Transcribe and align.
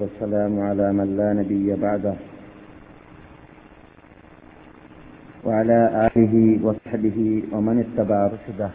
والسلام 0.00 0.60
على 0.60 0.92
من 0.92 1.16
لا 1.16 1.32
نبي 1.32 1.74
بعده. 1.74 2.14
وعلى 5.44 5.78
آله 6.06 6.34
وصحبه 6.66 7.42
ومن 7.52 7.76
اتبع 7.84 8.26
رشده. 8.26 8.70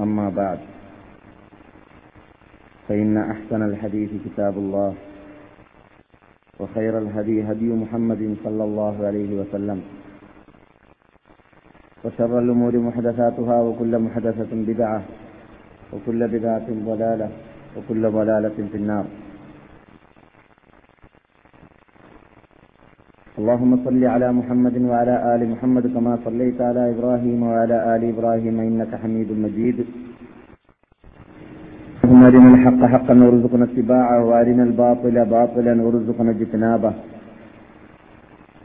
أما 0.00 0.28
بعد. 0.30 0.58
فإن 2.88 3.16
أحسن 3.16 3.62
الحديث 3.62 4.10
كتاب 4.24 4.54
الله. 4.58 4.94
وخير 6.60 6.98
الهدي 6.98 7.42
هدي 7.42 7.68
محمد 7.72 8.36
صلى 8.44 8.64
الله 8.64 9.06
عليه 9.06 9.30
وسلم. 9.40 9.82
وشر 12.04 12.38
الأمور 12.38 12.78
محدثاتها 12.78 13.56
وكل 13.62 13.98
محدثة 13.98 14.50
بدعة. 14.52 15.02
وكل 15.92 16.28
بدعة 16.28 16.66
ضلالة. 16.70 17.28
وكل 17.76 18.10
ضلالة 18.10 18.58
في 18.72 18.76
النار. 18.76 19.06
اللهم 23.44 23.72
صل 23.86 24.02
على 24.14 24.28
محمد 24.38 24.76
وعلى 24.90 25.14
آل 25.34 25.40
محمد 25.52 25.84
كما 25.94 26.12
صليت 26.26 26.58
على 26.68 26.82
إبراهيم 26.92 27.40
وعلى 27.48 27.76
آل 27.94 28.02
إبراهيم 28.12 28.56
إنك 28.68 28.92
حميد 29.02 29.30
مجيد. 29.44 29.78
اللهم 32.04 32.22
أرنا 32.28 32.48
الحق 32.54 32.80
حقا 32.92 33.14
وارزقنا 33.24 33.64
اتباعه 33.70 34.18
وأرنا 34.28 34.62
الباطل 34.68 35.16
باطلا 35.34 35.74
وارزقنا 35.84 36.30
اجتنابه. 36.36 36.92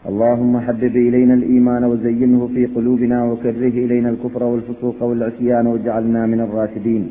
اللهم 0.10 0.54
حبب 0.66 0.96
إلينا 1.08 1.34
الإيمان 1.40 1.84
وزينه 1.92 2.42
في 2.54 2.64
قلوبنا 2.76 3.18
وكره 3.30 3.76
إلينا 3.86 4.10
الكفر 4.14 4.44
والفسوق 4.52 5.00
والعصيان 5.10 5.66
واجعلنا 5.72 6.22
من 6.32 6.40
الراشدين. 6.46 7.04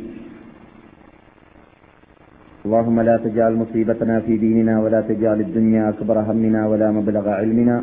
اللهم 2.66 3.00
لا 3.00 3.16
تجعل 3.16 3.52
مصيبتنا 3.62 4.20
في 4.20 4.36
ديننا 4.36 4.74
ولا 4.82 5.00
تجعل 5.00 5.40
الدنيا 5.40 5.88
أكبر 5.88 6.16
همنا 6.28 6.66
ولا 6.70 6.88
مبلغ 6.90 7.28
علمنا 7.28 7.76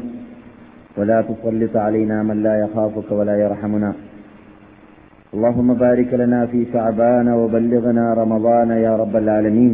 ولا 0.98 1.22
تسلط 1.22 1.76
علينا 1.86 2.18
من 2.24 2.38
لا 2.44 2.56
يخافك 2.64 3.10
ولا 3.12 3.36
يرحمنا. 3.44 3.92
اللهم 5.34 5.70
بارك 5.74 6.14
لنا 6.14 6.46
في 6.52 6.60
شعبان 6.74 7.28
وبلغنا 7.40 8.06
رمضان 8.22 8.70
يا 8.86 8.94
رب 9.02 9.16
العالمين. 9.24 9.74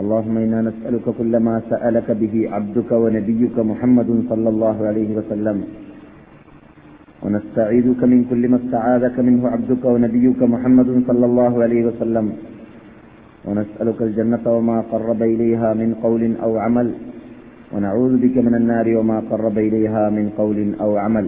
اللهم 0.00 0.36
إنا 0.36 0.60
نسألك 0.68 1.06
كل 1.18 1.32
ما 1.36 1.56
سألك 1.70 2.08
به 2.10 2.34
عبدك 2.54 2.90
ونبيك 2.92 3.56
محمد 3.70 4.10
صلى 4.30 4.48
الله 4.48 4.76
عليه 4.88 5.10
وسلم. 5.18 5.58
ونستعيذك 7.24 8.04
من 8.04 8.24
كل 8.30 8.48
ما 8.48 8.56
استعاذك 8.56 9.16
منه 9.18 9.48
عبدك 9.48 9.84
ونبيك 9.84 10.42
محمد 10.42 10.88
صلى 11.08 11.24
الله 11.26 11.62
عليه 11.62 11.82
وسلم. 11.86 12.32
ونسألك 13.44 14.02
الجنة 14.02 14.44
وما 14.46 14.80
قرب 14.92 15.22
إليها 15.22 15.74
من 15.74 15.94
قول 16.04 16.36
أو 16.42 16.58
عمل. 16.58 16.88
ونعوذ 17.72 18.12
بك 18.16 18.36
من 18.38 18.54
النار 18.54 18.96
وما 18.96 19.18
قرب 19.30 19.58
إليها 19.58 20.10
من 20.10 20.28
قول 20.38 20.58
أو 20.80 20.96
عمل. 20.96 21.26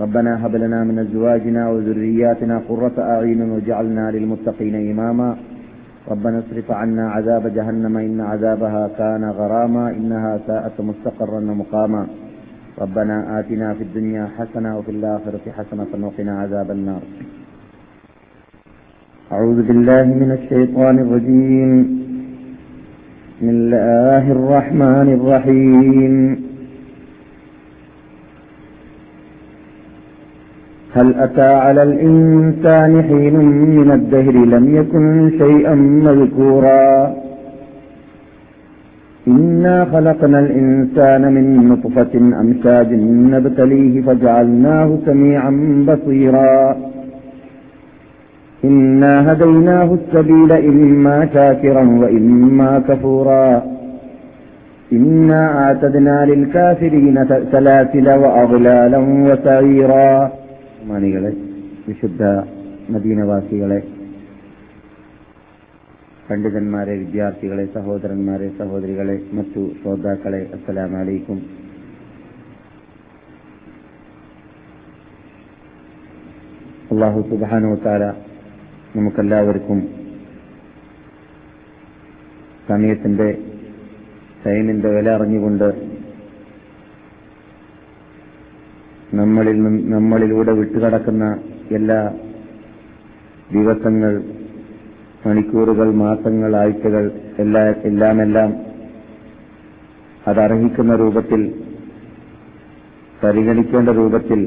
ربنا 0.00 0.46
هب 0.46 0.56
لنا 0.56 0.84
من 0.84 0.98
أزواجنا 0.98 1.70
وذرياتنا 1.70 2.56
قرة 2.68 2.96
أعين 2.98 3.50
وجعلنا 3.50 4.10
للمتقين 4.10 4.90
إماما. 4.90 5.36
ربنا 6.08 6.38
اصرف 6.38 6.70
عنا 6.70 7.10
عذاب 7.10 7.54
جهنم 7.54 7.96
إن 7.96 8.20
عذابها 8.20 8.90
كان 8.98 9.24
غراما. 9.24 9.90
إنها 9.90 10.40
ساءت 10.46 10.80
مستقرا 10.80 11.40
ومقاما. 11.50 12.06
ربنا 12.80 13.40
آتنا 13.40 13.74
في 13.74 13.82
الدنيا 13.82 14.28
حسنة 14.38 14.78
وفي 14.78 14.90
الآخرة 14.90 15.40
حسنة 15.58 16.06
وقنا 16.06 16.40
عذاب 16.40 16.70
النار. 16.70 17.02
أعوذ 19.32 19.62
بالله 19.62 20.04
من 20.04 20.30
الشيطان 20.38 20.98
الرجيم. 20.98 21.70
بسم 23.28 23.48
الله 23.48 24.32
الرحمن 24.32 25.08
الرحيم. 25.18 26.14
هل 30.96 31.14
أتى 31.14 31.52
على 31.64 31.82
الإنسان 31.82 33.02
حين 33.02 33.36
من 33.78 33.90
الدهر 33.90 34.32
لم 34.32 34.76
يكن 34.76 35.30
شيئا 35.38 35.74
مذكورا؟ 35.74 37.14
إنا 39.29 39.85
خلقنا 39.85 40.39
الإنسان 40.39 41.21
من 41.33 41.45
نطفة 41.69 42.13
أمشاج 42.41 42.89
نبتليه 43.33 44.01
فجعلناه 44.01 44.89
سميعا 45.05 45.51
بصيرا 45.87 46.77
إنا 48.63 49.13
هديناه 49.31 49.89
السبيل 49.99 50.51
إما 50.71 51.17
شاكرا 51.33 51.83
وإما 52.01 52.71
كفورا 52.87 53.49
إنا 54.93 55.41
أعتدنا 55.59 56.25
للكافرين 56.25 57.17
سلاسل 57.51 58.07
وأغلالا 58.23 58.99
وسعيرا 59.27 60.09
മാനികളെ 60.89 61.31
വിശുദ്ധ 61.87 62.23
മദീനവാസികളെ 62.93 63.79
പണ്ഡിതന്മാരെ 66.30 66.94
വിദ്യാർത്ഥികളെ 66.96 67.64
സഹോദരന്മാരെ 67.74 68.48
സഹോദരികളെ 68.58 69.16
മറ്റു 69.32 69.62
ശ്രോതാക്കളെ 69.80 70.40
അസ്സലാം 70.56 70.92
അലൈക്കും. 70.96 71.38
അള്ളാഹു 76.92 77.20
സുബാനോ 77.30 77.74
താര 77.84 78.04
നമുക്കെല്ലാവർക്കും 78.96 79.80
സമയത്തിന്റെ 82.68 83.28
ടൈമിന്റെ 84.46 84.88
വില 84.88 85.08
അറിഞ്ഞുകൊണ്ട് 85.10 85.68
നമ്മളിൽ 89.14 89.56
നമ്മളിലൂടെ 89.94 90.52
വിട്ടുകടക്കുന്ന 90.52 91.24
എല്ലാ 91.70 92.00
ദിവസങ്ങൾ 93.52 94.12
മണിക്കൂറുകൾ 95.26 95.92
മാസങ്ങൾ 95.92 96.56
ആഴ്ചകൾ 96.56 97.04
എല്ലാ 97.38 97.74
എല്ലാമെല്ലാം 97.84 98.50
അതർഹിക്കുന്ന 100.26 100.96
രൂപത്തിൽ 100.96 101.40
പരിഗണിക്കേണ്ട 103.24 103.88
രൂപത്തിൽ 103.88 104.40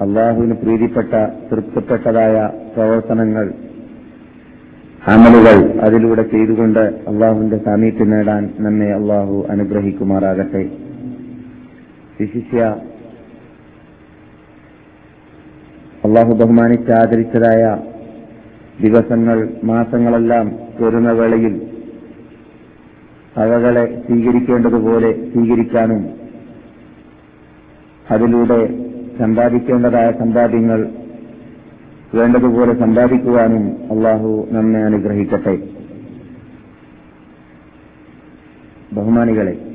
അള്ളാഹുവിന് 0.00 0.54
പ്രീതിപ്പെട്ട 0.54 1.12
തൃപ്തിപ്പെട്ടതായ 1.50 2.36
പ്രവർത്തനങ്ങൾ 2.74 3.46
അമലുകൾ 5.06 5.80
അതിലൂടെ 5.80 6.22
ചെയ്തുകൊണ്ട് 6.22 6.80
അള്ളാഹുവിന്റെ 6.80 7.58
സാമീപ്യം 7.58 8.10
നേടാൻ 8.10 8.54
നമ്മെ 8.58 8.92
അള്ളാഹു 8.92 9.46
അനുഗ്രഹിക്കുമാറാകട്ടെ. 9.50 10.62
വിശിഷ്യ 12.20 12.60
അള്ളാഹു 16.04 16.32
ബഹുമാനിച്ച് 16.34 16.92
ആദരിച്ചതായ 16.92 17.62
ദിവസങ്ങൾ 18.80 19.50
മാസങ്ങളെല്ലാം 19.64 20.52
വരുന്ന 20.80 21.12
വേളയിൽ 21.12 21.54
അവകളെ 23.36 24.02
സ്വീകരിക്കേണ്ടതുപോലെ 24.06 25.32
സ്വീകരിക്കാനും 25.32 26.10
അതിലൂടെ 28.10 28.66
സമ്പാദിക്കേണ്ടതായ 29.18 30.12
സമ്പാദ്യങ്ങൾ 30.12 30.90
വേണ്ടതുപോലെ 32.14 32.78
സമ്പാദിക്കുവാനും 32.78 33.64
അള്ളാഹു 33.92 34.48
നമ്മെ 34.50 34.80
അനുഗ്രഹിക്കട്ടെ. 34.84 35.68
ബഹുമാനികളെ 38.92 39.66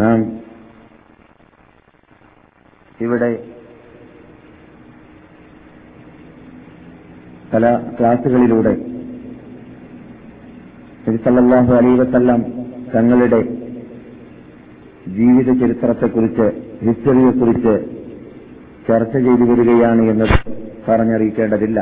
നാം 0.00 0.38
ഇവിടെ 3.00 3.47
പല 7.54 7.78
ക്ലാസുകളിലൂടെ 8.00 8.72
നബിസല്ലാഹു 11.08 11.72
അലൈ 11.74 11.96
വസ്ല്ലാം 11.98 12.44
തങ്ങളുടെ 12.94 13.40
ജീവിത 15.08 15.58
ചരിത്രത്തെക്കുറിച്ച് 15.60 16.46
ഹിസ്റ്ററിയെക്കുറിച്ച് 16.86 17.74
ചർച്ച 18.88 19.12
ചെയ്തു 19.16 19.44
വരികയാണ് 19.50 20.02
എന്നത് 20.02 20.36
പറഞ്ഞറിയിക്കേണ്ടതില്ല. 20.88 21.80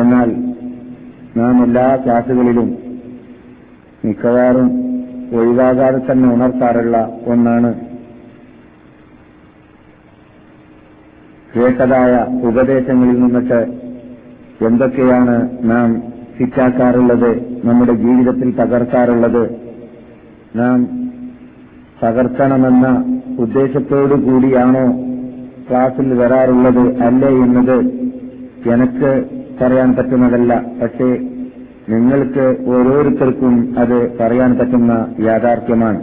എന്നാൽ 0.00 0.30
നാം 1.36 1.64
എല്ലാ 1.64 1.96
ക്ലാസുകളിലും 1.96 2.68
മിക്കവാറും 4.04 4.68
ഒഴിവാകാതെ 5.36 6.12
തന്നെ 6.12 6.34
ഉണർത്താറുള്ള 6.34 7.20
ഒന്നാണ് 7.26 7.89
കേട്ടതായ 11.54 12.26
ഉപദേശങ്ങളിൽ 12.48 13.20
നിന്നിട്ട് 13.20 13.60
എന്തൊക്കെയാണ് 14.64 15.48
നാം 15.62 16.02
ശിക്ഷാക്കാറുള്ളത് 16.38 17.30
നമ്മുടെ 17.64 17.92
ജീവിതത്തിൽ 17.92 18.54
തകർക്കാറുള്ളത് 18.56 19.50
നാം 20.56 20.88
തകർക്കണമെന്ന 22.04 22.86
ഉദ്ദേശത്തോടു 23.38 24.14
കൂടിയാണോ 24.14 24.84
ക്ലാസ്സിൽ 25.68 26.14
വരാറുള്ളത് 26.14 27.02
അല്ലേ 27.02 27.28
എന്നത് 27.28 27.76
എനിക്ക് 28.72 29.10
പറയാൻ 29.60 29.94
പറ്റുന്നതല്ല. 29.96 30.64
പക്ഷേ 30.82 31.08
നിങ്ങൾക്ക് 31.88 32.44
ഓരോരുത്തർക്കും 32.68 33.74
അത് 33.78 34.18
പറയാൻ 34.20 34.58
പറ്റുന്ന 34.58 34.92
യാഥാർത്ഥ്യമാണ്. 35.20 36.00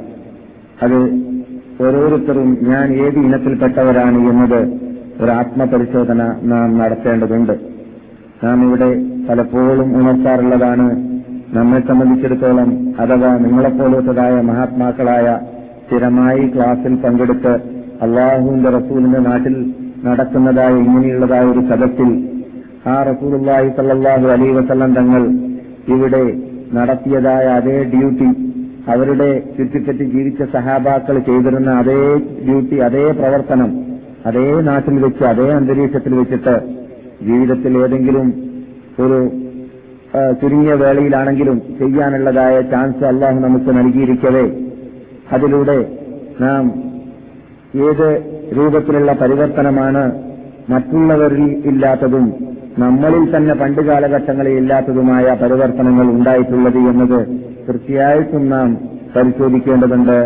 അത് 0.84 0.98
ഓരോരുത്തരും 1.84 2.58
ഞാൻ 2.62 2.94
ഏത് 2.94 3.20
ഇനത്തിൽപ്പെട്ടവരാണ് 3.20 4.18
എന്നത് 4.30 4.77
ഒരു 5.22 5.32
ആത്മപരിശോധന 5.32 6.22
നാം 6.44 6.78
നടത്തേണ്ടതുണ്ട്. 6.78 7.56
നാം 8.44 8.58
ഇവിടെ 8.66 8.90
പലപ്പോഴും 9.30 9.90
ഉണർത്താറുള്ളതാണ് 10.00 10.88
നമ്മെ 11.54 11.80
സംബന്ധിച്ചിടത്തോളം 11.80 12.70
അഥവാ 13.00 13.32
നിങ്ങളെപ്പോലത്തതായ 13.38 14.34
മഹാത്മാക്കളായ 14.42 15.28
സ്ഥിരമായി 15.84 16.48
ക്ലാസിൽ 16.48 16.96
പങ്കെടുത്ത് 16.96 17.54
അള്ളാഹുവിന്റെ 18.02 18.70
റസൂലിന്റെ 18.70 19.20
നാട്ടിൽ 19.20 19.56
നടക്കുന്നതായ 20.06 20.74
ഇങ്ങനെയുള്ളതായ 20.78 21.46
ഒരു 21.46 21.62
സദസ്സിൽ 21.70 22.10
ആ 22.88 22.98
റസൂലുള്ളാഹി 23.04 23.70
സല്ലാഹു 23.70 24.28
അലൈഹി 24.28 24.52
വസല്ലം 24.52 24.92
തങ്ങൾ 24.94 25.24
ഇവിടെ 25.88 26.24
നടത്തിയതായ 26.74 27.46
അതേ 27.60 27.78
ഡ്യൂട്ടി 27.94 28.30
അവരുടെ 28.88 29.30
ചുറ്റിപ്പറ്റി 29.58 30.06
ജീവിച്ച 30.06 30.44
സഹാബാക്കൾ 30.54 31.20
ചെയ്തിരുന്ന 31.20 31.70
അതേ 31.80 32.00
ഡ്യൂട്ടി 32.46 32.78
അതേ 32.80 33.06
പ്രവർത്തനം 33.12 33.72
അതേ 34.28 34.46
നാട്ടിൽ 34.62 34.96
വെച്ച് 35.00 35.24
അതേ 35.24 35.48
അന്തരീക്ഷത്തിൽ 35.52 36.14
വെച്ചിട്ട് 36.14 36.56
ജീവിതത്തിൽ 37.22 37.78
ഏതെങ്കിലും 37.78 38.28
ഒരു 39.00 39.18
ചുരുങ്ങിയ 40.34 40.74
വേളയിലാണെങ്കിലും 40.74 41.58
ചെയ്യാനുള്ളതായ 41.80 42.62
ചാൻസ് 42.72 43.04
അള്ളാഹു 43.04 43.40
നമുക്ക് 43.40 43.72
നൽകിയിരിക്കവേ. 43.78 44.46
അതിലൂടെ 45.32 45.78
നാം 46.42 46.64
ഏത് 47.88 48.08
രൂപത്തിലുള്ള 48.58 49.12
പരിവർത്തനമാണ് 49.14 50.04
മറ്റുള്ളവരിൽ 50.70 51.42
ഇല്ലാത്തതും 51.66 52.26
നമ്മളിൽ 52.78 53.36
തന്നെ 53.36 53.54
പണ്ട് 53.54 53.82
കാലഘട്ടങ്ങളിൽ 53.82 54.56
ഇല്ലാത്തതുമായ 54.58 55.36
പരിവർത്തനങ്ങൾ 55.42 56.08
ഉണ്ടായിട്ടുള്ളത് 56.12 56.80
എന്നത് 56.92 57.20
തീർച്ചയായിട്ടും 57.68 58.50
നാം 58.50 58.70
പരിശോധിക്കേണ്ടതുണ്ട് 59.16 60.18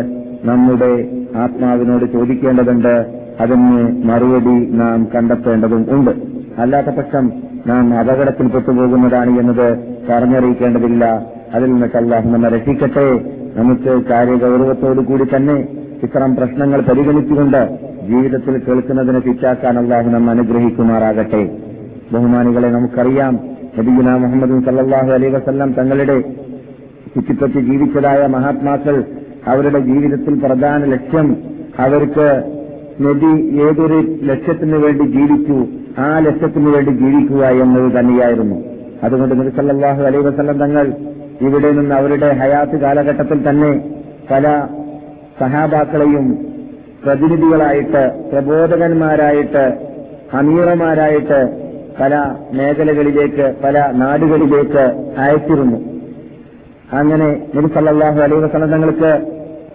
നമ്മുടെ 0.44 0.92
ആത്മാവിനോട് 1.38 2.04
ചോദിക്കേണ്ടതുണ്ട് 2.12 2.94
അതിന് 3.40 4.02
മറുപടി 4.04 4.70
നാം 4.70 5.08
കണ്ടെത്തേണ്ടതും 5.14 5.86
ഉണ്ട്. 5.90 6.10
അല്ലാത്ത 6.58 6.86
പക്ഷം 6.86 7.32
നാം 7.66 7.98
അപകടത്തിൽ 7.98 8.46
പെട്ടുപോകുന്നതാണ് 8.46 9.40
എന്നത് 9.40 9.78
പറഞ്ഞറിയിക്കേണ്ടതില്ല. 10.08 11.26
അതിൽ 11.54 11.72
നിന്നൊക്കെ 11.72 11.98
നമ്മെ 11.98 12.48
രക്ഷിക്കട്ടെ. 12.48 13.20
നമുക്ക് 13.56 14.04
കാര്യഗൗരവത്തോടു 14.04 15.00
കൂടി 15.00 15.24
തന്നെ 15.36 15.68
ഇത്തരം 16.02 16.36
പ്രശ്നങ്ങൾ 16.36 16.80
പരിഗണിച്ചുകൊണ്ട് 16.80 17.78
ജീവിതത്തിൽ 18.08 18.58
കേൾക്കുന്നതിനെ 18.58 19.18
പിറ്റാക്കാൻ 19.18 19.78
അള്ളാഹു 19.78 20.10
നമ്മെ 20.10 20.32
അനുഗ്രഹിക്കുമാറാകട്ടെ. 20.32 21.58
ബഹുമാനികളെ 22.12 22.68
നമുക്കറിയാം 22.68 23.34
നബിഗുന 23.78 24.16
മുഹമ്മദ് 24.16 24.64
സല്ലാഹു 24.64 25.10
അലൈ 25.10 25.28
വസല്ലം 25.28 25.72
തങ്ങളുടെ 25.72 26.20
ചുറ്റിപ്പറ്റി 27.14 27.60
ജീവിച്ചതായ 27.60 28.26
മഹാത്മാക്കൾ 28.26 29.04
അവരുടെ 29.48 29.78
ജീവിതത്തിൽ 29.78 30.34
പ്രധാന 30.38 30.84
ലക്ഷ്യം 30.84 31.36
അവർക്ക് 31.78 32.42
നബി 33.00 33.30
ഏതൊരു 33.66 33.98
ലക്ഷ്യത്തിനു 34.22 34.76
വേണ്ടി 34.76 35.04
ജീവിച്ചു 35.04 35.56
ആ 35.98 36.18
ലക്ഷ്യത്തിനു 36.18 36.70
വേണ്ടി 36.70 36.90
ജീവിക്കുക 36.90 37.44
എന്നത് 37.64 37.98
തന്നെയായിരുന്നു. 37.98 38.56
അതുകൊണ്ട് 39.04 39.34
നബി 39.40 39.52
സല്ലല്ലാഹു 39.56 40.02
അലൈഹി 40.08 40.24
വസല്ലം 40.24 40.58
തങ്ങൾ 40.58 40.86
ഇവിടെ 41.40 41.70
നിന്ന് 41.72 41.94
അവരുടെ 41.94 42.28
ഹയാത്ത് 42.40 42.76
കാലഘട്ടത്തിൽ 42.76 43.48
തന്നെ 43.48 43.72
പല 44.30 44.66
സഹാബാക്കളെയും 45.40 46.26
പ്രതിനിധികളായിട്ട് 47.04 48.02
പ്രബോധകന്മാരായിട്ട് 48.32 49.64
അമീറമാരായിട്ട് 50.40 51.40
പല 52.00 52.14
മേഖലകളിലേക്ക് 52.58 53.54
പല 53.64 53.78
നാടുകളിലേക്ക് 53.92 54.84
അയച്ചിരുന്നു. 55.18 55.78
അങ്ങനെ 57.00 57.28
നബി 57.56 57.68
സല്ലല്ലാഹു 57.74 58.20
അലൈഹി 58.20 58.42
വസല്ലം 58.44 58.70
തങ്ങൾക്ക് 58.70 59.12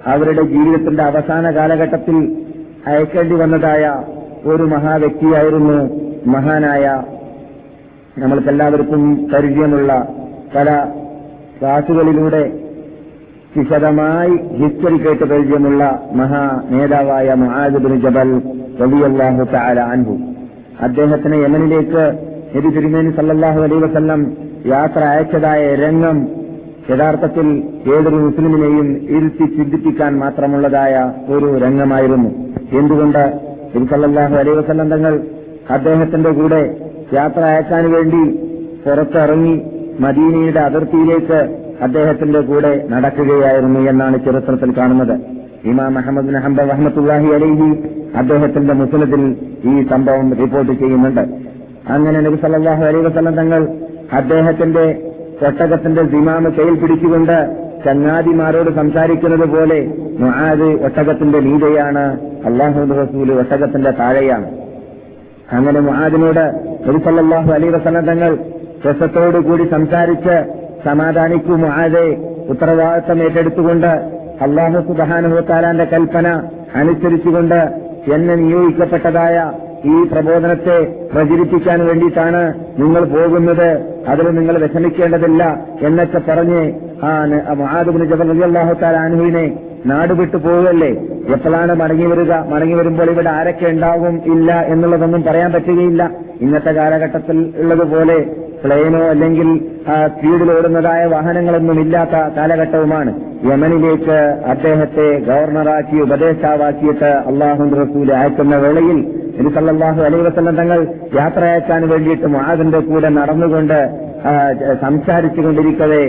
അവരുടെ 0.05 0.41
ജീവിതത്തിന്റെ 0.41 1.03
അവസാന 1.03 1.51
കാലഘട്ടത്തിൽ 1.51 2.17
അയക്കേണ്ടി 2.87 3.35
വന്നതായ 3.35 4.03
ഒരു 4.45 4.63
മഹാവ്യക്തിയായിരുന്നു 4.63 5.77
മഹാനായ 6.27 7.03
നമ്മൾക്കെല്ലാവർക്കും 8.17 9.31
പരിചയമുള്ള 9.33 10.07
പല 10.55 10.85
ക്ലാസുകളിലൂടെ 11.59 12.59
വിശദമായി 13.57 14.31
ഹിസ്റ്ററി 14.31 14.97
കേട്ട് 14.97 15.23
പരിചയമുള്ള 15.23 16.01
മഹാ 16.13 16.61
നേതാവായ 16.69 17.33
മഹാജബിൻ 17.33 18.01
ജബൽ 18.01 18.41
വലിയല്ലാഹു 18.79 19.57
അൻഹു. 19.91 20.17
അദ്ദേഹത്തിന് 20.81 21.35
യമനിലേക്ക് 21.35 22.03
നബി 22.55 22.69
തിരുമേനി 22.69 23.11
സല്ലാഹു 23.11 23.61
അലൈ 23.61 23.77
വസല്ലം 23.77 24.37
യാത്ര 24.65 24.99
അയച്ചതായ 24.99 25.75
രംഗം 25.75 26.27
യഥാർത്ഥത്തിൽ 26.91 27.47
ഏതൊരു 27.95 28.15
മുസ്ലിമിനെയും 28.15 28.87
ഇരുത്തി 29.17 29.45
ചിന്തിപ്പിക്കാൻ 29.55 30.17
മാത്രമുള്ളതായ 30.17 31.13
ഒരു 31.29 31.57
രംഗമായിരുന്നു. 31.57 32.46
എന്തുകൊണ്ട് 32.79 33.23
തിരുസല്ലാഹു 33.73 34.35
അലൈവസം 34.35 34.89
തങ്ങൾ 34.89 35.13
അദ്ദേഹത്തിന്റെ 35.69 36.29
കൂടെ 36.29 36.61
യാത്ര 37.13 37.41
അയക്കാൻ 37.41 37.91
വേണ്ടി 37.91 38.23
പുറത്തിറങ്ങി 38.85 39.55
മദീനയുടെ 39.99 40.59
അതിർത്തിയിലേക്ക് 40.59 41.39
അദ്ദേഹത്തിന്റെ 41.81 42.39
കൂടെ 42.39 42.71
നടക്കുകയായിരുന്നു 42.89 43.79
എന്നാണ് 43.79 44.17
ചരിത്രത്തിൽ 44.25 44.71
കാണുന്നത്. 44.77 45.15
ഇമാം 45.65 45.97
അഹമ്മദ് 45.97 46.29
അഹമ്മദ് 46.29 46.43
ഹംബ 46.45 46.59
റഹ്മത്തുല്ലാഹി 46.71 47.29
അലൈഹി 47.37 47.69
അദ്ദേഹത്തിന്റെ 48.17 48.73
മുസ്ലിത്തിൽ 48.73 49.21
ഈ 49.71 49.83
സംഭവം 49.91 50.33
റിപ്പോർട്ട് 50.41 50.73
ചെയ്യുന്നുണ്ട്. 50.81 51.23
അങ്ങനെ 51.95 52.19
നബി 52.21 52.37
സല്ലല്ലാഹു 52.43 52.83
അലൈഹി 52.83 53.05
വസല്ലം 53.07 53.35
തങ്ങൾ 53.35 53.61
അദ്ദേഹത്തിന്റെ 54.19 54.85
ഒട്ടകത്തിന്റെ 55.47 56.01
ദിമാമ് 56.01 56.49
കയ്യിൽ 56.57 56.75
പിടിച്ചുകൊണ്ട് 56.81 57.66
ചങ്ങാതിമാരോട് 57.85 58.71
സംസാരിക്കുന്നത് 58.75 59.45
പോലെ 59.45 59.79
മുഹാദ് 60.19 60.69
ഒട്ടകത്തിന്റെ 60.83 61.39
ലീലയാണ് 61.39 62.05
അള്ളാഹു 62.45 62.79
റസൂൽ 62.93 63.31
ഒട്ടകത്തിന്റെ 63.33 63.91
താഴെയാണ്. 63.91 64.47
അങ്ങനെ 65.51 65.79
മുഹാദിനോട് 65.79 66.43
നബി 66.87 66.99
സല്ലല്ലാഹു 67.03 67.51
അലൈഹി 67.51 67.71
വസല്ലം 67.71 68.05
തങ്ങൾ 68.05 68.31
രസത്തോടു 68.87 69.37
കൂടി 69.39 69.63
സംസാരിച്ച് 69.69 70.35
സമാധാനിക്കൂ 70.85 71.55
മുഹാദെ 71.55 72.05
ഉത്തരവാദിത്തം 72.49 73.21
ഏറ്റെടുത്തുകൊണ്ട് 73.23 73.91
അള്ളാഹു 74.41 74.79
സുബാനുഹത്താലാന്റെ 74.87 75.85
കൽപ്പന 75.85 76.27
അനുസരിച്ചുകൊണ്ട് 76.75 77.59
എന്നെ 78.13 78.35
നിയോഗിക്കപ്പെട്ടതായ 78.35 79.37
ഈ 79.85 80.03
പ്രബോധനത്തെ 80.11 81.07
പ്രചരിപ്പിക്കാൻ 81.13 81.85
വേണ്ടിയിട്ടാണ് 81.85 82.53
നിങ്ങൾ 82.79 83.05
പോകുന്നത്. 83.05 83.69
അതിൽ 84.07 84.25
നിങ്ങൾ 84.27 84.57
വിഷമിക്കേണ്ടതില്ല 84.57 85.43
എന്നൊക്കെ 85.81 86.21
പറഞ്ഞ് 86.29 86.61
ആ 87.03 87.53
മഹാദുബിന് 87.53 88.05
ജബൽ 88.05 88.29
അലി 88.29 88.41
അള്ളാഹു 88.41 88.73
താലാനുവിനെ 88.73 89.57
നാട് 89.85 90.13
വിട്ടു 90.13 90.37
പോവുകയല്ലേ? 90.37 90.89
എപ്പോഴാണ് 91.33 91.73
മടങ്ങി 91.75 92.05
വരിക? 92.05 92.33
മടങ്ങി 92.49 92.75
വരുമ്പോൾ 92.75 93.11
ഇവിടെ 93.11 93.29
ആരൊക്കെ 93.29 93.65
ഉണ്ടാവും 93.65 94.21
ഇല്ല 94.25 94.65
എന്നുള്ളതൊന്നും 94.67 95.23
പറയാൻ 95.23 95.51
പറ്റുകയില്ല. 95.53 96.11
ഇന്നത്തെ 96.41 96.71
കാലഘട്ടത്തിൽ 96.71 97.53
ഉള്ളതുപോലെ 97.57 98.46
പ്ലെയിനോ 98.61 99.01
അല്ലെങ്കിൽ 99.13 99.49
സ്പീഡിലോടുന്നതായ 100.13 101.01
വാഹനങ്ങളൊന്നും 101.13 101.77
ഇല്ലാത്ത 101.83 102.15
കാലഘട്ടവുമാണ്. 102.37 103.11
യമനിലേക്ക് 103.49 104.17
അദ്ദേഹത്തെ 104.53 105.07
ഗവർണറാക്കി 105.27 105.97
ഉപദേശാവാക്കിയിട്ട് 106.05 107.11
അള്ളാഹു 107.31 107.65
റസൂൽ 107.81 108.07
അയക്കുന്ന 108.19 108.55
വേളയിൽ 108.63 108.99
ഇരുസല്ലാഹു 109.41 109.99
വസല്ലം 110.27 110.55
തങ്ങൾ 110.61 110.79
യാത്ര 111.19 111.41
അയക്കാൻ 111.51 111.81
വേണ്ടിയിട്ട് 111.91 112.27
മുആദിന്റെ 112.35 112.79
കൂടെ 112.89 113.09
നടന്നുകൊണ്ട് 113.17 113.79
സംസാരിച്ചു 114.85 115.41
കൊണ്ടിരിക്കവേ 115.45 116.03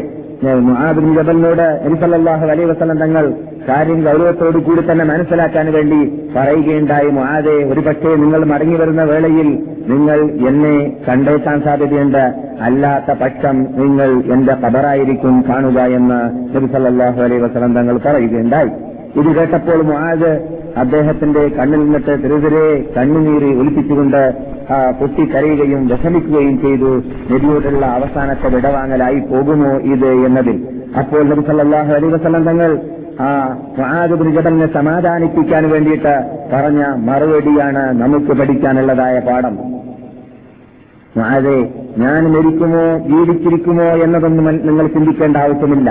മുആദ് 0.44 0.96
ബിൻ 0.96 1.14
ജബലിനോട് 1.14 1.62
അരിസല്ലാഹു 1.62 2.46
അലൈ 2.46 2.64
വസല്ലം 2.64 2.98
തങ്ങൾ 2.98 3.32
കാര്യം 3.68 4.04
ഗൗരവത്തോടു 4.04 4.58
കൂടി 4.58 4.92
തന്നെ 4.92 5.04
മനസ്സിലാക്കാൻ 5.04 5.72
വേണ്ടി 5.72 6.28
പറയുകയുണ്ടായി. 6.36 7.08
മുഹാദെ 7.08 7.50
ഒരു 7.50 7.80
പക്ഷേ 7.80 8.16
നിങ്ങൾ 8.16 8.44
മടങ്ങി 8.44 8.76
വരുന്ന 8.76 9.02
വേളയിൽ 9.02 9.48
നിങ്ങൾ 9.88 10.20
എന്നെ 10.48 10.92
കണ്ടേക്കാൻ 11.08 11.60
സാധ്യതയുണ്ട്. 11.60 12.32
അല്ലാത്ത 12.60 13.18
പക്ഷം 13.18 13.66
നിങ്ങൾ 13.76 14.32
എന്റെ 14.32 14.54
കബറായിരിക്കും 14.54 15.44
കാണുക 15.48 15.80
എന്ന് 15.80 16.20
നബി 16.56 16.66
സല്ലല്ലാഹു 16.66 17.20
അലൈഹി 17.22 17.42
വസല്ലം 17.42 17.74
തങ്ങൾ 17.74 17.98
പറയുകയുണ്ടായി. 18.06 18.70
ഇത് 19.16 19.36
കേട്ടപ്പോൾ 19.36 19.82
മുആദ് 19.82 20.57
അദ്ദേഹത്തിന്റെ 20.82 21.42
കണ്ണിൽ 21.58 21.80
നിന്നിട്ട് 21.84 22.14
തിരുതിരെ 22.24 22.66
കണ്ണുനീര് 22.96 23.50
ഒലിപ്പിച്ചുകൊണ്ട് 23.60 24.22
പൊട്ടി 25.00 25.24
കരയുകയും 25.32 25.82
വിഷമിക്കുകയും 25.92 26.56
ചെയ്തു. 26.64 26.90
നബിയോടുള്ള 27.30 27.84
അവസാനത്തെ 27.98 28.48
വിടവാങ്ങലായി 28.54 29.20
പോകുമോ 29.30 29.72
ഇത് 29.94 30.10
എന്നതിൽ. 30.26 30.56
അപ്പോൾ 30.98 31.22
നബി 31.30 31.44
സല്ലല്ലാഹു 31.48 31.92
അലൈഹി 31.98 32.12
വസല്ലം 32.14 32.44
തങ്ങൾ 32.50 32.70
ആ 33.26 33.30
സമാധാനിപ്പിക്കാൻ 34.76 35.64
വേണ്ടിയിട്ട് 35.70 36.14
പറഞ്ഞ 36.52 36.82
മറുപടിയാണ് 37.08 37.82
നമുക്ക് 38.02 38.32
പഠിക്കാനുള്ളതായ 38.40 39.16
പാഠം. 39.28 39.56
ഞാൻ 42.02 42.22
മരിക്കുമോ 42.34 42.84
ജീവിച്ചിരിക്കുമോ 43.08 43.88
എന്നതൊന്നും 44.04 44.46
നിങ്ങൾ 44.68 44.86
ചിന്തിക്കേണ്ട 44.96 45.36
ആവശ്യമില്ല. 45.44 45.90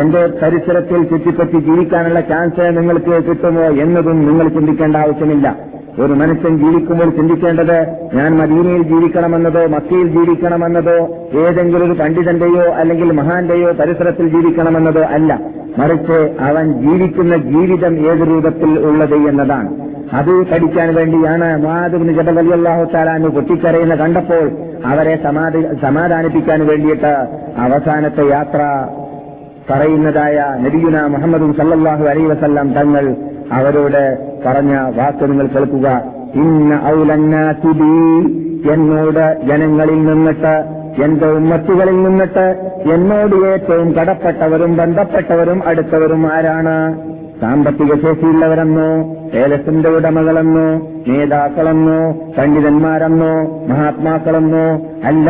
എന്റെ 0.00 0.26
പരിസരത്തിൽ 0.42 1.02
ചുറ്റിപ്പറ്റി 1.02 1.58
ജീവിക്കാനുള്ള 1.58 2.20
ചാൻസ് 2.20 2.78
നിങ്ങൾക്ക് 2.78 3.24
കിട്ടുമോ 3.24 3.62
എന്നതും 3.62 4.26
നിങ്ങൾ 4.26 4.48
ചിന്തിക്കേണ്ട 4.48 4.96
ആവശ്യമില്ല. 4.96 5.56
ഒരു 5.98 6.12
മനുഷ്യൻ 6.12 6.58
ജീവിക്കുമ്പോൾ 6.58 7.10
ചിന്തിക്കേണ്ടത് 7.10 7.86
ഞാൻ 8.14 8.36
മദീനയിൽ 8.36 8.82
ജീവിക്കണമെന്നതോ 8.82 9.66
മക്കയിൽ 9.66 10.06
ജീവിക്കണമെന്നതോ 10.06 10.96
ഏതെങ്കിലും 11.38 11.86
ഒരു 11.86 12.00
പണ്ഡിതന്റെയോ 12.00 12.72
അല്ലെങ്കിൽ 12.74 13.12
മഹാന്റെയോ 13.12 13.72
പരിസരത്തിൽ 13.72 14.28
ജീവിക്കണമെന്നതോ 14.28 15.00
അല്ല. 15.00 15.40
മറിച്ച് 15.78 16.36
അവൻ 16.40 16.72
ജീവിക്കുന്ന 16.72 17.36
ജീവിതം 17.36 17.98
ഏത് 17.98 18.28
രൂപത്തിൽ 18.28 18.80
ഉള്ളത് 18.80 19.14
എന്നതാണ്. 19.14 19.68
അത് 20.12 20.46
പഠിക്കാൻ 20.46 20.94
വേണ്ടിയാണ് 20.94 21.64
മാധവിന് 21.64 22.18
അള്ളാഹു 22.52 22.84
പൊട്ടിക്കരയുന്ന 23.28 23.94
കണ്ടപ്പോൾ 23.94 24.50
അവരെ 24.86 25.18
സമാധാനിപ്പിക്കാൻ 25.82 26.66
വേണ്ടിയിട്ട് 26.66 27.26
അവസാനത്തെ 27.56 28.26
യാത്ര 28.28 28.88
പറയുന്നതായ 29.70 30.44
നബിയുന 30.60 31.06
മുഹമ്മദും 31.06 31.54
സല്ലാഹു 31.54 32.04
അലൈ 32.04 32.24
വസല്ലാം 32.24 32.72
തങ്ങൾ 32.72 33.16
അവരോട് 33.52 34.02
പറഞ്ഞ 34.46 34.74
വാക്ക് 34.96 35.30
നിങ്ങൾ 35.30 35.46
കേൾക്കുക. 35.46 35.88
ഇന്ന 36.34 36.80
ഔലന്നാസിബി 36.86 37.94
എന്നോട് 38.72 39.46
ജനങ്ങളിൽ 39.46 40.04
നിന്നിട്ട് 40.04 40.54
എന്റെ 41.04 41.26
ഉമ്മത്തുകളിൽ 41.26 42.02
നിന്നിട്ട് 42.02 42.46
എന്നോട് 42.94 43.36
ഏറ്റവും 43.46 43.92
കടപ്പെട്ടവരും 43.92 44.76
ബന്ധപ്പെട്ടവരും 44.76 45.68
അടുത്തവരും 45.68 46.32
ആരാണ്? 46.32 46.76
സാമ്പത്തിക 47.40 47.94
ശേഷിയുള്ളവരെന്നോ 47.94 48.88
ഏലസിന്റെ 49.38 49.88
ഉടമകളെന്നോ 49.88 50.66
നേതാക്കളെന്നോ 51.08 51.98
പണ്ഡിതന്മാരെന്നോ 52.38 53.32
മഹാത്മാക്കളെന്നോ 53.66 54.66
അല്ല 55.04 55.28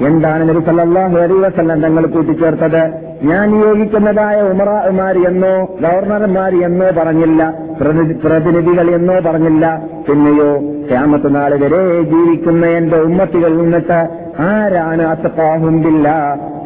എന്താണ് 0.00 0.48
നബി 0.48 0.60
സല്ലല്ലാഹു 0.60 1.16
അലൈഹി 1.16 1.40
വസല്ലം 1.40 1.82
തങ്ങൾ 1.82 2.06
കൂട്ടിച്ചേർത്തത്? 2.06 3.06
ഞാൻ 3.22 3.50
നിയോഗിക്കുന്നതായ 3.50 4.42
ഉമറാമാർ 4.42 5.18
എന്നോ 5.18 5.76
ഗവർണർമാർ 5.80 6.64
എന്നോ 6.64 7.02
പറഞ്ഞില്ല 7.02 7.54
പ്രതി- 7.80 8.20
പ്രതിനിധികൾ 8.24 8.90
എന്നോ 8.90 9.20
പറഞ്ഞില്ല. 9.20 9.82
പിന്നെയോ 10.08 10.58
ക്യാമത്ത് 10.88 11.34
നാൾ 11.34 11.54
വരെ 11.54 12.02
ജീവിക്കുന്ന 12.02 12.66
എന്റെ 12.66 12.96
ഉമ്മത്തികൾ 12.96 13.56
നിന്നിട്ട് 13.56 14.08
ആരാണ് 14.38 15.02
അത്തപ്പാഹുണ്ടില്ല 15.02 16.08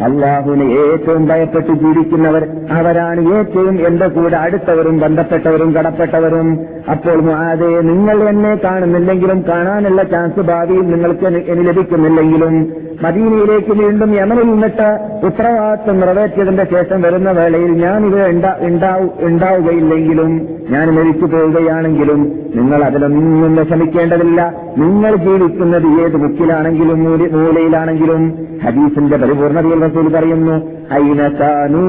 അള്ളാഹുവിനെ 0.04 0.64
ഏറ്റവും 0.64 1.28
ഭയപ്പെട്ട് 1.28 1.72
ജീവിക്കുന്നവർ 1.72 2.48
അവരാണ് 2.70 3.38
ഏറ്റവും 3.38 3.86
എന്റെ 3.86 4.08
കൂടെ 4.08 4.36
അടുത്തവരും 4.36 4.98
ബന്ധപ്പെട്ടവരും 4.98 5.74
കടപ്പെട്ടവരും. 5.74 6.58
അപ്പോൾ 6.90 7.30
അതെ 7.32 7.80
നിങ്ങൾ 7.80 8.28
എന്നെ 8.28 8.54
കാണുന്നില്ലെങ്കിലും 8.64 9.44
കാണാനുള്ള 9.48 10.02
ചാൻസ് 10.02 10.40
ഭാവിയിൽ 10.40 10.80
നിങ്ങൾക്ക് 10.80 11.26
എനി- 11.26 11.50
ഇനി 11.50 11.62
ലഭിക്കുന്നില്ലെങ്കിലും 11.62 12.72
മദീനയിലേക്ക് 13.02 13.72
വീണ്ടും 13.72 14.14
യമനിൽ 14.14 14.42
നിന്നിട്ട് 14.42 14.88
ഉത്തരവാദിത്വം 15.26 16.00
നിറവേറ്റിയതിന്റെ 16.00 16.64
ശേഷം 16.64 17.02
വരുന്ന 17.02 17.30
വേളയിൽ 17.30 17.72
ഞാൻ 17.72 18.06
ഇത് 18.06 18.26
ഉണ്ടാ- 18.66 19.10
ഉണ്ടാവുകയില്ലെങ്കിലും 19.20 20.48
ഞാൻ 20.70 20.90
മരിച്ചു 20.90 21.24
പോവുകയാണെങ്കിലും 21.26 22.32
നിങ്ങൾ 22.54 22.84
അതിലൊന്നും 22.84 23.56
വിഷമിക്കേണ്ടതില്ല. 23.56 24.54
നിങ്ങൾ 24.78 25.16
ജീവിക്കുന്നത് 25.16 26.02
ഏത് 26.02 26.16
മുക്കിലാണെങ്കിലും 26.16 27.04
മൂല- 27.04 27.32
മൂലയിലാണെങ്കിലും 27.32 28.38
ഹദീസിന്റെ 28.64 29.16
പരിപൂർണതയിൽ 29.16 29.84
റസൂൽ 29.84 30.08
പറയുന്നു 30.08 30.79
ഹൈനസാനു 30.92 31.84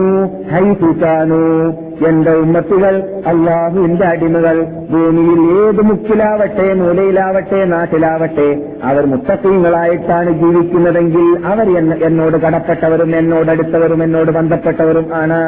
ഹൈസുസാനു 0.51 1.41
എന്റെ 2.07 2.31
ഉമ്മത്തുകൾ 2.31 2.93
അള്ളാഹുവിന്റെ 3.27 4.05
അടിമകൾ 4.05 4.57
ഭൂമിയിൽ 4.91 5.41
ഏത് 5.57 5.81
മുക്കിലാവട്ടെ 5.81 6.73
മൂലയിലാവട്ടെ 6.73 7.65
നാട്ടിലാവട്ടെ 7.65 8.47
അവർ 8.83 9.05
മുത്തക്കീങ്ങളായിട്ടാണ് 9.05 10.31
ജീവിക്കുന്നതെങ്കിൽ 10.31 11.45
അവർ 11.45 11.67
എന്നോട് 12.03 12.37
കടപ്പെട്ടവരും 12.37 13.15
എന്നോട് 13.15 13.51
അടുത്തവരും 13.51 14.03
എന്നോട് 14.03 14.31
ബന്ധപ്പെട്ടവരും 14.31 15.05
ആണ്. 15.13 15.41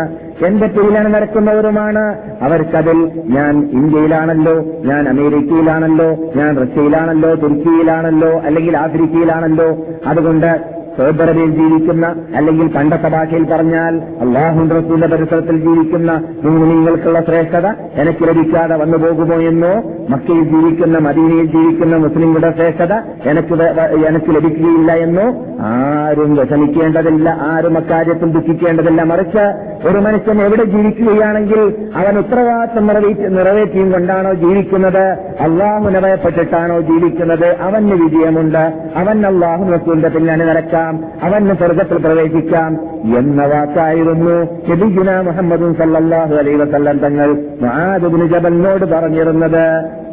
എന്റെ 0.45 0.67
കീഴിലാണ് 0.67 1.13
നടക്കുന്നവരുമാണ്. 1.13 2.03
അവർക്കതിൽ 2.41 2.99
ഞാൻ 3.25 3.69
ഇന്ത്യയിലാണല്ലോ 3.71 4.55
ഞാൻ 4.85 5.09
അമേരിക്കയിലാണല്ലോ 5.09 6.09
ഞാൻ 6.35 6.51
റഷ്യയിലാണല്ലോ 6.61 7.33
തുർക്കിയിലാണല്ലോ 7.35 8.31
അല്ലെങ്കിൽ 8.45 8.77
ആഫ്രിക്കയിലാണല്ലോ. 8.77 9.69
അതുകൊണ്ട് 10.07 10.72
സോദരയിൽ 10.97 11.51
ജീവിക്കുന്ന 11.51 12.15
അല്ലെങ്കിൽ 12.35 12.67
പണ്ടത്തെ 12.67 13.09
ഭാഷയിൽ 13.09 13.43
പറഞ്ഞാൽ 13.43 14.01
അള്ളാഹു 14.21 14.59
റസൂലിന്റെ 14.59 15.07
പരിസരത്തിൽ 15.07 15.57
ജീവിക്കുന്ന 15.61 16.11
മുസ്ലിങ്ങൾക്കുള്ള 16.43 17.21
ശ്രേഷ്ഠത 17.21 17.67
എനിക്ക് 18.01 18.27
ലഭിക്കാതെ 18.27 18.75
വന്നു 18.75 18.97
പോകുമോ 18.97 19.35
എന്നോ 19.35 19.73
മക്കയിൽ 20.09 20.43
ജീവിക്കുന്ന 20.43 20.97
മദീനയിൽ 20.97 21.45
ജീവിക്കുന്ന 21.45 21.97
മുസ്ലിങ്ങളുടെ 21.97 22.51
ശ്രേഷ്ഠത 22.51 22.93
എനിക്ക് 23.29 23.63
എനിക്ക് 24.07 24.35
ലഭിക്കുകയില്ല 24.35 24.91
എന്നോ 24.91 25.27
ആരും 25.61 26.35
വിഷമിക്കേണ്ടതില്ല 26.35 27.37
ആരും 27.41 27.77
അക്കാര്യത്തിൽ 27.77 28.31
ദുഃഖിക്കേണ്ടതില്ല. 28.31 29.03
മറിച്ച് 29.03 29.43
ഒരു 29.87 29.99
മനുഷ്യൻ 29.99 30.41
എവിടെ 30.41 30.63
ജീവിക്കുകയാണെങ്കിൽ 30.63 31.89
അവൻ 31.95 32.17
ഉത്തരവാദിത്വം 32.17 32.87
നിറവേറ്റി 32.87 33.21
നിറവേറ്റിയും 33.21 33.91
കൊണ്ടാണോ 33.91 34.33
ജീവിക്കുന്നത്? 34.33 35.05
അള്ളാഹു 35.41 35.99
ഭയപ്പെട്ടിട്ടാണോ 35.99 36.79
ജീവിക്കുന്നത്? 36.79 37.57
അവന് 37.57 37.91
വിജയമുണ്ട്. 37.91 38.63
അവൻ 38.95 39.25
അള്ളാഹു 39.27 39.63
റസൂലിന്റെ 39.71 40.09
പിന്നാലെ 40.09 40.45
കൊടുക്കാം 40.83 40.95
അവന് 41.23 41.55
സ്വർഗത്തിൽ 41.55 41.97
പ്രവേശിക്കാം 41.97 42.71
എന്ന 43.17 43.41
വാക്കായിരുന്നു 43.45 44.35
നബിഗുന 44.69 45.09
മുഹമ്മദും 45.21 45.71
സല്ലാഹു 45.79 46.33
അലൈ 46.35 46.53
വസല്ലം 46.55 46.97
തങ്ങൾ 46.97 47.29
മഹാദുബിന് 47.61 48.25
ജബലിനോട് 48.27 48.85
പറഞ്ഞിരുന്നത്. 48.85 49.65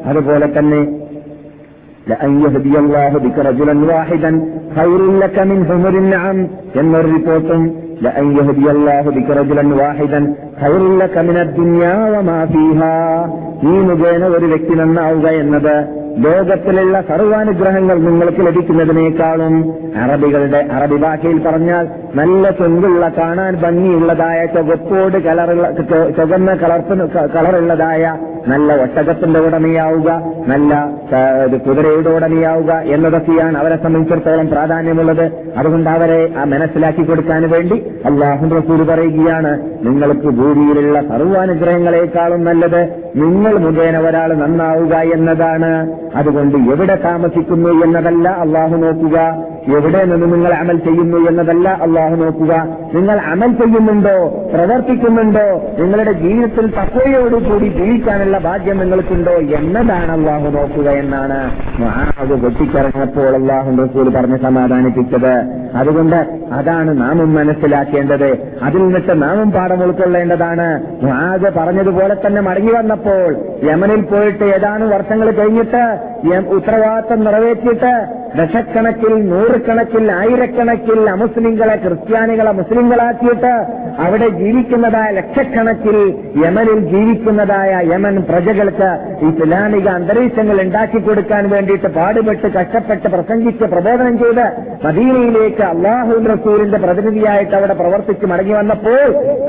അതുപോലെ 0.06 0.46
തന്നെ 0.58 0.80
എന്നൊരു 6.80 7.08
റിപ്പോർട്ടും 7.14 7.62
നീ 13.64 13.74
മുഖേന 13.88 14.24
ഒരു 14.36 14.46
വ്യക്തി 14.46 14.74
നന്നാവുക 14.74 15.26
എന്നത് 15.42 15.74
ലോകത്തിലുള്ള 16.24 17.00
സർവാനുഗ്രഹങ്ങൾ 17.00 17.96
നിങ്ങൾക്ക് 17.98 18.46
ലഭിക്കുന്നതിനേക്കാളും 18.46 19.54
അറബികളുടെ 20.04 20.60
അറബി 20.76 20.96
ഭാഷയിൽ 20.96 21.38
പറഞ്ഞാൽ 21.46 21.84
നല്ല 22.14 22.50
ചൊങ്കുള്ള 22.50 23.12
കാണാൻ 23.18 23.54
ഭംഗിയുള്ളതായ 23.54 24.46
ചുവപ്പോട് 24.46 25.18
കളറുള്ള 25.26 25.70
ചുവന്ന 26.18 26.54
കളർപ്പിന് 26.54 27.06
കളറുള്ളതായ 27.36 28.12
നല്ല 28.46 28.76
ഒട്ടകത്തിന്റെ 28.82 29.40
ഉടമയാവുക 29.40 30.10
നല്ല 30.46 30.74
കുതിരയുടെ 31.66 32.10
ഉടമയാവുക 32.10 32.72
എന്നതൊക്കെയാണ് 32.72 33.58
അവരെ 33.58 33.76
സംബന്ധിച്ചിടത്തോളം 33.76 34.48
പ്രാധാന്യമുള്ളത്. 34.48 35.24
അതുകൊണ്ട് 35.56 35.90
അവരെ 35.90 36.32
ആ 36.38 36.44
മനസ്സിലാക്കി 36.44 37.02
കൊടുക്കാൻ 37.02 37.50
വേണ്ടി 37.50 37.76
അള്ളാഹു 38.10 38.48
റസൂൽ 38.58 38.82
പറയുകയാണ് 38.92 39.52
നിങ്ങൾക്ക് 39.86 40.28
ഭൂമിയിലുള്ള 40.40 41.00
സർവാനുഗ്രഹങ്ങളെക്കാളും 41.00 42.44
നല്ലത് 42.44 42.80
നിങ്ങൾ 43.16 43.58
മുഖേന 43.66 43.98
ഒരാൾ 44.08 44.32
നന്നാവുക 44.42 44.94
എന്നതാണ്. 45.16 45.99
അതുകൊണ്ട് 46.14 46.58
എവിടെ 46.58 46.94
താമസിക്കുന്നു 46.94 47.84
എന്നതല്ല 47.84 48.28
അള്ളാഹു 48.28 48.76
നോക്കുക. 48.76 49.16
എവിടെ 49.68 50.04
നിന്ന് 50.04 50.32
നിങ്ങൾ 50.32 50.54
അമൽ 50.54 50.76
ചെയ്യുന്നു 50.78 51.16
എന്നതല്ല 51.28 51.68
അള്ളാഹു 51.68 52.14
നോക്കുക. 52.14 52.76
നിങ്ങൾ 52.94 53.20
അമൽ 53.20 53.52
ചെയ്യുന്നുണ്ടോ? 53.52 54.48
പ്രവർത്തിക്കുന്നുണ്ടോ? 54.54 55.62
നിങ്ങളുടെ 55.78 56.12
ജീവിതത്തിൽ 56.12 56.66
തക്കവയോടുകൂടി 56.66 57.64
ജീവിക്കാനുള്ള 57.64 58.38
ഭാഗ്യം 58.38 58.78
നിങ്ങൾക്കുണ്ടോ 58.78 59.32
എന്നതാണ് 59.32 60.12
അള്ളാഹു 60.12 60.50
നോക്കുക 60.50 60.90
എന്നാണ്. 60.90 61.50
അത് 62.20 62.44
വെട്ടിക്കിറങ്ങിയപ്പോൾ 62.44 63.34
അള്ളാഹു 63.34 63.82
റസൂൽ 63.82 64.14
പറഞ്ഞ് 64.14 64.38
സമാധാനിപ്പിച്ചത്. 64.38 65.34
അതുകൊണ്ട് 65.74 66.16
അതാണ് 66.52 67.00
നാമും 67.00 67.34
മനസ്സിലാക്കേണ്ടത്. 67.34 68.54
അതിൽ 68.62 68.78
നിന്നിട്ട് 68.78 69.22
നാമും 69.22 69.50
പാഠം 69.50 69.84
ഉൾക്കൊള്ളേണ്ടതാണ്. 69.84 70.82
ആകെ 71.12 71.52
പറഞ്ഞതുപോലെ 71.56 72.16
തന്നെ 72.26 72.42
മടങ്ങി 72.42 72.72
വന്നപ്പോൾ 72.72 73.36
യമനിൽ 73.66 74.00
പോയിട്ട് 74.00 74.44
ഏതാനും 74.44 74.90
വർഷങ്ങൾ 74.90 75.30
കഴിഞ്ഞിട്ട്? 75.30 76.10
ഉത്തരവാദിത്തം 76.50 77.24
നിറവേറ്റിയിട്ട് 77.24 78.06
ദശക്കണക്കിൽ 78.38 79.14
നൂറുകണക്കിൽ 79.50 80.04
ആയിരക്കണക്കിൽ 80.16 80.98
അമുസ്ലിങ്ങളെ 81.12 81.76
ക്രിസ്ത്യാനികളെ 81.84 82.50
മുസ്ലിങ്ങളാക്കിയിട്ട് 82.58 83.52
അവിടെ 84.04 84.28
ജീവിക്കുന്നതായ 84.40 85.08
ലക്ഷക്കണക്കിൽ 85.18 85.96
യമനിൽ 86.42 86.78
ജീവിക്കുന്നതായ 86.92 87.72
യമൻ 87.90 88.16
പ്രജകൾക്ക് 88.28 88.90
ഇസ്ലാമിക 89.28 89.88
അന്തരീക്ഷങ്ങൾ 89.98 90.58
ഉണ്ടാക്കി 90.64 91.00
കൊടുക്കാൻ 91.06 91.44
വേണ്ടിയിട്ട് 91.54 91.90
പാടുപെട്ട് 91.96 92.50
കഷ്ടപ്പെട്ട് 92.58 93.08
പ്രസംഗിച്ച് 93.16 93.66
പ്രബോധനം 93.74 94.16
ചെയ്ത് 94.22 94.44
മദീനയിലേക്ക് 94.86 95.64
അള്ളാഹു 95.72 96.14
റസൂലിന്റെ 96.34 96.80
പ്രതിനിധിയായിട്ട് 96.84 97.54
അവിടെ 97.60 97.76
പ്രവർത്തിച്ച് 97.82 98.28
മടങ്ങി 98.32 98.56
വന്നപ്പോൾ 98.60 99.02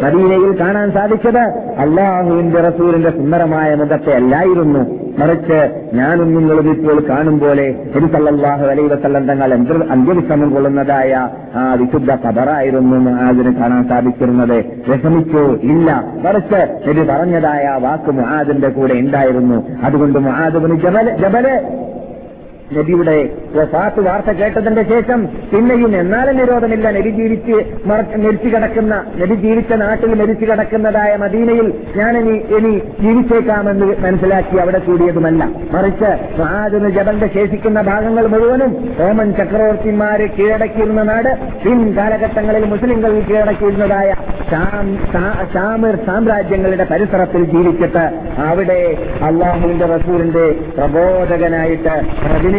മദീനയിൽ 0.05 0.51
കാണാൻ 0.63 0.89
സാധിച്ചത് 0.98 1.43
അള്ളാഹുവിന്റെ 1.86 2.62
റസൂലിന്റെ 2.70 3.13
സുന്ദരമായ 3.20 3.70
മുഖത്തെ 3.75 4.13
അല്ലായിരുന്നു. 4.22 4.84
മറിച്ച് 5.20 5.86
ഞാനും 5.94 6.36
നിങ്ങളും 6.36 6.72
ഇപ്പോൾ 6.72 7.08
കാണും 7.10 7.39
പോലെ 7.39 7.84
തിരുസല്ലാഹു 7.96 8.65
അലൈഹി 8.65 8.88
വസല്ലം 8.88 9.27
തങ്ങൾ 9.27 9.53
അന്ത്യ- 9.53 9.89
അന്ത്യവിശ്രമം 9.89 10.53
കൊള്ളുന്നതായ 10.53 11.30
ആ 11.56 11.74
വിശുദ്ധ 11.74 12.12
കബറായിരുന്നു 12.12 12.98
മുആദിന് 12.98 13.56
കാണാൻ 13.56 13.88
സാധിച്ചിരുന്നത്. 13.88 14.58
വിഷമിച്ചു 14.89 15.58
ഇല്ല. 15.62 16.03
മറിച്ച് 16.25 16.89
നബി 16.89 17.08
പറഞ്ഞതായ 17.10 17.77
വാക്ക് 17.82 18.12
മുആദിന്റെ 18.12 18.70
കൂടെ 18.70 18.94
ഉണ്ടായിരുന്നു. 18.94 19.63
അതുകൊണ്ട് 19.84 20.20
മുആദിന് 20.20 20.82
ജബൽ 20.82 21.18
ജബൽ 21.22 21.62
നബിയുടെ 22.75 23.18
വഫാത്ത് 23.56 24.01
വാർത്ത 24.01 24.32
കേട്ടതിന്റെ 24.32 24.84
ശേഷം 24.84 25.20
പിന്നെയും 25.51 25.96
എന്നാലും 25.96 26.38
നിരോധമില്ല 26.38 26.92
നബി 26.92 27.10
ജീവിച്ച് 27.12 27.56
മരിച്ചു 27.90 28.48
കിടക്കുന്ന 28.48 28.94
നബി 29.18 29.36
ജീവിച്ച 29.36 29.74
നാട്ടിൽ 29.82 30.13
മരിച്ചു 30.16 30.46
കിടക്കുന്നതായ 30.46 31.16
മദീനയിൽ 31.16 31.68
ഞാനിനി 31.96 32.36
ഇനി 32.58 32.74
ജീവിച്ചേക്കാമെന്ന് 33.01 33.88
മനസ്സിലാക്കി 34.01 34.58
അവിടെ 34.58 34.80
കൂടിയതുമല്ല. 34.80 35.42
മറിച്ച് 35.74 36.10
മഹാദിന് 36.40 36.90
ജബന്റെ 36.90 37.28
ശേഷിക്കുന്ന 37.28 37.82
ഭാഗങ്ങൾ 37.82 38.28
മുഴുവനും 38.28 38.72
റോമൻ 39.00 39.34
ചക്രവർത്തിമാരെ 39.34 40.28
കീഴടക്കിയിരുന്ന 40.38 41.04
നാട് 41.04 41.32
പിൻ 41.63 41.96
കാലഘട്ടങ്ങളിൽ 41.98 42.66
മുസ്ലിങ്ങൾ 42.66 43.12
കീഴടക്കിയിരുന്നതായ 43.30 44.10
ഷാമിർ 45.54 45.96
സാമ്രാജ്യങ്ങളുടെ 46.06 46.84
പരിസരത്തിൽ 46.84 47.44
ജീവിച്ചിട്ട് 47.46 48.06
അവിടെ 48.48 48.80
അള്ളാഹുവിന്റെ 49.24 49.86
റസൂലിന്റെ 49.88 50.46
പ്രബോധകനായിട്ട് 50.78 51.96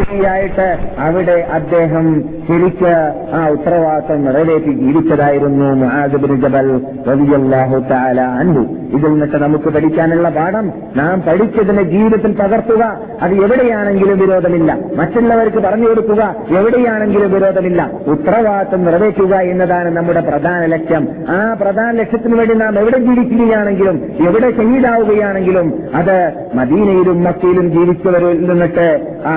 പ്രതിനിധിയായിട്ട് 0.03 0.79
അവിടെ 0.99 1.47
അദ്ദേഹം 1.53 2.25
ശരിക്ക് 2.49 3.13
ആ 3.35 3.49
ഉത്തരവാദിത്വം 3.49 4.25
നിറവേറ്റി 4.25 4.73
ജീവിച്ചതായിരുന്നു 4.73 5.75
മുആദ് 5.75 6.13
ജബൽ 6.13 6.81
റളിയല്ലാഹു 7.09 7.79
തആല 7.79 8.21
അൻഹു. 8.21 8.63
ഇതിൽ 8.97 9.11
നിന്നിട്ട് 9.11 9.37
നമുക്ക് 9.37 9.65
പഠിക്കാനുള്ള 9.65 10.29
പാഠം. 10.29 10.73
നാം 10.97 11.23
പഠിച്ചതിനെ 11.23 11.83
ജീവിതത്തിൽ 11.83 12.33
പകർത്തുക 12.33 13.01
അത് 13.23 13.35
എവിടെയാണെങ്കിലും 13.35 14.19
വിരോധമില്ല. 14.19 14.79
മറ്റുള്ളവർക്ക് 14.97 15.59
പറഞ്ഞു 15.59 15.89
കൊടുക്കുക. 15.89 16.35
എവിടെയാണെങ്കിലും 16.59 17.33
വിരോധമില്ല. 17.33 17.91
ഉത്തരവാദിത്വം 18.07 18.85
നിറവേറ്റുക 18.85 19.35
എന്നതാണ് 19.35 19.97
നമ്മുടെ 19.97 20.21
പ്രധാന 20.21 20.67
ലക്ഷ്യം. 20.67 21.09
ആ 21.29 21.57
പ്രധാന 21.61 21.91
ലക്ഷ്യത്തിന് 21.91 22.37
വേണ്ടി 22.37 22.55
നാം 22.55 22.79
എവിടെ 22.79 22.99
ജീവിക്കുകയാണെങ്കിലും 22.99 23.97
എവിടെ 24.29 24.51
ശഹീദാവുകയാണെങ്കിലും 24.51 25.83
അത് 25.95 26.33
മദീനയിലും 26.55 27.25
മക്കയിലും 27.25 27.71
ജീവിച്ചവരിൽ 27.71 28.49
നിന്നിട്ട് 28.49 28.89
ആ 29.27 29.35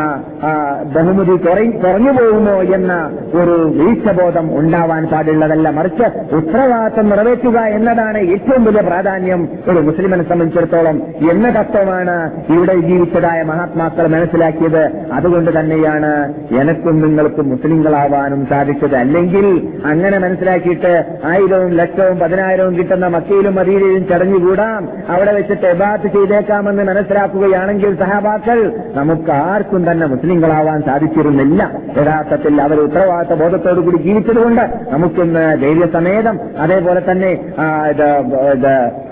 ബഹുമതി 0.95 1.35
കുറ- 1.35 1.81
കുറഞ്ഞു 1.81 2.11
പോകുമോ 2.11 2.63
എന്ന 2.63 3.11
ഒരു 3.33 3.73
വീഴ്ചബോധം 3.75 4.59
ഉണ്ടാവാൻ 4.59 5.05
പാടുള്ളതല്ല. 5.05 5.69
മറിച്ച് 5.69 6.35
ഉത്തരവാദിത്വം 6.35 7.09
നിറവേറ്റുക 7.09 7.57
എന്നതാണ് 7.57 8.17
ഏറ്റവും 8.17 8.63
വലിയ 8.63 8.81
പ്രാധാന്യം 8.81 9.49
ഒരു 9.67 9.79
മുസ്ലിമിനെ 9.79 10.23
സംബന്ധിച്ചിടത്തോളം. 10.23 11.01
എന്ന 11.31 11.61
തത്വമാണ് 11.61 12.43
ഇവിടെ 12.49 12.75
ജീവിച്ചതായ 12.75 13.43
മഹാത്മാക്കൾ 13.43 14.07
മനസ്സിലാക്കിയത്. 14.07 14.85
അതുകൊണ്ട് 15.13 15.59
തന്നെയാണ് 15.59 16.33
എനക്കും 16.59 17.01
നിങ്ങൾക്കും 17.01 17.49
മുസ്ലിങ്ങളാവാനും 17.49 18.45
സാധിച്ചത്. 18.45 18.95
അല്ലെങ്കിൽ 18.95 19.73
അങ്ങനെ 19.85 20.17
മനസ്സിലാക്കിയിട്ട് 20.17 21.05
ആയിരവും 21.25 21.71
ലക്ഷവും 21.71 22.19
പതിനായിരവും 22.19 22.77
കിട്ടുന്ന 22.77 23.07
മക്കയിലും 23.07 23.55
മദീനയിലും 23.55 24.07
ചടഞ്ഞുകൂടാം. 24.07 24.89
അവിടെ 25.09 25.31
വെച്ചിട്ട് 25.31 25.65
എബാത്ത് 25.65 26.07
ചെയ്തേക്കാമെന്ന് 26.07 26.83
മനസ്സിലാക്കുകയാണെങ്കിൽ 26.83 27.99
സഹാബാക്കൾ 27.99 28.79
നമുക്ക് 28.93 29.31
ആർക്കും 29.31 29.91
തന്നെ 29.91 30.07
മുസ്ലിങ്ങളാവാൻ 30.45 30.79
സാധിച്ചിരുന്നില്ല. 30.87 31.61
യഥാർത്ഥത്തിൽ 31.97 32.53
അവർ 32.65 32.77
ഉത്തരവാദിത്ത 32.85 33.35
ബോധത്തോടുകൂടി 33.41 33.97
ജീവിച്ചതുകൊണ്ട് 34.07 34.63
നമുക്കിന്ന് 34.93 35.43
ധൈര്യസമേതം 35.61 36.35
അതേപോലെ 36.63 37.01
തന്നെ 37.09 37.31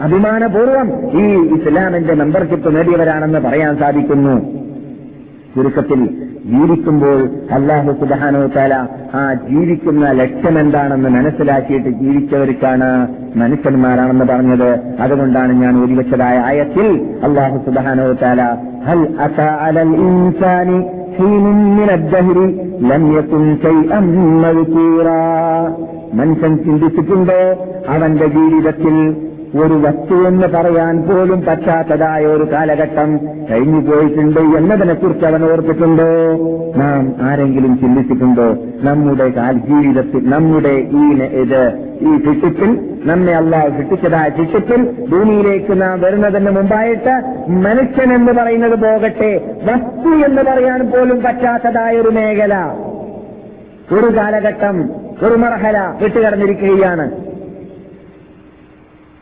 അഭിമാനപൂർവം 0.05 0.89
ഈ 1.21 1.25
ഇസ്ലാമിന്റെ 1.57 2.15
മെമ്പർഷിപ്പ് 2.23 2.75
നേടിയവരാണെന്ന് 2.75 3.41
പറയാൻ 3.47 3.73
സാധിക്കുന്നു. 3.83 4.35
ചുരുക്കത്തിൽ 5.55 5.99
ജീവിക്കുമ്പോൾ 6.51 7.19
അള്ളാഹു 7.55 7.91
സുബാനോ 7.99 8.39
താല 8.55 8.73
ആ 9.17 9.21
ജീവിക്കുന്ന 9.49 10.05
ലക്ഷ്യം 10.21 10.55
എന്താണെന്ന് 10.61 11.09
മനസ്സിലാക്കിയിട്ട് 11.15 11.91
ജീവിച്ചവർക്കാണ് 12.01 12.89
മനുഷ്യന്മാരാണെന്ന് 13.41 14.25
പറഞ്ഞത്. 14.31 14.69
അതുകൊണ്ടാണ് 15.03 15.53
ഞാൻ 15.61 15.73
ഒരുവച്ചതായ 15.83 16.37
ആയത്തിൽ 16.49 16.87
അള്ളാഹു 17.27 17.57
സുബാനോ 17.67 18.07
താല 18.23 18.41
ഹൽ 18.87 19.79
ഇൻസാനി 20.07 20.79
حين 21.16 21.44
من 21.78 21.88
الدهر 21.90 22.36
لم 22.90 23.02
يكن 23.12 23.56
شيئا 23.62 24.00
مذكورا 24.42 25.22
മനുഷ്യൻ 26.14 26.52
ചിന്തിച്ചിട്ടുണ്ടോ 26.56 27.40
അവന്റെ 27.88 28.26
ജീവിതത്തിൽ 28.28 28.94
ഒരു 29.55 29.73
വസ്തു 29.73 30.15
എന്ന് 30.27 30.47
പറയാൻ 30.47 31.01
പോലും 31.01 31.41
പറ്റാത്തതായ 31.41 32.25
ഒരു 32.25 32.51
കാലഘട്ടം 32.51 33.17
കഴിഞ്ഞു 33.51 33.79
പോയിട്ടുണ്ട് 33.79 34.39
എന്നതിനെക്കുറിച്ച് 34.39 35.25
അവൻ 35.25 35.51
ഓർത്തിട്ടുണ്ടോ? 35.51 36.07
നാം 36.75 37.15
ആരെങ്കിലും 37.21 37.77
ചിന്തിച്ചിട്ടുണ്ടോ? 37.77 38.47
നമ്മുടെ 38.81 39.27
ജീവിതത്തിൽ 39.55 40.29
നമ്മുടെ 40.29 40.69
ഈ 40.69 41.03
ഇത് 41.41 41.71
ഈ 42.01 42.17
ശിക്ഷിപ്പിൽ 42.17 42.99
നമ്മെ 43.05 43.33
അള്ളാഹ് 43.33 43.69
ശിക്ഷിച്ചതായ 43.69 44.29
ശിക്ഷിപ്പിൽ 44.29 45.07
ഭൂമിയിലേക്ക് 45.11 45.81
നാം 45.81 46.01
വരുന്നതിന് 46.01 46.51
മുമ്പായിട്ട് 46.51 47.15
മനുഷ്യൻ 47.49 48.13
എന്ന് 48.13 48.31
പറയുന്നത് 48.31 48.79
പോകട്ടെ 48.79 49.41
വസ്തു 49.63 50.09
എന്ന് 50.09 50.41
പറയാൻ 50.41 50.91
പോലും 50.91 51.21
പറ്റാത്തതായ 51.21 51.97
ഒരു 51.97 52.09
മേഖല. 52.09 52.55
ഒരു 53.91 54.17
കാലഘട്ടം 54.17 54.89
ഒരു 55.23 55.35
മർഹല 55.35 55.77
വിട്ടുകടന്നിരിക്കുകയാണ്. 56.03 57.32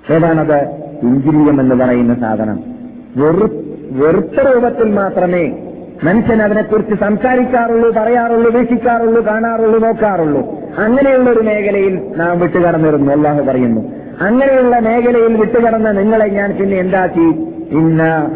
ഏതാണത്? 0.09 0.65
ഇഞ്ചിരിയം 1.03 1.61
എന്ന് 1.61 1.75
പറയുന്ന 1.75 2.13
സാധനം. 2.13 2.59
വെറു 3.17 3.49
വെറുത്ത 3.91 4.53
രൂപത്തിൽ 4.53 4.93
മാത്രമേ 4.93 5.57
മനുഷ്യൻ 6.03 6.41
അതിനെക്കുറിച്ച് 6.41 6.95
സംസാരിക്കാറുള്ളൂ 6.95 7.91
പറയാറുള്ളൂ 7.97 8.51
വീക്ഷിക്കാറുള്ളൂ 8.51 9.25
കാണാറുള്ളൂ 9.25 9.79
നോക്കാറുള്ളൂ. 9.79 10.39
അങ്ങനെയുള്ള 10.77 11.29
ഒരു 11.29 11.39
മേഖലയിൽ 11.39 12.13
നാം 12.17 12.39
വിട്ടുകടന്നിരുന്നു 12.39 13.11
അള്ളാഹു 13.11 13.41
പറയുന്നു. 13.41 13.81
അങ്ങനെയുള്ള 14.21 14.79
മേഖലയിൽ 14.79 15.35
വിട്ടുകടന്ന 15.35 15.91
നിങ്ങളെ 15.91 16.25
ഞാൻ 16.25 16.57
പിന്നെ 16.59 16.77
എന്താക്കി? 16.77 17.51
ഇന്ന 17.71 18.29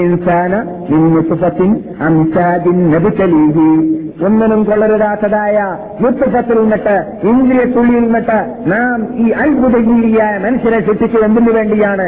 ഇൻസാന 0.00 0.62
ഒന്നിനും 4.26 4.64
കൊള്ളരുതാത്തതായ 4.64 5.56
യുദ്ധത്തിൽ 6.04 6.58
നിന്നിട്ട് 6.60 6.94
ഇന്ദ്രിയ 7.28 7.64
തുള്ളിയിൽ 7.64 8.02
നിന്നിട്ട് 8.02 8.38
നാം 8.70 8.98
ഈ 9.24 9.26
അത്ഭുതജീവിയായ 9.42 10.38
മനുഷ്യനെ 10.38 10.80
സൃഷ്ടിച്ചു 10.80 11.18
എന്തിനു 11.18 11.52
വേണ്ടിയാണ് 11.52 12.06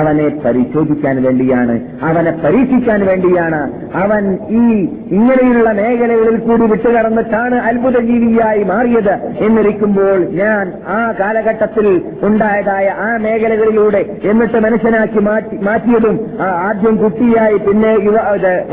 അവനെ 0.00 0.28
പരിശോധിക്കാൻ 0.44 1.16
വേണ്ടിയാണ് 1.22 1.74
അവനെ 2.02 2.32
പരീക്ഷിക്കാൻ 2.44 3.00
വേണ്ടിയാണ്. 3.06 3.60
അവൻ 3.94 4.22
ഈ 4.50 4.62
ഇങ്ങനെയുള്ള 5.10 5.72
മേഖലകളിൽ 5.72 6.36
കൂടി 6.36 6.64
വിട്ടുകടന്നിട്ടാണ് 6.66 7.56
അത്ഭുതജീവിയായി 7.68 8.62
മാറിയത് 8.62 9.14
എന്നിരിക്കുമ്പോൾ 9.46 10.18
ഞാൻ 10.40 10.72
ആ 10.88 10.98
കാലഘട്ടത്തിൽ 11.20 11.86
ഉണ്ടായതായ 12.22 12.86
ആ 13.06 13.08
മേഖലകളിലൂടെ 13.16 14.02
എന്നിട്ട് 14.22 14.58
മനുഷ്യനാക്കി 14.58 15.18
മാറ്റി 15.18 15.56
മാറ്റിയതും 15.56 16.16
ആദ്യം 16.66 16.96
കുട്ടിയായി 16.96 17.58
പിന്നെ 17.58 17.92
യുവ 18.06 18.16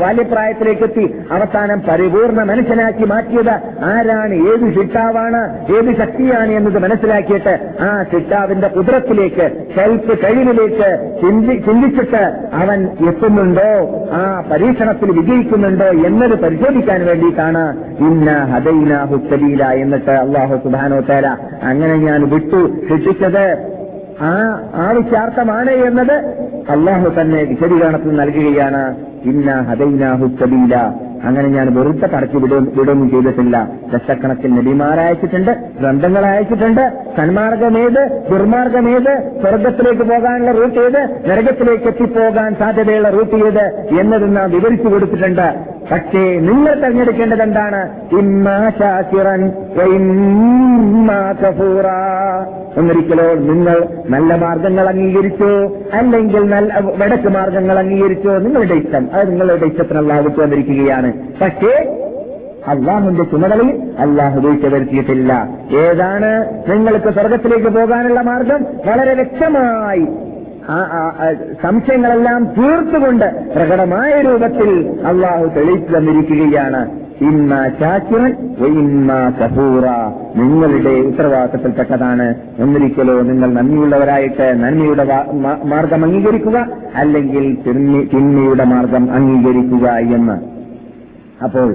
ബാല്യപ്രായത്തിലേക്ക് 0.02 0.84
എത്തി 0.84 1.06
അവസാനം 1.52 1.80
പരിപൂർണ 1.88 2.40
മനസ്സിലാക്കി 2.50 3.04
മാറ്റിയത് 3.04 3.54
ആരാണ് 3.84 4.34
ഏത് 4.50 4.64
ശിട്ടാവാണ് 4.76 5.40
ഏത് 5.76 5.90
ശക്തിയാണ് 5.98 6.52
എന്നത് 6.52 6.78
മനസ്സിലാക്കിയിട്ട് 6.82 7.54
ആ 7.82 7.88
ശിട്ടാവിന്റെ 8.12 8.68
കുതിരത്തിലേക്ക് 8.68 9.46
ഷെൽഫ് 9.74 10.14
കഴിവിലേക്ക് 10.22 10.88
ചിന്തിച്ചിട്ട് 11.66 12.22
അവൻ 12.62 12.80
എത്തുന്നുണ്ടോ 13.08 13.68
ആ 14.12 14.22
പരീക്ഷണത്തിൽ 14.52 15.12
വിജയിക്കുന്നുണ്ടോ 15.18 15.90
എന്നത് 16.08 16.34
പരിശോധിക്കാൻ 16.44 17.00
വേണ്ടിയിട്ടാണ് 17.10 17.64
ഇന്ന 18.08 18.30
ഹദൈന 18.52 18.92
ഹുസലീല 19.12 19.68
എന്നിട്ട് 19.82 20.16
അള്ളാഹു 20.24 20.56
സുബാനോ 20.64 21.00
തേര 21.12 21.26
അങ്ങനെ 21.62 21.94
ഞാൻ 22.08 22.20
വിട്ടു 22.34 22.62
ശിക്ഷിച്ചത്. 22.88 23.46
ആ 24.22 24.32
ആവശ്യാർത്ഥമാണ് 24.88 25.72
എന്നത് 25.88 26.16
അള്ളാഹു 26.70 27.08
തന്നെ 27.20 27.40
വിശദീകരണത്തിൽ 27.44 28.12
നൽകുകയാണ്. 28.16 28.82
ഇന്ന 29.24 29.50
ഹദൈന 29.70 30.04
സബീല. 30.40 30.76
അങ്ങനെ 31.24 31.48
ഞാൻ 31.48 31.74
വെറുതെ 31.74 32.06
കടത്തി 32.06 32.36
വിടും 32.36 32.72
വിടുകയും 32.76 33.10
ചെയ്തിട്ടില്ല. 33.10 33.68
ലക്ഷക്കണക്കിൽ 33.94 34.54
നബിമാരയച്ചിട്ടുണ്ട് 34.54 35.50
ഗ്രന്ഥങ്ങൾ 35.80 36.26
അയച്ചിട്ടുണ്ട്. 36.26 36.92
സന്മാർഗമേത് 37.16 38.28
ദുർമാർഗമേത് 38.30 39.40
സ്വർഗത്തിലേക്ക് 39.40 40.02
പോകാനുള്ള 40.02 40.52
റൂട്ട് 40.52 40.78
ഏത്? 40.78 41.20
നരകത്തിലേക്ക് 41.26 41.84
എത്തിപ്പോകാൻ 41.84 42.54
സാധ്യതയുള്ള 42.54 43.10
റൂട്ട് 43.10 43.36
ഏത്? 43.36 43.88
എന്നത് 44.00 44.36
നാം 44.36 44.50
വിവരിച്ചു 44.50 44.88
കൊടുത്തിട്ടുണ്ട്. 44.88 45.54
പക്ഷേ 45.92 46.38
നിങ്ങൾ 46.38 46.74
തെരഞ്ഞെടുക്കേണ്ടത് 46.74 47.42
എന്താണ്? 47.42 47.90
ഒന്നിരിക്കലോ 52.76 53.34
നിങ്ങൾ 53.34 53.88
നല്ല 54.10 54.34
മാർഗങ്ങൾ 54.34 54.88
അംഗീകരിച്ചോ? 54.88 55.76
അല്ലെങ്കിൽ 55.92 56.48
നല്ല 56.48 56.80
വടക്ക് 56.96 57.28
മാർഗങ്ങൾ 57.28 57.78
അംഗീകരിച്ചോ? 57.78 58.38
നിങ്ങളുടെ 58.38 58.74
ഇഷ്ടം. 58.74 59.08
അത് 59.12 59.30
നിങ്ങളുടെ 59.30 59.66
ഇഷ്ടത്തിനുള്ള 59.66 60.12
ആവശ്യം 60.12 60.42
വന്നിരിക്കുകയാണ് 60.42 61.11
പക്ഷേ 61.42 61.98
അള്ളാഹുന്റെ 62.68 63.22
ചുമതലയിൽ 63.22 63.92
അള്ളാഹു 63.98 64.40
വീഴ്ച 64.40 64.66
വരുത്തിയിട്ടില്ല 64.66 65.48
ഏതാണ് 65.78 66.62
നിങ്ങൾക്ക് 66.70 67.12
സ്വർഗത്തിലേക്ക് 67.12 67.68
പോകാനുള്ള 67.68 68.20
മാർഗം? 68.20 68.64
വളരെ 68.86 69.14
വ്യക്തമായി 69.14 70.06
സംശയങ്ങളെല്ലാം 71.62 72.44
തീർത്തുകൊണ്ട് 72.44 73.52
പ്രകടമായ 73.56 74.20
രൂപത്തിൽ 74.20 75.00
അള്ളാഹു 75.06 75.46
തെളിയിച്ചു 75.46 75.96
തന്നിരിക്കുകയാണ്. 75.96 77.02
ഇന്ന 77.20 77.68
ചാക്കിറൻ 77.80 78.36
ഇന്ന 78.66 79.34
കപൂറ 79.40 79.84
നിങ്ങളുടെ 80.36 80.90
ഉത്തരവാദിത്തത്തിൽപ്പെട്ടതാണ് 80.90 82.34
ഒന്നിരിക്കലോ 82.60 83.20
നിങ്ങൾ 83.20 83.52
നന്ദിയുള്ളവരായിട്ട് 83.52 84.54
മാ- 85.32 85.66
മാർഗം 85.66 86.04
അംഗീകരിക്കുക 86.04 86.66
അല്ലെങ്കിൽ 86.94 87.58
തിന്മ- 87.66 88.10
തിന്മയുടെ 88.14 88.64
മാർഗം 88.64 89.12
അംഗീകരിക്കുക 89.12 89.88
എന്ന്. 89.88 90.51
അപ്പോൾ 91.44 91.68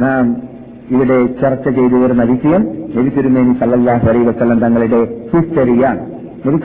നാം 0.00 0.24
ഇവിടെ 0.90 1.26
ചർച്ച 1.42 1.68
ചെയ്തു 1.68 1.96
വരുന്ന 1.96 2.22
വിഷയം 2.22 2.62
സല്ലല്ലാഹു 3.60 4.08
അലൈഹി 4.08 4.24
വസല്ലം 4.24 4.58
തങ്ങളുടെ 4.58 5.00
ഹിസ്റ്ററിയാണ് 5.34 6.00
നബി 6.46 6.58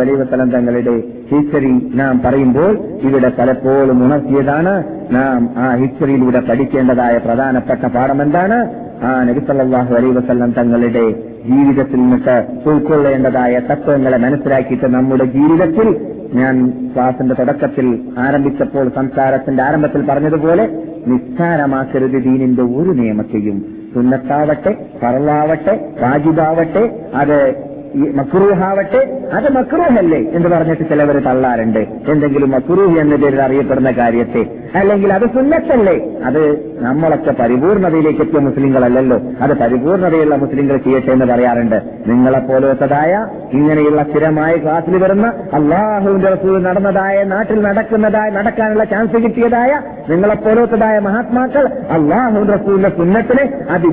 അലൈ 0.00 0.12
വസല്ലം 0.12 0.50
തങ്ങളുടെ 0.50 0.94
ഹിസ്റ്ററി 1.30 1.72
നാം 1.94 2.22
പറയുമ്പോൾ 2.24 2.78
ഇവിടെ 3.02 3.28
പലപ്പോഴും 3.28 4.04
ഉണർത്തിയതാണ്. 4.04 4.84
നാം 5.12 5.54
ആ 5.58 5.74
ഹിസ്റ്ററിയിലൂടെ 5.74 6.40
പഠിക്കേണ്ടതായ 6.40 7.18
പ്രധാനപ്പെട്ട 7.18 7.86
പാഠം 7.86 8.22
എന്താണ്? 8.22 8.58
ആ 9.02 9.24
നബിസല്ലാഹു 9.24 9.94
വസല്ലം 10.16 10.52
തങ്ങളുടെ 10.52 11.04
ജീവിതത്തിൽ 11.46 12.00
നിന്നിട്ട് 12.00 12.36
ഉൾക്കൊള്ളേണ്ടതായ 12.68 13.58
തത്വങ്ങളെ 13.58 14.16
മനസ്സിലാക്കിയിട്ട് 14.16 14.84
നമ്മുടെ 14.84 15.24
ജീവിതത്തിൽ 15.24 15.88
ഞാൻ 16.34 16.54
ക്ലാസിന്റെ 16.94 17.34
തുടക്കത്തിൽ 17.34 17.86
ആരംഭിച്ചപ്പോൾ 18.18 18.88
സംസാരത്തിന്റെ 18.88 19.62
ആരംഭത്തിൽ 19.62 20.06
പറഞ്ഞതുപോലെ 20.06 20.64
നിസ്സാരമാക്കരുത് 21.06 22.22
ദീനിന്റെ 22.22 22.62
ഒരു 22.62 22.90
നിയമത്തെയും. 22.90 23.64
സുന്നത്താവട്ടെ 23.94 24.76
പറവാവട്ടെ 25.02 25.88
വാജിബാവട്ടെ 26.00 26.90
അത് 27.14 27.68
മക്രൂഹാവട്ടെ 28.14 29.30
അത് 29.32 29.52
മക്രൂഹല്ലേ 29.52 30.18
എന്ന് 30.18 30.48
പറഞ്ഞിട്ട് 30.48 30.82
ചിലവർ 30.88 31.18
തള്ളാറുണ്ട്. 31.18 31.78
എന്തെങ്കിലും 31.78 32.50
മക്രൂഹ് 32.50 32.98
എന്ന 32.98 33.16
പേരിൽ 33.16 33.42
അറിയപ്പെടുന്ന 33.42 33.90
കാര്യത്തെ. 33.90 34.46
അല്ലെങ്കിൽ 34.76 35.12
അത് 35.12 35.22
സുന്നത്തല്ലേ? 35.22 36.10
അത് 36.24 36.68
നമ്മളൊക്കെ 36.80 37.34
പരിപൂർണതയിലേക്ക് 37.40 38.20
എത്തിയ 38.20 38.38
മുസ്ലിങ്ങളല്ലല്ലോ. 38.38 39.20
അത് 39.42 39.52
പരിപൂർണതയുള്ള 39.58 40.36
മുസ്ലിങ്ങൾ 40.36 40.76
ചെയ്യട്ടെ 40.76 41.12
എന്ന് 41.12 41.26
പറയാറുണ്ട്. 41.26 41.82
നിങ്ങളെപ്പോലത്തതായ 42.06 43.26
ഇങ്ങനെയുള്ള 43.52 44.02
സ്ഥിരമായ 44.02 44.56
ക്ലാസ്സിൽ 44.56 44.96
വരുന്ന 44.96 45.26
അള്ളാഹുവിന്റെ 45.54 46.28
റസൂൽ 46.28 46.62
നടന്നതായ 46.62 47.24
നാട്ടിൽ 47.24 47.62
നടക്കുന്നതായ 47.62 48.30
നടക്കാനുള്ള 48.30 48.84
ചാൻസ് 48.84 49.22
കിട്ടിയതായ 49.22 49.80
നിങ്ങളെപ്പോലത്തതായ 50.08 50.98
മഹാത്മാക്കൾ 50.98 51.66
അള്ളാഹുവിന്റെ 51.66 52.54
റസൂലിന്റെ 52.54 52.88
സുന്നത്തിന് 52.88 53.72
അത് 53.72 53.88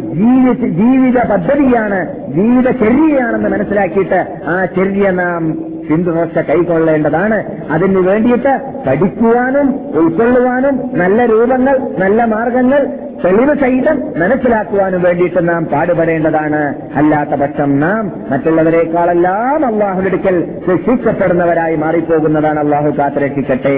ജീവിത 0.63 1.27
പദ്ധതിയാണ് 1.31 2.15
ജീവിത 2.31 2.71
ചെറിയാണെന്ന് 2.71 3.49
മനസ്സിലാക്കിയിട്ട് 3.49 4.25
ആ 4.47 4.65
ചെറിയ 4.65 5.09
നാം 5.11 5.57
പിന്തുടർച്ച 5.89 6.39
കൈക്കൊള്ളേണ്ടതാണ്. 6.50 7.38
അതിനു 7.69 8.00
വേണ്ടിയിട്ട് 8.00 8.54
പഠിക്കുവാനും 8.88 9.67
ഉൾക്കൊള്ളുവാനും 9.95 10.76
നല്ല 10.93 11.26
രൂപങ്ങൾ 11.26 11.78
നല്ല 12.00 12.26
മാർഗങ്ങൾ 12.26 12.82
തെളിവ് 13.26 13.54
സഹിതം 13.60 13.98
മനസ്സിലാക്കുവാനും 14.17 15.02
വേണ്ടിയിട്ട് 15.02 15.50
നാം 15.50 15.65
പാടുപെടേണ്ടതാണ്. 15.65 16.62
അല്ലാത്ത 16.95 17.30
പക്ഷം 17.30 17.80
നാം 17.80 18.12
മറ്റുള്ളവരെക്കാളെല്ലാം 18.32 19.65
അള്ളാഹുവിടുക്കൽ 19.65 20.38
ശിക്ഷിക്കപ്പെടുന്നവരായി 20.65 21.76
മാറിപ്പോകുന്നതാണ് 21.76 22.60
അള്ളാഹു 22.60 22.89
കാത്തിരക്ഷിക്കട്ടെ. 22.98 23.78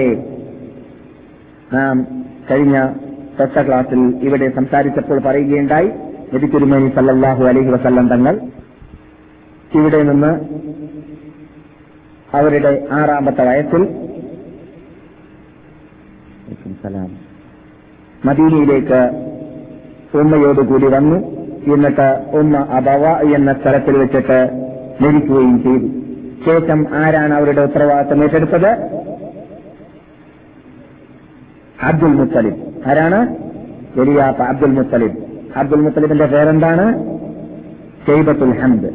നാം 1.74 2.06
കഴിഞ്ഞ 2.50 2.88
തൊട്ട 3.40 3.66
ക്ലാസ്സിൽ 3.66 4.00
ഇവിടെ 4.22 4.48
സംസാരിച്ചപ്പോൾ 4.56 5.20
പറയുകയുണ്ടായി. 5.20 5.90
നബി 6.34 6.46
സല്ലാഹു 6.94 7.44
അലൈഹി 7.44 7.70
വസല്ലം 7.70 8.08
തങ്ങൾ 8.08 8.40
ഇവിടെ 9.74 10.02
നിന്ന് 10.02 10.32
അവരുടെ 12.34 12.86
ആറാമത്തെ 12.92 13.44
വയസ്സിൽ. 13.44 14.08
മദീനയിലേക്ക് 18.24 18.24
മദീനയിലേക്ക് 18.24 19.10
ഉമ്മയോടുകൂടി 20.16 20.86
വന്നു. 20.86 21.16
എന്നിട്ട് 21.74 22.24
ഉമ്മ 22.32 22.56
അബവ 22.56 23.34
എന്ന 23.34 23.52
സ്ഥലത്തിൽ 23.52 23.98
വെച്ചിട്ട് 23.98 24.50
മരിക്കുകയും 25.00 25.62
ചെയ്തു. 25.62 25.86
ശേഷം 26.46 26.86
ആരാണ് 26.94 27.34
അവരുടെ 27.34 27.60
ഉത്തരവാദിത്തം 27.60 28.22
ഏറ്റെടുത്തത്? 28.22 28.66
അബ്ദുൽ 31.82 32.06
മുത്തലിബ്. 32.06 32.88
ആരാണ്? 32.88 33.36
വലിയാപ്പ 33.96 34.42
അബ്ദുൽ 34.42 34.70
മുത്തലിബ്. 34.70 35.18
അബ്ദുൽ 35.56 35.80
മുത്തലിബിന്റെ 35.80 36.26
പേരെന്താണ്? 36.26 36.98
ഷെയ്ബത്തുൽ 38.06 38.58
ഹംദ്. 38.58 38.92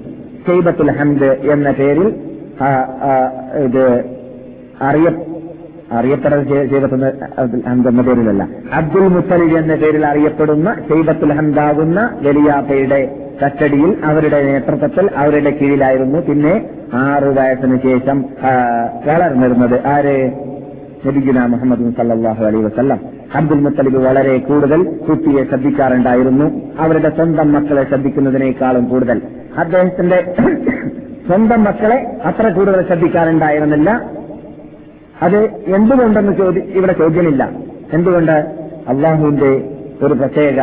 ഷെയ്ബത്തുൽ 0.47 0.91
ഹംദ് 0.91 1.25
എന്ന 1.25 1.71
പേരിൽ 1.71 2.32
ഇത് 3.65 3.85
അറിയ 4.81 5.07
അറിയപ്പെടുന്ന 5.91 6.43
ഷെയ്ബത്തുൽ 6.69 7.03
ഹംദ് 7.69 7.87
എന്ന 7.87 8.01
പേരിലല്ല. 8.01 8.43
അബ്ദുൽ 8.73 9.07
മുത്തലിബ് 9.07 9.57
എന്ന 9.57 9.75
പേരിൽ 9.75 10.05
അറിയപ്പെടുന്ന 10.05 10.75
ഷെയ്ബത്തുൽ 10.89 11.33
ഹംദാകുന്ന 11.33 11.99
വലിയാപ്പയുടെ 12.21 12.99
കസ്റ്റഡിയിൽ 13.41 13.91
അവരുടെ 14.05 14.39
നേതൃത്വത്തിൽ 14.43 15.09
അവരുടെ 15.15 15.49
കീഴിലായിരുന്നു. 15.49 16.19
പിന്നെ 16.19 16.53
ആറു 16.93 17.29
വയസ്സിന് 17.39 17.77
ശേഷം 17.83 18.17
വളർന്നിരുന്നത് 19.07 19.85
ആര്? 19.87 20.17
നബിഗുന 21.05 21.45
മുഹമ്മദ് 21.45 21.93
സല്ലാഹു 21.95 22.43
അലൈഹി 22.45 22.63
വസ്ല്ലാം. 22.63 22.99
അബ്ദുൽ 23.35 23.61
മുത്തലിബ് 23.61 23.99
വളരെ 24.05 24.37
കൂടുതൽ 24.37 24.83
കുട്ടിയെ 25.09 25.43
ശ്രദ്ധിക്കാറുണ്ടായിരുന്നു. 25.43 26.45
അവരുടെ 26.79 27.09
സ്വന്തം 27.09 27.53
മക്കളെ 27.53 27.83
ശ്രദ്ധിക്കുന്നതിനേക്കാളും 27.83 28.85
കൂടുതൽ. 28.85 29.21
അദ്ദേഹത്തിന്റെ 29.57 30.19
സ്വന്തം 31.27 31.63
മക്കളെ 31.63 31.97
അത്ര 32.25 32.49
കൂടുതൽ 32.49 32.81
ശ്രദ്ധിക്കാറുണ്ടായിരുന്നില്ല. 32.87 33.89
അത് 35.21 35.37
എന്തുകൊണ്ടെന്ന് 35.75 36.33
ചോദി 36.37 36.59
ഇവിടെ 36.59 36.93
ചോദ്യമില്ല. 36.93 37.43
എന്തുകൊണ്ട്? 37.93 38.35
അള്ളാഹുവിന്റെ 38.87 39.51
ഒരു 40.05 40.13
പ്രത്യേക 40.13 40.59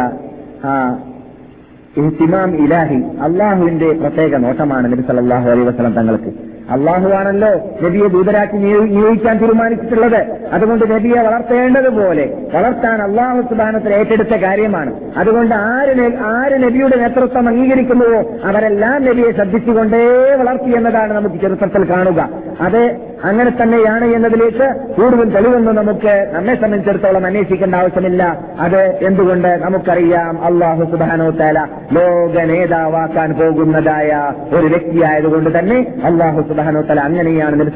ഇഹ്തിമാം 2.00 2.50
ഇലാഹി 2.64 2.98
അള്ളാഹുവിന്റെ 3.26 3.88
പ്രത്യേക 3.92 4.36
നോട്ടമാണ് 4.36 4.92
നബി 4.92 5.02
സല്ലല്ലാഹു 5.02 5.48
അലൈഹി 5.50 5.66
വസല്ലം 5.68 5.92
തങ്ങൾക്ക്. 5.92 6.49
അള്ളാഹുവാണല്ലോ 6.70 7.48
നബിയെ 7.82 8.08
ദൂതരാക്കി 8.08 8.56
നിയോഗിക്കാൻ 8.56 9.38
തീരുമാനിച്ചിട്ടുള്ളത്. 9.38 10.20
അതുകൊണ്ട് 10.52 10.90
നബിയെ 10.90 11.22
വളർത്തേണ്ടതുപോലെ 11.22 12.48
വളർത്താൻ 12.54 13.02
അള്ളാഹു 13.02 13.40
സുബാനത്തിൽ 13.40 13.94
ഏറ്റെടുത്ത 13.94 14.34
കാര്യമാണ്. 14.36 15.00
അതുകൊണ്ട് 15.16 15.54
ആര് 15.54 16.12
ആര് 16.16 16.62
നബിയുടെ 16.62 16.96
നേതൃത്വം 16.96 17.48
അംഗീകരിക്കുന്നുവോ 17.48 18.22
അവരെല്ലാം 18.44 19.04
നബിയെ 19.04 19.32
ശ്രദ്ധിച്ചുകൊണ്ടേ 19.32 20.34
വളർത്തി 20.34 20.70
എന്നതാണ് 20.76 21.12
നമുക്ക് 21.12 21.36
ചരിത്രത്തിൽ 21.36 21.90
കാണുക. 21.90 22.28
അത് 22.60 22.96
അങ്ങനെ 23.24 23.50
തന്നെയാണ് 23.62 24.04
എന്നതിലേക്ക് 24.04 24.94
കൂടുതൽ 24.96 25.30
തെളിവൊന്നും 25.30 25.74
നമുക്ക് 25.74 26.30
നമ്മെ 26.32 26.54
സംബന്ധിച്ചിടത്തോളം 26.54 27.26
അന്വേഷിക്കേണ്ട 27.26 27.74
ആവശ്യമില്ല. 27.74 28.38
അത് 28.60 28.80
എന്തുകൊണ്ട് 29.04 29.48
നമുക്കറിയാം. 29.48 30.44
അള്ളാഹു 30.44 30.84
സുബാനോ 30.84 31.30
തല 31.30 31.66
ലോക 31.92 32.44
നേതാവാക്കാൻ 32.44 33.32
പോകുന്നതായ 33.32 34.32
ഒരു 34.56 34.66
വ്യക്തിയായതുകൊണ്ട് 34.66 35.58
തന്നെ 35.58 35.86
അള്ളാഹു 36.04 36.40
സുബാനോ 36.40 36.59
തല 36.66 37.00
അങ്ങനെയാണ് 37.00 37.60
നബി 37.60 37.70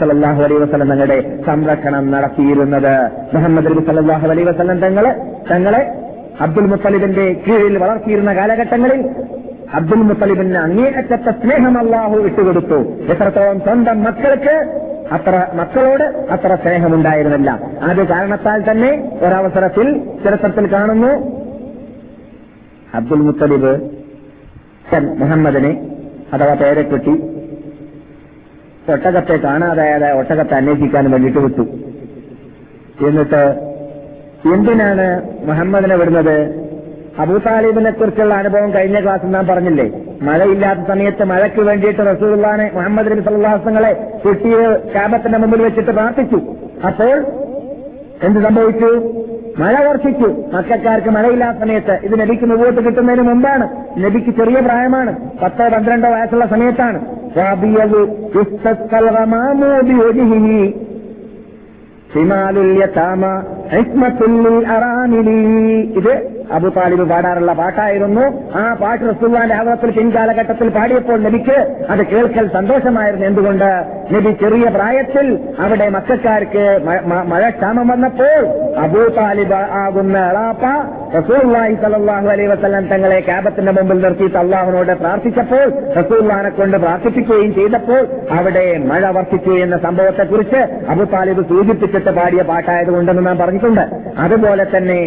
അലൈഹി 0.44 0.60
വസല്ലം 0.62 0.90
തങ്ങളുടെ 0.90 1.42
സംരക്ഷണം 1.46 2.10
നടത്തിയിരുന്നത്. 2.10 3.10
മുഹമ്മദ് 3.34 3.66
നബി 3.66 3.84
സല്ലല്ലാഹു 3.86 4.28
അലൈഹി 4.28 4.48
വസല്ലം 4.48 4.78
തങ്ങളെ 4.78 5.12
തങ്ങളെ 5.50 5.92
അബ്ദുൽ 6.40 6.66
മുത്തലിബിന്റെ 6.66 7.36
കീഴിൽ 7.48 7.78
വളർത്തിയിരുന്ന 7.78 8.34
കാലഘട്ടങ്ങളിൽ 8.34 9.08
അബ്ദുൽ 9.74 10.02
മുത്തലിബിന് 10.02 10.56
അങ്ങേയറ്റത്തെ 10.56 11.30
സ്നേഹം 11.30 11.78
അള്ളാഹു 11.78 12.16
ഇട്ടുകൊടുത്തു. 12.18 12.78
എത്രത്തോളം 13.12 13.60
സ്വന്തം 13.60 14.02
മക്കൾക്ക് 14.02 14.84
അത്ര 15.12 15.46
മക്കളോട് 15.54 16.04
അത്ര 16.04 16.54
സ്നേഹമുണ്ടായിരുന്നില്ല. 16.54 17.50
അത് 17.82 18.08
കാരണത്താൽ 18.08 18.70
തന്നെ 18.70 19.18
ഒരവസരത്തിൽ 19.22 19.98
ചരിത്രത്തിൽ 20.24 20.72
കാണുന്നു. 20.72 21.12
അബ്ദുൽ 22.94 23.20
മുത്തലിബ് 23.20 23.80
മുഹമ്മദിനെ 25.18 25.86
അഥവാ 26.32 26.54
പേരെക്കുട്ടി 26.54 27.33
ഒട്ടകത്തെ 28.92 29.36
കാണാതായത് 29.36 30.12
ഒട്ടകത്തെ 30.12 30.54
അന്വേഷിക്കാൻ 30.54 31.10
വേണ്ടിയിട്ട് 31.10 31.38
വിട്ടു. 31.38 31.62
എന്നിട്ട് 33.06 33.42
എന്തിനാണ് 34.54 35.22
മുഹമ്മദിനെ 35.44 35.96
വിടുന്നത്? 35.96 36.64
അബൂതാലിബിനെ 37.18 37.90
കുറിച്ചുള്ള 37.90 38.34
അനുഭവം 38.34 38.74
കഴിഞ്ഞ 38.74 39.02
ക്ലാസ്സിൽ 39.02 39.28
നാം 39.28 39.46
പറഞ്ഞില്ലേ? 39.46 40.02
മഴയില്ലാത്ത 40.22 40.78
സമയത്ത് 40.88 41.24
മഴയ്ക്ക് 41.24 41.60
വേണ്ടിയിട്ട് 41.60 42.00
റസൂള്ളാനെ 42.00 42.70
മുഹമ്മദ് 42.74 43.10
നബി 43.10 43.20
സല്ലാസങ്ങളെ 43.20 44.20
കുട്ടിയെ 44.26 44.90
ക്യാബത്തിന്റെ 44.92 45.38
മുമ്പിൽ 45.38 45.62
വെച്ചിട്ട് 45.62 45.90
പ്രാർത്ഥിച്ചു. 45.90 46.36
അപ്പോൾ 46.86 47.26
എന്ത് 48.22 48.40
സംഭവിച്ചു? 48.40 48.90
മഴ 49.58 49.74
വർഷിച്ചു. 49.88 50.28
മക്കാർക്ക് 50.52 51.08
മഴയില്ലാത്ത 51.08 51.58
സമയത്ത് 51.58 51.90
ഇത് 51.90 52.20
നബിക്ക് 52.20 52.44
മുമ്പോട്ട് 52.44 52.80
കിട്ടുന്നതിന് 52.80 53.22
മുമ്പാണ്. 53.22 53.66
നബിക്ക് 53.98 54.30
ചെറിയ 54.30 54.60
പ്രായമാണ്. 54.60 55.30
പത്തോ 55.42 55.68
പന്ത്രണ്ടോ 55.68 56.08
വയസ്സുള്ള 56.10 56.46
സമയത്താണ്. 56.46 57.00
ഇത് 65.98 66.43
അബു 66.56 66.68
താലിബ് 66.68 67.04
പാടാറുള്ള 67.10 67.52
പാട്ടായിരുന്നു. 67.52 68.24
ആ 68.58 68.74
പാട്ട് 68.80 69.04
റസുല്ലാന്റെ 69.10 69.54
ആവറത്തിൽ 69.54 69.90
പിൻകാലഘട്ടത്തിൽ 69.90 70.68
പാടിയപ്പോൾ 70.68 71.18
നബിക്ക് 71.22 71.58
അത് 71.90 72.02
കേൾക്കൽ 72.06 72.48
സന്തോഷമായിരുന്നു. 72.48 73.26
എന്തുകൊണ്ട്? 73.26 73.70
നബി 74.14 74.30
ചെറിയ 74.42 74.68
പ്രായത്തിൽ 74.68 75.38
അവിടെ 75.64 75.88
മക്കാർക്ക് 75.88 76.64
മഴ 77.32 77.50
ക്ഷാമം 77.50 77.88
വന്നപ്പോൾ 77.88 78.38
അബൂതാലിബ് 78.84 79.60
ആകുന്ന 79.82 80.18
അളാപ്പ 80.18 80.64
റസൂല്ലാഹി 81.16 81.74
സലല്ലാഹു 81.82 82.28
അലൈഹി 82.28 82.48
വസല്ലം 82.48 82.86
തങ്ങളെ 82.88 83.20
ക്യാബത്തിന്റെ 83.20 83.72
മുമ്പിൽ 83.72 83.98
നിർത്തിയിട്ട് 84.04 84.38
അള്ളാഹുനോട് 84.38 84.92
പ്രാർത്ഥിച്ചപ്പോൾ 84.92 85.66
റസൂല്ലാനെ 86.00 86.50
കൊണ്ട് 86.50 86.76
പ്രാർത്ഥിപ്പിക്കുകയും 86.76 87.54
ചെയ്തപ്പോൾ 87.54 88.08
അവിടെ 88.38 88.78
മഴ 88.78 89.10
വർദ്ധിച്ചു 89.10 89.50
എന്ന 89.50 89.76
സംഭവത്തെക്കുറിച്ച് 89.78 90.62
അബു 90.94 91.04
താലിബ് 91.04 91.44
സൂചിപ്പിച്ചിട്ട് 91.52 92.10
പാടിയ 92.10 92.42
പാട്ടായതുകൊണ്ടെന്ന് 92.42 93.26
നാം 93.26 93.38
പറഞ്ഞിട്ടുണ്ട്. 93.38 93.84
അതുപോലെ 94.18 94.66
തന്നെ 94.76 95.00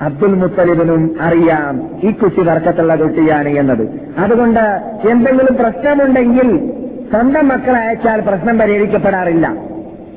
അബ്ദുൽ 0.00 0.34
മുത്തലിബിനും 0.34 1.16
അറിയാം 1.20 2.00
ഈ 2.04 2.10
കുട്ടി 2.10 2.42
തർക്കത്തുള്ള 2.42 2.96
കുട്ടിയാണ് 2.96 3.48
എന്നത്. 3.48 3.88
അതുകൊണ്ട് 4.18 4.60
എന്തെങ്കിലും 5.10 5.56
പ്രശ്നമുണ്ടെങ്കിൽ 5.56 6.72
സ്വന്തം 7.10 7.48
മക്കളെ 7.48 7.78
അയച്ചാൽ 7.78 8.20
പ്രശ്നം 8.20 8.58
പരിഹരിക്കപ്പെടാറില്ല. 8.58 9.54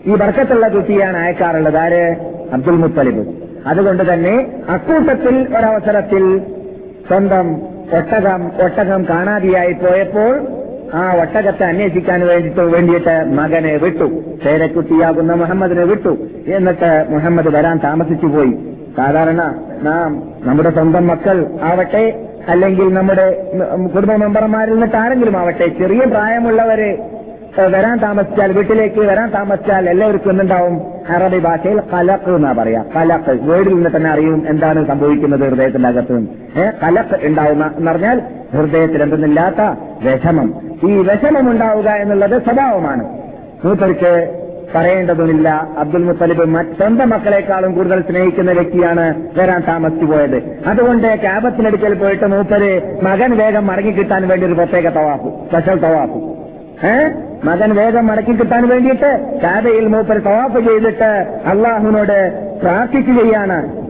ഈ 0.05 0.11
വർക്കത്തുള്ള 0.11 0.67
കുട്ടിയാണ് 0.67 1.17
അയക്കാറുള്ളത്. 1.17 1.77
ആര്? 1.77 2.15
അബ്ദുൽ 2.53 2.71
മുത്തലിബ്. 2.71 3.27
അതുകൊണ്ട് 3.67 4.13
തന്നെ 4.13 4.51
അക്കൂട്ടത്തിൽ 4.69 5.57
ഒരവസരത്തിൽ 5.57 6.39
സ്വന്തം 7.07 7.55
ഒട്ടകം 7.97 8.51
ഒട്ടകം 8.63 9.05
കാണാതെയായി 9.09 9.73
പോയപ്പോൾ 9.73 10.47
ആ 10.93 11.21
ഒട്ടകത്തെ 11.21 11.63
അന്വേഷിക്കാൻ 11.63 12.27
വേണ്ടിയിട്ട് 12.27 12.59
വേണ്ടിയിട്ട് 12.59 13.25
മകനെ 13.31 13.77
വിട്ടു. 13.77 14.03
പേരക്കുട്ടിയാകുന്ന 14.45 15.33
മുഹമ്മദിനെ 15.33 15.83
വിട്ടു. 15.83 16.17
എന്നിട്ട് 16.47 17.05
മുഹമ്മദ് 17.09 17.47
വരാൻ 17.47 17.79
താമസിച്ചു 17.83 18.25
പോയി. 18.25 18.78
സാധാരണ 18.97 19.55
നാം 19.83 20.23
നമ്മുടെ 20.43 20.69
സ്വന്തം 20.69 21.07
മക്കൾ 21.07 21.45
ആവട്ടെ 21.63 22.25
അല്ലെങ്കിൽ 22.49 22.93
നമ്മുടെ 22.93 23.53
കുടുംബ 23.95 24.13
മെമ്പർമാരിൽ 24.13 24.79
നിന്ന് 24.79 24.97
ആരെങ്കിലും 24.97 25.37
ആവട്ടെ 25.37 25.67
ചെറിയ 25.67 25.99
പ്രായമുള്ളവരെ 25.99 27.09
വരാൻ 27.59 27.97
താമസിച്ചാൽ 27.97 28.51
വീട്ടിലേക്ക് 28.51 28.99
വരാൻ 28.99 29.29
താമസിച്ചാൽ 29.29 29.89
എല്ലാവർക്കും 29.89 30.29
എന്തുണ്ടാവും? 30.29 30.81
അറബി 31.09 31.39
ഭാഷയിൽ 31.39 31.81
കലക്ക് 31.93 32.31
എന്നാ 32.31 32.51
പറയാ. 32.51 32.83
കലക്ക് 32.95 33.29
വീടിൽ 33.29 33.73
നിന്ന് 33.73 33.89
തന്നെ 33.95 34.09
അറിയും 34.09 34.45
എന്താണ് 34.49 34.87
സംഭവിക്കുന്നത് 34.87 35.39
ഹൃദയത്തിന്റെ 35.39 35.89
അകത്ത് 35.89 36.17
ഏഹ് 36.57 36.71
കലക്ക് 36.83 37.25
ഉണ്ടാവുന്ന 37.25 37.71
എന്ന് 37.77 37.91
പറഞ്ഞാൽ 37.91 38.21
ഹൃദയത്തിൽ 38.53 39.03
എന്തെന്നില്ലാത്ത 39.03 39.61
വിഷമം. 40.03 40.53
ഈ 40.87 40.91
വിഷമം 40.91 41.51
ഉണ്ടാവുക 41.51 41.89
എന്നുള്ളത് 41.89 42.41
സ്വഭാവമാണ്. 42.41 43.03
മൂപ്പർക്ക് 43.65 44.38
പറയേണ്ടതുമില്ല. 44.75 45.67
അബ്ദുൽ 45.77 46.03
മുത്തലിബ് 46.03 46.63
സ്വന്തം 46.63 47.09
മക്കളെക്കാളും 47.09 47.75
കൂടുതൽ 47.75 48.01
സ്നേഹിക്കുന്ന 48.01 48.51
വ്യക്തിയാണ് 48.51 49.23
വരാൻ 49.37 49.63
താമസിച്ചു 49.67 50.05
പോയത് 50.05 50.63
അതുകൊണ്ട് 50.67 51.21
ക്യാബത്തിനടുക്കൽ 51.21 51.93
പോയിട്ട് 51.93 52.25
മൂപ്പര് 52.25 52.99
മകൻ 53.03 53.37
വേഗം 53.37 53.67
മടങ്ങി 53.67 53.91
കിട്ടാൻ 53.91 54.27
വേണ്ടി 54.27 54.45
ഒരു 54.45 54.53
പ്രത്യേക 54.53 54.89
തവാഫു 54.89 55.45
സ്പെഷ്യൽ 55.47 55.79
തവാഫു. 55.79 56.35
ഏ? 56.87 57.09
മകൻ 57.43 57.75
വേഗം 57.75 58.07
മടക്കി 58.07 58.31
കിട്ടാൻ 58.31 58.67
വേണ്ടിയിട്ട് 58.67 59.39
കാബയിൽ 59.43 59.87
മൂപ്പർ 59.87 60.17
തവാഫ് 60.17 60.59
ചെയ്തിട്ട് 60.59 61.39
അള്ളാഹുവിനോട് 61.45 62.49
പ്രാർത്ഥിക്കുകയാണ്. 62.61 63.89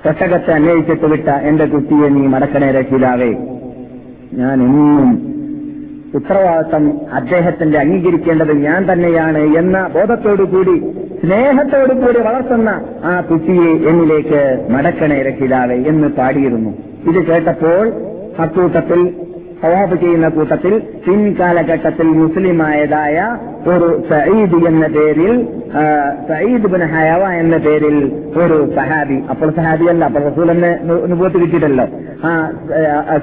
പെട്ടകത്തെ 0.04 0.52
അന്വേഷിച്ചിട്ട് 0.54 1.06
വിട്ട 1.06 1.30
എന്റെ 1.49 1.65
കുട്ടിയെ 1.65 2.10
നീ 2.10 2.21
മടക്കണേ 2.28 2.71
രക്ഷിതാവേ. 2.71 3.32
ഞാൻ 4.34 4.58
എന്നും 4.65 5.10
ഉത്തരവാദിത്തം 6.15 6.84
അദ്ദേഹത്തിന്റെ 7.13 7.78
അംഗീകരിക്കേണ്ടത് 7.80 8.54
ഞാൻ 8.58 8.80
തന്നെയാണ് 8.91 9.41
എന്ന 9.58 9.78
ബോധത്തോടുകൂടി 9.95 10.75
സ്നേഹത്തോടുകൂടി 11.21 12.19
വളർത്തുന്ന 12.19 12.69
ആ 13.04 13.21
കുട്ടിയെ 13.21 13.71
എന്നിലേക്ക് 13.89 14.41
മടക്കണേ 14.71 15.17
രക്ഷിതാവേ 15.21 15.78
എന്ന് 15.91 16.08
പാടിയിരുന്നു. 16.08 16.71
ഇത് 17.10 17.19
കേട്ടപ്പോൾ 17.28 17.86
അക്കൂട്ടത്തിൽ 18.43 19.02
സവാബ് 19.62 19.95
ചെയ്യുന്ന 20.02 20.28
കൂട്ടത്തിൽ 20.36 20.74
പിൻകാലഘട്ടത്തിൽ 21.06 22.08
മുസ്ലിമായതായ 22.19 23.17
ഒരു 23.72 23.88
സയ്യിദ് 24.10 24.60
എന്ന 24.69 24.86
പേരിൽ 24.95 25.34
സയ്യിദ് 26.30 26.69
ബിൻ 26.74 26.84
ഹയവ 26.93 27.24
എന്ന 27.41 27.56
പേരിൽ 27.65 27.98
ഒരു 28.43 28.58
സഹാബി. 28.78 29.17
അപ്പോൾ 29.32 29.50
സഹാബി 29.58 29.88
അല്ല 29.93 30.06
അപ്പോൾ 30.10 30.24
റസൂൽ 30.30 30.52
എന്നെ 30.56 30.72
അനുഭവത്ത് 31.08 31.41
കിട്ടിയിട്ടല്ലോ. 31.43 31.86
ആ 32.28 32.32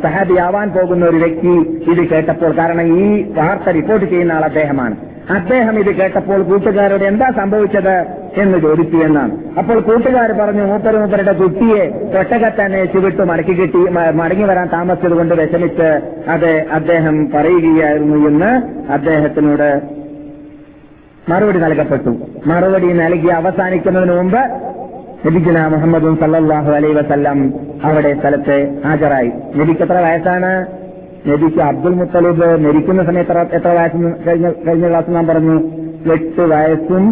സഹാബി 0.05 0.37
ആവാൻ 0.47 0.69
പോകുന്ന 0.77 1.05
ഒരു 1.13 1.21
വ്യക്തി 1.25 1.55
ഇത് 1.93 2.03
കേട്ടപ്പോൾ 2.13 2.53
കാരണം 2.61 2.87
ഈ 3.03 3.07
വാർത്ത 3.39 3.77
റിപ്പോർട്ട് 3.79 4.07
ചെയ്യുന്ന 4.13 4.39
ആൾ 4.39 4.45
അദ്ദേഹമാണ്. 4.51 4.97
അദ്ദേഹം 5.31 5.79
ഇത് 5.79 5.95
കേട്ടപ്പോൾ 5.95 6.43
കൂട്ടുകാരോട് 6.43 7.05
എന്താ 7.05 7.31
സംഭവിച്ചത് 7.31 8.07
എന്ന് 8.41 8.59
ചോദിച്ചു 8.59 8.97
എന്നാണ്. 8.97 9.39
അപ്പോൾ 9.59 9.81
കൂട്ടുകാർ 9.81 10.33
പറഞ്ഞു 10.33 10.63
മൂപ്പര് 10.63 10.97
മൂപ്പരുടെ 10.97 11.33
കുട്ടിയെ 11.33 11.85
ഒട്ടകത്തന്നെ 12.19 12.85
ചുവിട്ട് 12.85 13.23
മടക്കി 13.23 13.53
കിട്ടി 13.53 13.79
മടങ്ങി 14.15 14.45
വരാൻ 14.45 14.69
താമസിച്ചത് 14.73 15.13
കൊണ്ട് 15.13 15.35
വിഷമിച്ച് 15.35 16.01
അത് 16.29 16.67
അദ്ദേഹം 16.73 17.31
പറയുകയായിരുന്നു 17.31 18.29
എന്ന് 18.29 18.51
അദ്ദേഹത്തിനോട് 18.93 19.83
മറുപടി 21.29 21.59
നൽകപ്പെട്ടു. 21.59 22.17
മറുപടി 22.47 22.93
നൽകി 22.93 23.27
അവസാനിക്കുന്നതിന് 23.27 24.13
മുമ്പ് 24.13 24.41
നബിജുന 25.27 25.67
മുഹമ്മദും 25.67 26.17
സല്ലാഹു 26.17 26.73
അലൈ 26.73 26.93
വസല്ലം 26.93 27.55
അവിടെ 27.85 28.21
സ്ഥലത്ത് 28.21 28.83
ഹാജരായി. 28.87 29.33
നബിക്ക് 29.57 29.83
എത്ര 29.83 29.93
വയസ്സാണ്? 29.93 30.67
നബിക്ക് 31.29 31.61
അബ്ദുൽ 31.61 31.95
മുത്തലിബ് 32.01 32.49
മരിക്കുന്ന 32.65 33.05
സമയത്ത് 33.05 33.39
എത്ര 33.57 33.69
വയസ്സ് 33.69 34.29
കഴിഞ്ഞ 34.29 34.51
കഴിഞ്ഞ 34.67 34.89
ക്ലാസ് 34.89 35.15
നാം 35.15 35.27
പറഞ്ഞു. 35.27 35.57
എട്ട് 36.15 36.41
വയസ്സും 36.41 37.05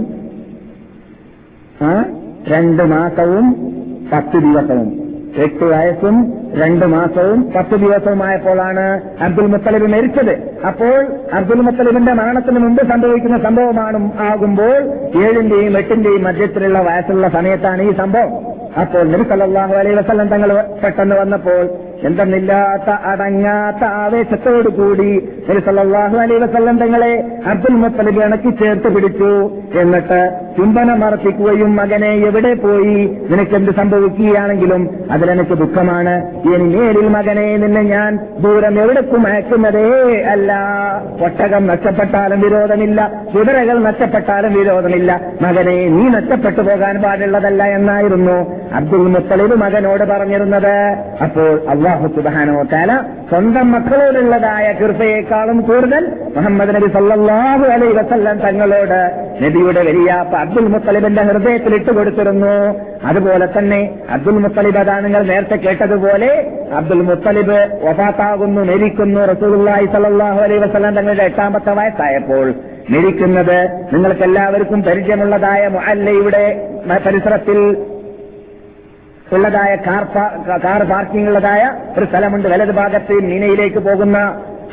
രണ്ട് 2.53 2.83
മാസവും 2.83 3.46
പത്ത് 4.12 4.38
ദിവസവും. 4.46 4.88
എട്ട് 5.44 5.64
വയസ്സും 5.64 6.16
രണ്ട് 6.61 6.85
മാസവും 6.87 7.38
പത്ത് 7.57 7.77
ദിവസവുമായപ്പോഴാണ് 7.85 8.85
അബ്ദുൽ 9.24 9.46
മുത്തലിബ് 9.55 9.88
മരിച്ചത്. 9.94 10.35
അപ്പോൾ 10.68 10.98
അബ്ദുൽ 11.38 11.61
മുത്തലിബിന്റെ 11.68 12.12
മരണത്തിന് 12.12 12.59
മുമ്പ് 12.59 12.83
സംഭവിക്കുന്ന 12.92 13.38
സംഭവമാണ് 13.38 14.00
ആകുമ്പോൾ 14.29 14.77
ഏഴിന്റെയും 15.22 15.79
എട്ടിന്റെയും 15.79 16.22
മധ്യത്തിലുള്ള 16.24 16.81
വയസ്സുള്ള 16.90 17.29
സമയത്താണ് 17.29 17.83
ഈ 17.83 17.94
സംഭവം. 18.03 18.31
അപ്പോൾ 18.83 19.03
നബി 19.14 19.24
സല്ലാഹു 19.33 19.74
അലൈഹി 19.81 20.29
തങ്ങൾ 20.35 20.53
പെട്ടെന്ന് 20.85 21.16
വന്നപ്പോൾ 21.16 21.64
എന്തെന്നില്ലാത്ത 22.04 22.90
അടങ്ങാത്ത 23.04 23.84
ആവേശത്തോടു 23.84 24.68
കൂടി 24.68 25.10
സല്ലാഹു 25.66 26.16
അലൈ 26.16 26.36
വസല്ലം 26.36 26.78
തങ്ങളെ 26.78 27.12
അബ്ദുൽ 27.46 27.74
മുത്തലിബ് 27.74 28.22
ഇണക്കി 28.24 28.50
ചേർത്ത് 28.50 28.88
പിടിച്ചു. 28.94 29.32
എന്നിട്ട് 29.80 30.20
ചുംബനം 30.56 31.04
അർപ്പിക്കുകയും 31.04 31.76
മകനെ 31.76 32.10
എവിടെ 32.28 32.54
പോയി? 32.54 32.98
നിനക്കെന്ത് 33.30 33.72
സംഭവിക്കുകയാണെങ്കിലും 33.76 34.82
അതിലെനിക്ക് 35.10 35.56
ദുഃഖമാണ്. 35.62 36.14
ഇനി 36.48 36.66
മേലിൽ 36.74 37.08
മകനെ 37.08 37.46
നിന്നെ 37.56 37.82
ഞാൻ 37.82 38.18
ദൂരം 38.40 38.78
എവിടേക്കും 38.82 39.26
അയക്കുന്നതേ 39.26 39.86
അല്ല. 40.32 40.52
ഒട്ടകം 41.24 41.66
നഷ്ടപ്പെട്ടാലും 41.66 42.40
വിരോധമില്ല. 42.40 43.00
കുതിരകൾ 43.34 43.78
നഷ്ടപ്പെട്ടാലും 43.88 44.52
വിരോധമില്ല. 44.58 45.20
മകനെ 45.42 45.76
നീ 45.96 46.04
നഷ്ടപ്പെട്ടു 46.08 46.60
പോകാൻ 46.60 47.02
പാടുള്ളതല്ല 47.02 47.62
എന്നായിരുന്നു 47.78 48.36
അബ്ദുൽ 48.74 49.08
മുത്തലിബ് 49.16 49.56
മകനോട് 49.64 50.04
പറഞ്ഞിരുന്നത്. 50.12 50.74
അപ്പോൾ 51.24 51.50
അള്ളാഹു 51.68 51.92
സുബാനോ 51.96 52.12
സുബാനോത്താല 52.16 52.92
സ്വന്തം 53.30 53.66
മക്കളോടുള്ളതായ 53.74 54.66
കൃപയേക്കാളും 54.80 55.59
കൂടുതൽ 55.68 56.02
മുഹമ്മദ് 56.37 56.74
നബി 56.76 56.88
സല്ലാഹു 56.96 57.64
അലൈ 57.74 57.88
വസല്ലം 57.98 58.37
തങ്ങളോട് 58.44 58.98
നബിയുടെ 59.44 59.83
വലിയാപ്പ 59.88 60.33
അബ്ദുൽ 60.42 60.68
മുത്തലിബിന്റെ 60.74 61.22
ഹൃദയത്തിൽ 61.22 61.74
ഇട്ടുകൊടുത്തിരുന്നു 61.78 62.52
അതുപോലെ 63.09 63.46
തന്നെ 63.57 63.80
അബ്ദുൽ 64.16 64.38
മുത്തലിബ് 64.44 64.78
അതാ 64.78 64.96
നിങ്ങൾ 65.00 65.22
നേരത്തെ 65.24 65.57
കേട്ടതുപോലെ 65.64 66.30
അബ്ദുൽ 66.78 67.02
മുത്തലിബ് 67.09 67.59
ഒഫാത്താകുന്നു 67.90 68.61
മരിക്കുന്നു. 68.70 69.20
റസൂലുള്ളാഹി 69.33 69.88
സല്ലാഹു 69.94 70.40
അലൈഹി 70.46 70.62
വസല്ലം 70.64 70.94
തങ്ങളുടെ 70.98 71.24
എട്ടാമത്തെ 71.30 71.72
വയസ്സായപ്പോൾ 71.78 72.46
മരിക്കുന്നത് 72.94 73.59
നിങ്ങൾക്ക് 73.92 74.24
എല്ലാവർക്കും 74.24 74.80
പരിചയമുള്ളതായ 74.83 75.62
മുഅല്ലയുടെ 75.68 76.44
പരിസരത്തിൽ 77.04 77.59
ഉള്ളതായ 79.34 79.76
കാർ 80.64 80.82
പാർക്കിംഗ് 80.90 81.26
ഉള്ളതായ 81.26 81.62
ഒരു 81.98 82.04
സ്ഥലമുണ്ട്. 82.04 82.48
വലത് 82.48 82.74
ഭാഗത്ത് 82.80 83.12
മീനയിലേക്ക് 83.12 83.78
പോകുന്ന 83.78 84.18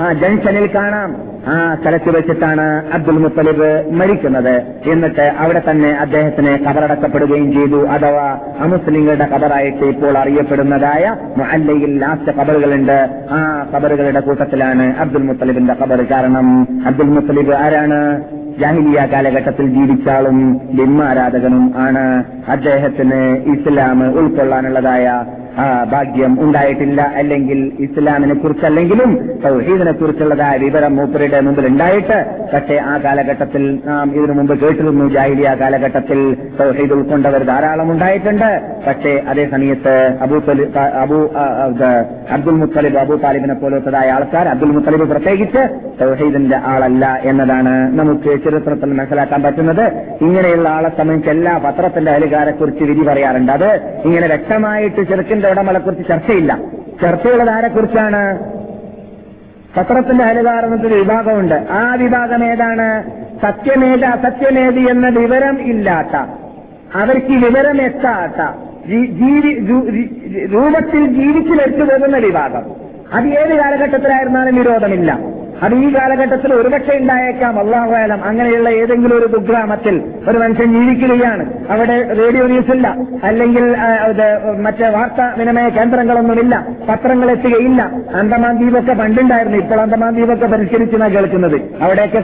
ആ 0.02 0.14
ജംഗ്ഷനിൽ 0.14 0.66
കാണാം. 0.76 1.10
ആ 1.48 1.56
സ്ഥലത്ത് 1.82 2.10
വെച്ചിട്ടാണ് 2.16 2.66
അബ്ദുൽ 2.94 3.18
മുത്തലിബ് 3.24 3.70
മരിക്കുന്നത്. 4.00 4.56
എന്നിട്ട് 4.92 5.26
അവിടെ 5.44 5.62
തന്നെ 5.70 5.90
അദ്ദേഹത്തിന് 6.04 6.52
കബറടക്കപ്പെടുകയും 6.66 7.48
ചെയ്തു. 7.54 7.80
അഥവാ 7.96 8.28
അമുസ്ലിങ്ങളുടെ 8.60 9.26
കബറായിട്ട് 9.26 9.86
ഇപ്പോൾ 9.86 10.18
അറിയപ്പെടുന്നതായ 10.18 11.16
മുഹല്ലയിൽ 11.38 11.94
ലാസ്റ്റ് 12.02 12.38
കബറുകളുണ്ട്. 12.38 13.00
ആ 13.32 13.40
കബറുകളുടെ 13.76 14.20
കൂട്ടത്തിലാണ് 14.20 14.86
അബ്ദുൽ 15.00 15.24
മുത്തലിബിന്റെ 15.24 15.74
കബർ. 15.82 16.02
കാരണം 16.12 16.48
അബ്ദുൽ 16.88 17.12
മുത്തലിബ് 17.18 17.54
ആരാണ്? 17.64 18.02
ജാഹിലിയ 18.60 19.08
കാലഘട്ടത്തിൽ 19.14 19.66
ജീവിച്ചാളും 19.68 20.54
ബിംബാരാധകനും 20.54 21.74
ആണ്. 21.78 22.24
അദ്ദേഹത്തിന് 22.52 23.38
ഇസ്ലാം 23.54 24.20
ഉൾക്കൊള്ളാനുള്ളതായ 24.20 25.24
ഭാഗ്യം 25.92 26.38
ഉണ്ടായിട്ടില്ല. 26.42 27.02
അല്ലെങ്കിൽ 27.02 27.72
ഇസ്ലാമിനെ 27.80 28.36
കുറിച്ചല്ലെങ്കിലും 28.36 29.40
സൗഹീദിനെ 29.44 29.92
കുറിച്ചുള്ളതായ 29.92 30.58
വിവരം 30.58 30.96
മൂപ്പരുടെ 30.96 31.40
മുമ്പിൽ 31.40 31.68
ഉണ്ടായിട്ട് 31.68 32.26
പക്ഷേ 32.54 32.76
ആ 32.76 32.98
കാലഘട്ടത്തിൽ 32.98 33.80
നാം 33.86 34.16
ഇതിനു 34.16 34.34
മുമ്പ് 34.34 34.60
കേട്ടിരുന്നു. 34.60 35.10
ജാഹിലിയ 35.10 35.58
കാലഘട്ടത്തിൽ 35.60 36.38
സൗഹീദ് 36.60 36.94
ഉൾക്കൊണ്ടവർ 36.94 37.44
ധാരാളം 37.44 37.92
ഉണ്ടായിട്ടുണ്ട്. 37.92 38.71
പക്ഷേ 38.88 39.24
അതേ 39.28 39.46
സമയത്ത് 39.52 40.18
അബൂ 40.22 40.36
അബു 41.02 41.34
അബ്ദുൽ 42.32 42.52
മുത്തലിബ് 42.52 42.98
അബൂ 42.98 43.16
താലിബിനെ 43.16 43.54
പോലത്തതായ 43.54 44.12
ആൾക്കാർ 44.12 44.48
അബ്ദുൽ 44.48 44.72
മുത്തലിബ് 44.72 45.10
പ്രത്യേകിച്ച് 45.10 45.62
തൗഹീദിന്റെ 46.02 46.58
ആളല്ല 46.58 47.20
എന്നതാണ് 47.24 48.00
നമുക്ക് 48.00 48.44
ചരിത്രത്തിൽ 48.46 48.94
മനസ്സിലാക്കാൻ 48.94 49.44
പറ്റുന്നത്. 49.44 49.84
ഇങ്ങനെയുള്ള 50.22 50.70
ആളെ 50.70 50.90
സംബന്ധിച്ച് 50.90 51.30
എല്ലാ 51.30 51.58
പത്രത്തിന്റെ 51.58 52.12
അയലുകാരെ 52.12 52.52
കുറിച്ച് 52.52 52.84
വിധി 52.84 53.02
പറയാറുണ്ട്. 53.02 53.52
അത് 53.52 53.70
ഇങ്ങനെ 54.06 54.28
വ്യക്തമായിട്ട് 54.28 55.02
ചെറുക്കിന്റെ 55.02 55.52
ഉടമകളെ 55.52 55.80
കുറിച്ച് 55.80 56.08
ചർച്ചയില്ല. 56.08 56.60
ചർച്ചയുള്ളത് 57.02 57.50
ആരെക്കുറിച്ചാണ്? 57.50 58.40
പത്രത്തിന്റെ 59.78 60.24
അയലുകാർ 60.24 60.66
വിഭാഗമുണ്ട്. 60.66 61.56
ആ 61.72 61.94
വിഭാഗം 61.94 62.44
ഏതാണ്? 62.44 63.04
സത്യമേത് 63.42 64.06
അസത്യമേത് 64.06 64.80
എന്ന 64.90 65.08
വിവരം 65.10 65.62
ഇല്ലാത്ത 65.62 66.16
അവർക്ക് 66.96 67.34
വിവരം 67.46 67.82
എത്താത്ത 67.82 68.71
രൂപത്തിൽ 70.54 71.06
ജീവിച്ചു 71.06 71.54
വെച്ചു 71.54 71.84
പോകുന്ന 71.84 72.18
വിവാദം. 72.18 72.64
അത് 73.14 73.28
ഏത് 73.28 73.58
കാലഘട്ടത്തിലായിരുന്നാലും 73.58 74.56
വിരോധമില്ല. 74.56 75.41
അത് 75.66 75.74
ഈ 75.76 75.88
കാലഘട്ടത്തിൽ 75.96 76.54
ഒരുപക്ഷെ 76.54 76.94
ഉണ്ടായേക്കാം. 76.98 77.60
അള്ളാഹുലം 77.60 78.24
അങ്ങനെയുള്ള 78.30 78.70
ഏതെങ്കിലും 78.70 79.16
ഒരു 79.18 79.28
കുഗ്രാമത്തിൽ 79.34 79.96
ഒരു 80.30 80.38
മനുഷ്യൻ 80.38 80.70
ജീവിക്കുകയാണ്. 80.74 81.44
അവിടെ 81.72 81.98
റേഡിയോ 82.20 82.46
ന്യൂസ് 82.52 82.72
ഇല്ല 82.76 82.88
അല്ലെങ്കിൽ 83.24 83.66
മറ്റേ 84.66 84.88
വാർത്താ 84.96 85.26
വിനിമയ 85.38 85.70
കേന്ദ്രങ്ങളൊന്നുമില്ല. 85.78 86.56
പത്രങ്ങൾ 86.90 87.32
എത്തുകയില്ല 87.32 87.82
അന്തമാൻ 88.22 88.56
ദ്വീപൊക്കെ 88.60 88.94
പണ്ടുണ്ടായിരുന്നു. 89.02 89.58
ഇപ്പോൾ 89.58 89.82
അന്തമാൻ 89.82 90.12
ദ്വീപൊക്കെ 90.14 90.46
പരിഷ്കരിച്ചാണ് 90.46 91.10
കേൾക്കുന്നത്. 91.16 91.58
അവിടെയൊക്കെ 91.84 92.22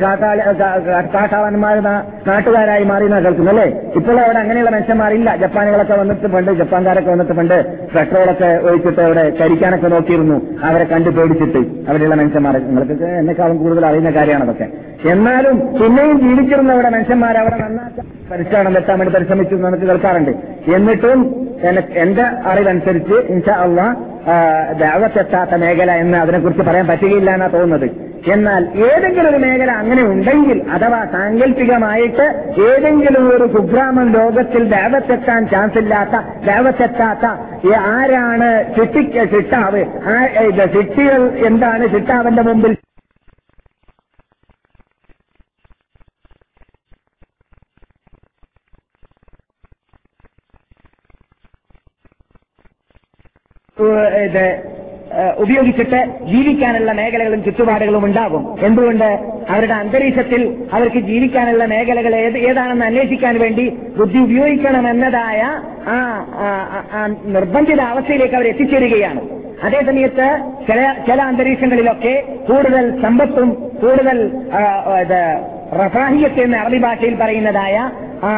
കാട്ടാളന്മാർ 1.15 1.78
നാട്ടുകാരായി 1.84 2.84
മാറി 2.91 3.06
എന്നാ 3.06 3.19
കേൾക്കുന്നത് 3.19 3.54
അല്ലേ? 3.56 3.67
ഇപ്പോൾ 3.95 4.19
അവിടെ 4.26 4.39
അങ്ങനെയുള്ള 4.43 4.71
മനുഷ്യന്മാരില്ല. 4.78 5.30
ജപ്പാനുകളൊക്കെ 5.43 5.95
വന്നിട്ട് 6.02 6.28
പണ്ട് 6.36 6.52
ജപ്പാൻകാരൊക്കെ 6.62 7.12
വന്നിട്ട് 7.12 7.34
പണ്ട് 7.39 7.58
പെട്രോളൊക്കെ 7.95 8.50
ഒഴിച്ചിട്ട് 8.69 9.02
അവിടെ 9.08 9.23
കരിക്കാനൊക്കെ 9.41 9.88
നോക്കിയിരുന്നു. 9.95 10.38
അവരെ 10.69 10.88
കണ്ടു 10.93 11.10
പേടിച്ചിട്ട് 11.19 11.62
അവിടെയുള്ള 11.89 12.15
മനുഷ്യന്മാരെ. 12.23 12.62
നിങ്ങൾക്ക് 12.69 13.26
എന്നെക്കാളും 13.28 13.58
കൂടുതൽ 13.63 13.86
അറിയുന്ന 13.86 14.10
കാര്യമാണ് 14.10 14.44
അതൊക്കെ. 14.44 14.68
എന്നാലും 15.12 15.56
പിന്നെയും 15.80 16.18
ജീവിച്ചിരുന്ന 16.22 16.72
അവിടെ 16.74 16.90
മനുഷ്യന്മാർ 16.90 17.38
അവിടെ 17.38 17.58
നന്നാക്കാൻ 17.63 18.06
പരിശ്രമം 18.32 18.78
എത്താൻ 18.78 19.00
വേണ്ടി 19.00 19.13
പരിശ്രമിച്ചു 19.16 19.56
എന്ന് 19.56 19.68
നമുക്ക് 19.68 19.88
കേൾക്കാറുണ്ട്. 19.90 20.32
എന്നിട്ടും 20.76 21.20
എന്റെ 22.04 22.26
അറിവനുസരിച്ച് 22.52 23.18
ഇൻഷാ 23.34 23.56
അള്ളാ 23.66 23.88
ദാവത്തെത്താത്ത 24.80 25.56
മേഖല 25.63 25.92
എന്ന് 26.04 26.18
അതിനെക്കുറിച്ച് 26.18 26.63
പറയാൻ 26.70 26.88
പറ്റുകയില്ല 26.88 27.32
എന്നാ 27.32 27.48
തോന്നുന്നത്. 27.48 27.88
എന്നാൽ 28.34 28.63
ഏതെങ്കിലും 28.86 29.30
ഒരു 29.30 29.38
മേഖല 29.38 29.72
അങ്ങനെ 29.82 30.04
ഉണ്ടെങ്കിൽ 30.04 30.58
അഥവാ 30.76 31.00
സാങ്കല്പികമായിട്ട് 31.12 32.26
ഏതെങ്കിലും 32.70 33.26
ഒരു 33.36 33.46
കുഗ്രാമം 33.56 34.08
ലോകത്തിൽ 34.13 34.63
ദേവത്തെത്താൻ 34.74 35.48
ചാൻസ് 35.48 35.78
ഇല്ലാത്ത 35.84 36.16
ദേവത്തെത്താത്ത 36.48 37.26
ആരാണ് 37.94 38.50
ചിട്ടിക്ക് 38.78 39.24
ചിട്ടാവ് 39.36 39.84
ചിട്ടികൾ 40.76 41.22
എന്താണ് 41.48 41.86
ചിട്ടാവിന്റെ 41.96 42.42
മുമ്പിൽ 42.42 42.76
ഇത് 53.80 54.62
ഉപയോഗിച്ചിട്ട് 55.38 56.00
ജീവിക്കാനുള്ള 56.26 56.92
മേഖലകളും 56.92 57.44
ചുറ്റുപാടുകളും 57.44 58.06
ഉണ്ടാകും. 58.06 58.66
എന്തുകൊണ്ട്? 58.66 59.10
അവരുടെ 59.50 59.74
അന്തരീക്ഷത്തിൽ 59.74 60.42
അവർക്ക് 60.74 61.00
ജീവിക്കാനുള്ള 61.00 61.66
മേഖലകൾ 61.66 62.16
ഏത് 62.16 62.38
ഏതാണെന്ന് 62.38 62.86
അന്വേഷിക്കാൻ 62.86 63.40
വേണ്ടി 63.40 63.70
ബുദ്ധി 63.98 64.20
ഉപയോഗിക്കണമെന്നതായ 64.20 65.42
ആ 65.88 67.08
നിർബന്ധിത 67.26 67.82
അവസ്ഥയിലേക്ക് 67.82 68.36
അവർ 68.36 68.48
എത്തിച്ചേരുകയാണ്. 68.48 69.22
അതേ 69.63 69.80
സമയത്ത് 69.86 70.28
ചില 70.68 70.96
ചില 71.08 71.22
അന്തരീക്ഷങ്ങളിലൊക്കെ 71.22 72.24
കൂടുതൽ 72.50 73.02
സമ്പത്തും 73.02 73.50
കൂടുതൽ 73.82 74.18
റഫാഹിയത്ത് 75.86 76.42
എന്ന് 76.42 76.58
അറബി 76.58 76.78
ഭാഷയിൽ 76.78 77.16
പറയുന്നതായ 77.16 77.78
ആ 78.24 78.34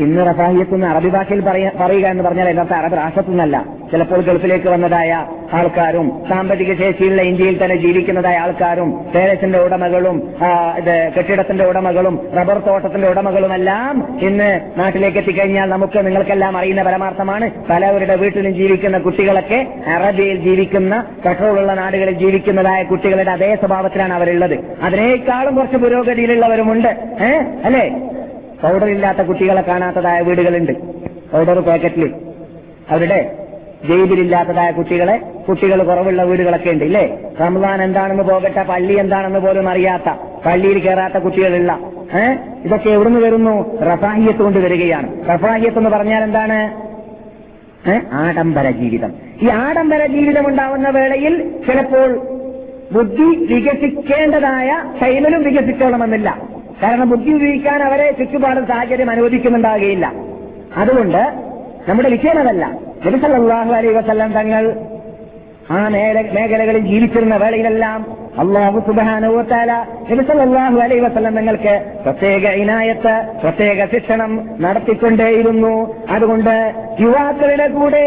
ഇന്ന് 0.00 0.30
റഫാഹിയത്ത് 0.30 0.84
അറബി 0.84 1.08
ഭാഷയിൽ 1.08 1.40
പറയുക 1.80 2.06
എന്ന് 2.06 2.24
പറഞ്ഞാൽ 2.24 2.48
യഥാർത്ഥ 2.48 2.72
അറബ് 2.72 2.96
രാഷ്ട്രത്തുനിന്നല്ല. 2.96 3.64
ചിലപ്പോൾ 3.92 4.20
ഗൾഫിലേക്ക് 4.20 4.68
വന്നതായ 4.68 5.26
ആൾക്കാരും 5.52 6.22
സാമ്പത്തിക 6.28 6.78
ശേഷിയുള്ള 6.78 7.22
ഇന്ത്യയിൽ 7.22 7.64
തന്നെ 7.64 7.76
ജീവിക്കുന്നതായ 7.76 8.36
ആൾക്കാരും 8.36 9.06
പേരസിന്റെ 9.14 9.58
ഉടമകളും 9.58 10.34
ഇത് 10.76 11.12
കെട്ടിടത്തിന്റെ 11.16 11.64
ഉടമകളും 11.64 12.28
റബ്ബർ 12.38 12.58
തോട്ടത്തിന്റെ 12.58 13.08
ഉടമകളുമെല്ലാം 13.08 14.18
ഇന്ന് 14.20 14.60
നാട്ടിലേക്ക് 14.76 15.18
എത്തിക്കഴിഞ്ഞാൽ 15.18 15.68
നമുക്ക് 15.68 16.06
നിങ്ങൾക്കെല്ലാം 16.06 16.56
അറിയുന്ന 16.56 16.82
പരമാർത്ഥമാണ്. 16.82 17.50
പലവരുടെ 17.70 18.16
വീട്ടിലും 18.16 18.54
ജീവിക്കുന്ന 18.54 18.98
കുട്ടികളൊക്കെ 18.98 19.66
അറബിയിൽ 19.86 20.36
ജീവിക്കുന്ന 20.36 21.04
പെട്രോളുള്ള 21.26 21.74
നാടുകളിൽ 21.74 22.14
ജീവിക്കുന്നതായ 22.14 22.82
കുട്ടികളുടെ 22.82 23.30
അതേ 23.30 23.54
സ്വഭാവത്തിലാണ് 23.54 24.12
അവരുള്ളത്. 24.12 24.58
അതിനേക്കാളും 24.82 25.54
കുറച്ച് 25.54 25.76
പുരോഗതിയിലുള്ളവരുമുണ്ട്. 25.76 26.88
ഏഹ് 27.22 27.44
അല്ലേ? 27.64 28.09
പൗഡർ 28.62 28.88
ഇല്ലാത്ത 28.88 29.18
കുട്ടികളെ 29.18 29.60
കാണാത്തതായ 29.60 30.20
വീടുകളുണ്ട്. 30.20 30.72
പൗഡർ 31.32 31.60
പാക്കറ്റിൽ 31.60 32.14
അവരുടെ 32.90 33.36
ജയിലില്ലാത്തതായ 33.88 34.70
കുട്ടികളെ 34.70 35.16
കുട്ടികൾ 35.48 35.82
കുറവുള്ള 35.82 36.22
വീടുകളൊക്കെ 36.22 36.70
ഉണ്ട് 36.70 36.84
ഇല്ലേ? 36.84 37.18
റംസാൻ 37.40 37.82
എന്താണെന്ന് 37.82 38.22
പോകട്ടെ 38.22 38.62
പള്ളി 38.62 38.94
എന്താണെന്ന് 38.94 39.38
പോലും 39.38 39.68
അറിയാത്ത 39.68 40.08
പള്ളിയിൽ 40.46 40.78
കയറാത്ത 40.78 41.18
കുട്ടികളുള്ള 41.18 41.78
ഏഹ് 42.14 42.38
ഇതൊക്കെ 42.64 42.90
എവിടുന്ന് 42.90 43.20
വരുന്നു? 43.20 43.80
റഫാഹിയത്ത് 43.80 44.38
കൊണ്ട് 44.38 44.58
വരികയാണ്. 44.58 45.28
റഫാഹിയത്ത് 45.28 45.78
എന്ന് 45.78 45.90
പറഞ്ഞാൽ 45.90 46.22
എന്താണ്? 46.22 46.58
ആഡംബര 48.12 48.70
ജീവിതം. 48.70 49.12
ഈ 49.42 49.48
ആഡംബര 49.48 50.06
ജീവിതം 50.06 50.48
ഉണ്ടാവുന്ന 50.48 50.88
വേളയിൽ 50.88 51.50
ചിലപ്പോൾ 51.66 52.10
ബുദ്ധി 52.92 53.54
വികസിക്കേണ്ടതായ 53.54 54.70
ശൈലനും 55.00 55.42
വികസിക്കണമെന്നില്ല 55.42 56.38
കാരണം 56.82 57.10
ബുദ്ധി 57.10 57.30
ഉപയോഗിക്കാൻ 57.32 57.82
അവരെ 57.82 58.12
ചുറ്റുപാടും 58.18 58.66
സാഹചര്യം 58.66 59.10
അനുവദിക്കുന്നുണ്ടാകുകയില്ല. 59.10 60.12
അതുകൊണ്ട് 60.76 61.22
നമ്മുടെ 61.88 62.08
വിഷയം 62.08 62.38
അതല്ല. 62.38 62.64
നബിസല്ലാഹു 63.06 63.72
അലൈ 63.72 63.88
വസല്ലം 63.88 64.32
തങ്ങൾ 64.32 64.74
ആ 65.70 65.88
മേഖലകളിൽ 65.88 66.78
ജീവിച്ചിരുന്ന 66.78 67.36
വേളയിലെല്ലാം 67.36 68.06
അള്ളാഹു 68.38 68.80
സുബാനുവത്താല 68.80 69.72
നബിസല്ലാഹു 70.10 70.78
അലൈ 70.78 70.98
വസല്ലം 71.00 71.36
തങ്ങൾക്ക് 71.36 71.74
പ്രത്യേക 72.04 72.48
ഇനായത്ത് 72.62 73.14
പ്രത്യേക 73.42 73.84
ശിക്ഷണം 73.84 74.32
നടത്തിക്കൊണ്ടേയിരുന്നു. 74.60 75.94
അതുകൊണ്ട് 76.10 76.72
യുവാക്കളുടെ 77.00 77.68
കൂടെ 77.68 78.04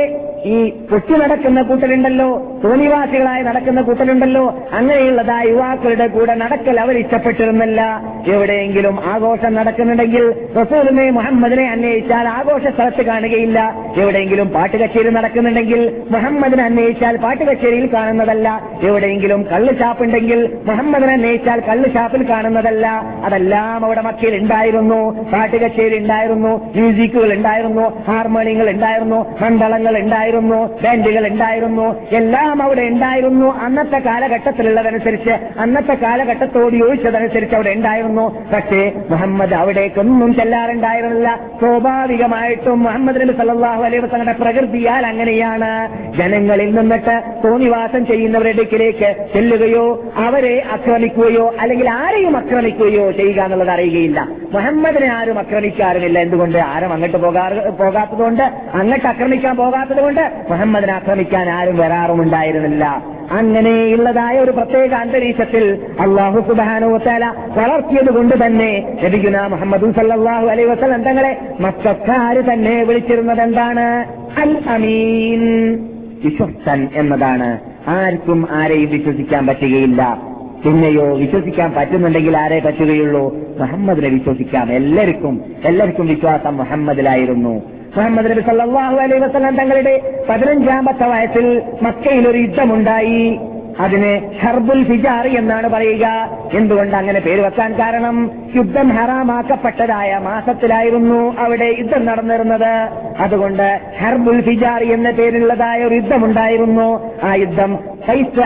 ഈ 0.52 0.56
പൊട്ടി 0.92 1.14
നടക്കുന്ന 1.14 1.62
കൂട്ടലുണ്ടല്ലോ 1.62 2.28
തോന്നിവാസികളായി 2.64 3.44
നടക്കുന്ന 3.44 3.82
കൂട്ടലുണ്ടല്ലോ 3.82 4.44
അങ്ങനെയുള്ളതാ 4.74 5.42
യുവാക്കളുടെ 5.42 6.08
കൂടെ 6.08 6.34
നടക്കൽ 6.36 6.80
അവർ 6.80 6.98
ഇഷ്ടപ്പെട്ടിരുന്നില്ല. 6.98 7.82
എവിടെയെങ്കിലും 8.28 8.96
ആഘോഷം 9.06 9.54
നടക്കുന്നുണ്ടെങ്കിൽ 9.54 10.26
റസൂലിനെ 10.58 11.12
മുഹമ്മദിനെ 11.12 11.70
അന്വേഷിച്ചാൽ 11.70 12.28
ആഘോഷ 12.28 12.74
സ്ഥലത്ത് 12.74 13.06
കാണുകയില്ല. 13.06 13.60
എവിടെയെങ്കിലും 13.98 14.48
പാട്ട് 14.48 14.78
കച്ചേരി 14.78 15.10
നടക്കുന്നുണ്ടെങ്കിൽ 15.10 16.04
മുഹമ്മദിനെ 16.12 16.64
അന്വേഷിച്ചാൽ 16.64 17.18
പാട്ട് 17.18 17.44
കച്ചേരിയിൽ 17.44 17.94
കാണുന്നതല്ല. 17.94 18.48
എവിടെയെങ്കിലും 18.84 19.44
കള്ള് 19.54 19.80
ഷാപ്പുണ്ടെങ്കിൽ 19.80 20.42
മുഹമ്മദിനെ 20.66 21.14
അന്വേഷിച്ചാൽ 21.14 21.60
കള്ള് 21.70 21.94
ഷാപ്പിൽ 21.94 22.30
കാണുന്നതല്ല. 22.30 22.88
അതെല്ലാം 23.26 23.86
അവിടെ 23.86 24.02
മക്കയിൽ 24.02 24.36
ഉണ്ടായിരുന്നു. 24.36 25.02
പാട്ട് 25.34 25.58
കച്ചേരി 25.58 25.98
ഉണ്ടായിരുന്നു. 25.98 26.54
മ്യൂസിക്കുകൾ 26.76 27.34
ഉണ്ടായിരുന്നു. 27.34 27.88
ഹാർമോണിയങ്ങൾ 28.08 28.70
ഉണ്ടായിരുന്നു. 28.70 29.22
മണ്ഡലങ്ങൾ 29.42 29.98
ഉണ്ടായിരുന്നു. 29.98 30.32
ബാൻഡുകൾ 30.40 31.28
ഉണ്ടായിരുന്നു 31.28 32.08
എല്ലാം 32.12 32.64
അവിടെ 32.64 32.82
ഉണ്ടായിരുന്നു. 32.82 33.58
അന്നത്തെ 33.58 33.98
കാലഘട്ടത്തിലുള്ളതനുസരിച്ച് 33.98 35.32
അന്നത്തെ 35.60 35.94
കാലഘട്ടത്തോട് 35.94 36.76
യോജിച്ചതനുസരിച്ച് 36.76 37.56
അവിടെ 37.56 37.70
ഉണ്ടായിരുന്നു. 37.70 38.50
പക്ഷേ 38.54 38.92
മുഹമ്മദ് 39.10 39.54
അവിടേക്കൊന്നും 39.54 40.36
ചെല്ലാറുണ്ടായിരുന്നില്ല. 40.36 41.40
സ്വാഭാവികമായിട്ടും 41.60 42.84
മുഹമ്മദ് 42.84 43.22
നബി 43.22 43.38
സല്ലാഹു 43.38 43.84
അലൈഹി 43.84 44.04
വസ്ലങ്ങളുടെ 44.04 44.44
പ്രകൃതിയാൽ 44.44 45.06
അങ്ങനെയാണ്. 45.06 45.72
ജനങ്ങളിൽ 46.18 46.76
നിന്നിട്ട് 46.76 47.22
തോന്നിവാസം 47.46 48.06
ചെയ്യുന്നവരുടെ 48.06 48.50
ഇടയ്ക്കിലേക്ക് 48.50 49.16
ചെല്ലുകയോ 49.34 50.04
അവരെ 50.16 50.64
ആക്രമിക്കുകയോ 50.72 51.56
അല്ലെങ്കിൽ 51.60 51.90
ആരെയും 51.90 52.38
ആക്രമിക്കുകയോ 52.38 53.12
ചെയ്യുക 53.12 53.42
എന്നുള്ളത് 53.42 53.70
അറിയുകയില്ല. 53.70 54.28
മുഹമ്മദിനെ 54.54 55.08
ആരും 55.08 55.40
ആക്രമിക്കാറുമില്ല. 55.40 56.20
എന്തുകൊണ്ട്? 56.20 56.58
ആരും 56.58 56.94
അങ്ങോട്ട് 56.94 57.18
പോകാറ് 57.18 57.70
പോകാത്തതുകൊണ്ട് 57.78 58.44
അങ്ങോട്ട് 58.74 59.08
ആക്രമിക്കാൻ 59.08 59.56
പോകാത്തതുകൊണ്ട് 59.56 60.23
മുഹമ്മദിനെ 60.50 60.94
ആക്രമിക്കാൻ 60.94 61.50
ആരും 61.50 61.78
വരാറുമുണ്ടായിരുന്നില്ല. 61.78 63.04
അങ്ങനെയുള്ളതായ 63.32 64.40
ഒരു 64.40 64.52
പ്രത്യേക 64.52 64.94
അന്തരീക്ഷത്തിൽ 64.94 65.80
അള്ളാഹു 66.00 66.40
സുബാനോത്തല 66.40 67.34
വളർത്തിയത് 67.58 68.14
കൊണ്ട് 68.14 68.46
തന്നെ 68.46 69.00
ലഭിക്കുന്ന 69.02 69.48
മുഹമ്മദ് 69.48 69.96
സല്ലാഹു 69.96 70.46
അലൈ 70.46 70.64
വസ്ലം 70.64 71.04
തങ്ങളെ 71.04 71.42
മക്കാര് 71.60 72.54
തന്നെ 72.54 72.84
വിളിച്ചിരുന്നത് 72.84 73.42
എന്താണ്? 73.42 74.06
അൽ 74.38 74.62
അമീൻ. 74.70 75.76
വിശ്വസ്തൻ 76.24 76.88
എന്നതാണ്. 76.96 77.60
ആർക്കും 77.88 78.48
ആരെയും 78.52 78.90
വിശ്വസിക്കാൻ 78.90 79.48
പറ്റുകയില്ല. 79.48 80.22
പിന്നെയോ 80.66 81.18
വിശ്വസിക്കാൻ 81.18 81.74
പറ്റുന്നുണ്ടെങ്കിൽ 81.74 82.38
ആരെ 82.38 82.60
പറ്റുകയുള്ളൂ? 82.60 83.36
മുഹമ്മദിനെ 83.60 84.10
വിശ്വസിക്കാം. 84.10 84.72
എല്ലാവർക്കും 84.72 85.42
എല്ലാവർക്കും 85.66 86.08
വിശ്വാസം 86.08 86.58
മുഹമ്മദിലായിരുന്നു. 86.58 87.73
മുഹമ്മദ് 87.98 88.32
നബി 88.32 88.42
സല്ലാഹു 88.42 88.98
അലൈ 88.98 89.18
വസല്ലം 89.20 89.56
തങ്ങളുടെ 89.56 90.02
പതിനഞ്ചാമത്തെ 90.30 91.06
വയസ്സിൽ 91.06 91.62
മക്കയിൽ 91.82 92.28
ഒരു 92.28 92.38
യുദ്ധമുണ്ടായി. 92.38 93.40
അതിന് 93.80 94.22
ഹർബുൽ 94.42 94.84
ഫിജാർ 94.84 95.28
എന്നാണ് 95.28 95.70
പറയുക. 95.70 96.30
എന്തുകൊണ്ട് 96.54 96.96
അങ്ങനെ 96.98 97.20
പേര് 97.20 97.42
വെക്കാൻ 97.42 97.74
കാരണം? 97.80 98.32
യുദ്ധം 98.56 98.90
ഹറാമാക്കപ്പെട്ടതായ 98.90 100.20
മാസത്തിലായിരുന്നു 100.24 101.36
അവിടെ 101.40 101.76
യുദ്ധം 101.80 102.06
നടന്നിരുന്നത്. 102.06 102.74
അതുകൊണ്ട് 103.20 103.80
ഹർബുൽ 104.00 104.42
ഫിജാർ 104.42 104.84
എന്ന 104.84 105.12
പേരുള്ളതായ 105.12 105.84
ഒരു 105.84 105.96
യുദ്ധമുണ്ടായിരുന്നു. 105.96 106.90
ആ 107.24 107.34
യുദ്ധം 107.34 107.80
ഫൈസ് 108.08 108.42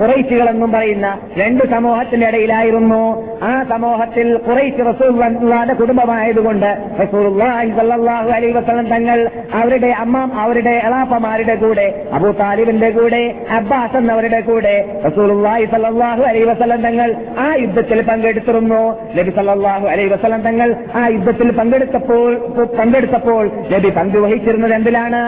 അയലാനെന്നും 0.00 0.20
കുറൈശികളെന്നും 0.20 0.72
പറയുന്ന 0.72 1.18
രണ്ട് 1.36 1.64
സമൂഹത്തിന്റെ 1.70 2.26
ഇടയിലായിരുന്നു. 2.28 3.02
ആ 3.42 3.64
സമൂഹത്തിൽ 3.70 4.36
കുറൈശ് 4.36 4.86
റസൂൽന്റെ 4.88 5.74
കുടുംബമായതുകൊണ്ട് 5.74 6.70
സ്വല്ലല്ലാഹു 7.12 8.30
അലൈഹി 8.30 8.52
വസല്ലം 8.52 8.88
തങ്ങൾ 8.88 9.30
അവരുടെ 9.54 9.86
അമ്മ 9.86 10.30
അവരുടെ 10.40 10.70
എളാപ്പമാരുടെ 10.70 11.54
കൂടെ 11.54 12.04
അബൂ 12.12 12.30
താലിബിന്റെ 12.30 12.90
കൂടെ 12.90 13.22
അബ്ബാസ് 13.50 13.96
എന്നവരുടെ 13.96 14.40
കൂടെ 14.40 14.74
റസൂലുള്ളാഹി 15.06 15.64
സല്ലാഹു 15.64 16.22
അലൈ 16.22 16.44
വസ്ലം 16.44 16.82
തങ്ങൾ 16.82 17.14
ആ 17.38 17.54
യുദ്ധത്തിൽ 17.54 18.02
പങ്കെടുത്തിരുന്നു. 18.02 18.82
നബി 19.18 19.30
സല്ലാഹു 19.30 19.86
അലൈ 19.86 20.08
വസ്ലം 20.08 20.40
തങ്ങൾ 20.40 20.74
ആ 20.94 21.06
യുദ്ധത്തിൽ 21.06 21.50
പങ്കെടുത്തപ്പോൾ 21.50 22.34
പങ്കെടുത്തപ്പോൾ 22.78 23.50
നബി 23.72 23.90
പങ്കുവഹിച്ചിരുന്നത് 23.90 24.74
എന്തിലാണ്? 24.74 25.22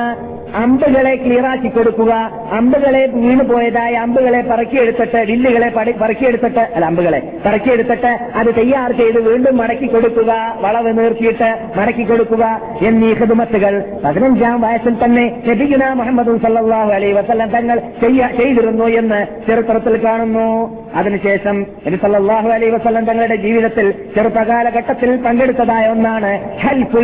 അമ്പുകളെ 0.62 1.16
ക്ലിയറാക്കി 1.16 1.68
കൊടുക്കുക. 1.68 2.12
അമ്പുകളെ 2.52 3.06
വീണു 3.06 3.44
പോയതായ 3.44 3.92
അമ്പുകളെ 3.94 4.40
പറക്കിയെടുത്തിട്ട് 4.40 5.16
വില്ലുകളെ 5.16 5.68
പറക്കിയെടുത്തിട്ട് 6.02 6.60
അല്ല 6.74 6.86
അമ്പുകളെ 6.86 7.20
പറക്കിയെടുത്തിട്ട് 7.46 8.12
അത് 8.34 8.54
തയ്യാർ 8.56 8.92
ചെയ്ത് 8.92 9.20
വീണ്ടും 9.28 9.56
മടക്കി 9.56 9.86
കൊടുക്കുക. 9.86 10.32
വളവ് 10.60 10.98
നീർത്തിയിട്ട് 10.98 11.50
മടക്കി 11.78 12.04
കൊടുക്കുക. 12.04 12.60
എന്നീ 12.86 13.12
ഹിദുമത്തുകൾ 13.14 13.84
പതിനഞ്ചാം 14.04 14.60
വയസ്സിൽ 14.60 15.04
തന്നെ 15.04 15.42
ലഭിക്കുന്ന 15.46 15.92
മുഹമ്മദ് 15.92 16.36
സല്ലാഹു 16.46 16.92
അലൈ 16.92 17.12
വസല്ലം 17.12 17.50
തങ്ങൾ 17.50 17.78
ചെയ്തിരുന്നു 18.00 18.84
എന്ന് 18.84 19.20
ചരിത്രത്തിൽ 19.48 20.04
കാണുന്നു. 20.04 20.48
അതിനുശേഷം 20.94 21.66
നബി 21.86 21.96
സല്ലാഹു 21.96 22.48
അലൈ 22.48 22.70
വസല്ലം 22.70 23.04
തങ്ങളുടെ 23.04 23.36
ജീവിതത്തിൽ 23.36 23.90
ചെറുപ്പകാലഘട്ടത്തിൽ 24.14 25.16
പങ്കെടുത്തതായ 25.16 25.86
ഒന്നാണ് 25.88 26.32
ഹെൽപ്പ് 26.58 27.02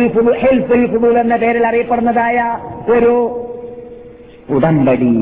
ഫുദൂൽ 0.93 1.17
എന്ന 1.19 1.35
പേരിൽ 1.35 1.67
അറിയപ്പെടുന്നതായ 1.67 2.37
ഒരു 2.89 3.13
ഉടമ്പടി 4.49 5.13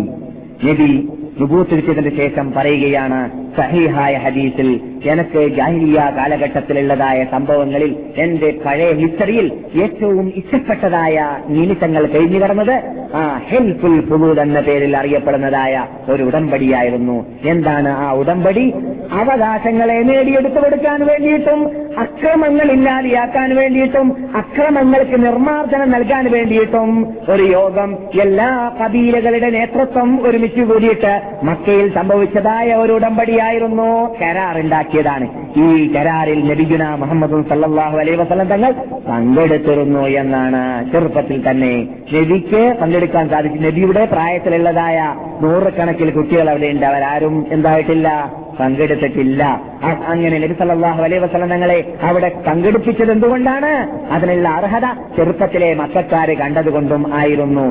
നബി 0.64 0.90
വിഭൂത്തിരിച്ചതിന് 1.40 2.12
ശേഷം 2.18 2.46
പറയുകയാണ് 2.52 3.20
സഹീഹായ 3.58 4.14
ഹദീസിൽ 4.26 4.70
എനിക്ക് 5.12 5.42
ജാഹിലിയ 5.58 6.00
കാലഘട്ടത്തിലുള്ളതായ 6.18 7.20
സംഭവങ്ങളിൽ 7.34 7.92
എന്റെ 8.24 8.50
പഴയ 8.66 8.90
ഹിസ്റ്ററിയിൽ 9.02 9.48
ഏറ്റവും 9.84 10.26
ഇഷ്ടപ്പെട്ടതായ 10.40 11.18
നിമിഷങ്ങൾ 11.50 12.04
കഴിഞ്ഞു 12.06 12.40
കടന്നത് 12.44 12.74
ആ 13.20 13.22
ഹെൽഫുൽ 13.50 13.96
ഫുദൂൽ 14.10 14.40
എന്ന 14.46 14.60
പേരിൽ 14.60 14.94
അറിയപ്പെടുന്നതായ 14.98 15.84
ഒരു 16.14 16.24
ഉടമ്പടിയായിരുന്നു. 16.24 17.18
എന്താണ് 17.44 17.92
ആ 18.06 18.08
ഉടമ്പടി? 18.12 18.66
അവകാശങ്ങളെ 19.22 19.98
നേടിയെടുത്തു 20.10 20.60
കൊടുക്കാൻ 20.64 21.00
വേണ്ടിയിട്ടും 21.10 21.60
അക്രമങ്ങൾ 22.04 22.68
ഇല്ലാതെയാക്കാൻ 22.72 23.50
വേണ്ടിയിട്ടും 23.56 24.08
അക്രമങ്ങൾക്ക് 24.42 25.20
നിർമ്മാർജനം 25.26 25.92
നൽകാൻ 25.92 26.26
വേണ്ടിയിട്ടും 26.36 26.92
ഒരു 27.36 27.46
യോഗം 27.54 27.98
എല്ലാ 28.22 28.50
കബീലകളുടെ 28.82 29.50
നേതൃത്വം 29.50 30.12
ഒരുമിച്ച് 30.28 30.66
കൂടിയിട്ട് 30.72 31.14
മക്കയിൽ 31.44 31.88
സംഭവിച്ചതായ 31.94 32.76
ഒരു 32.84 32.94
ഉടമ്പടിയായിരുന്നു. 32.94 33.47
കരാർ 34.22 34.60
ഉണ്ടാക്കിയതാണ് 34.60 35.28
ഈ 35.58 35.94
കരാറിൽ 35.94 36.52
നബിഗുന 36.52 36.96
മുഹമ്മദ് 36.96 37.50
സല്ലാഹു 37.50 37.98
അലൈ 37.98 38.16
വസ്ലം 38.16 38.48
തങ്ങൾ 38.48 38.72
പങ്കെടുത്തിരുന്നു 39.10 40.00
എന്നാണ് 40.00 40.92
ചെറുപ്പത്തിൽ 40.92 41.50
തന്നെ 41.50 41.88
നബിക്ക് 42.14 42.78
പങ്കെടുക്കാൻ 42.82 43.30
സാധിച്ചു. 43.30 43.60
നബിയുടെ 43.60 44.06
പ്രായത്തിലുള്ളതായ 44.06 45.16
നൂറുകണക്കിൽ 45.42 46.12
കുട്ടികൾ 46.12 46.50
അവിടെ 46.50 46.68
ഉണ്ട്. 46.68 46.86
അവരാരും 46.86 47.48
എന്തായിട്ടില്ല? 47.52 48.34
പങ്കെടുത്തിട്ടില്ല. 48.60 49.44
അങ്ങനെ 50.08 50.40
നബി 50.40 50.56
അലൈഹി 51.04 51.22
വസല്ലം 51.22 51.50
തങ്ങളെ 51.50 51.94
അവിടെ 52.02 52.30
പങ്കെടുപ്പിച്ചത് 52.48 53.12
എന്തുകൊണ്ടാണ്? 53.12 53.72
അതിനുള്ള 54.12 54.50
അർഹത 54.50 54.86
ചെറുപ്പത്തിലെ 55.18 55.74
മക്കാര് 55.74 56.38
കണ്ടതുകൊണ്ടും 56.38 57.14
ആയിരുന്നു. 57.14 57.66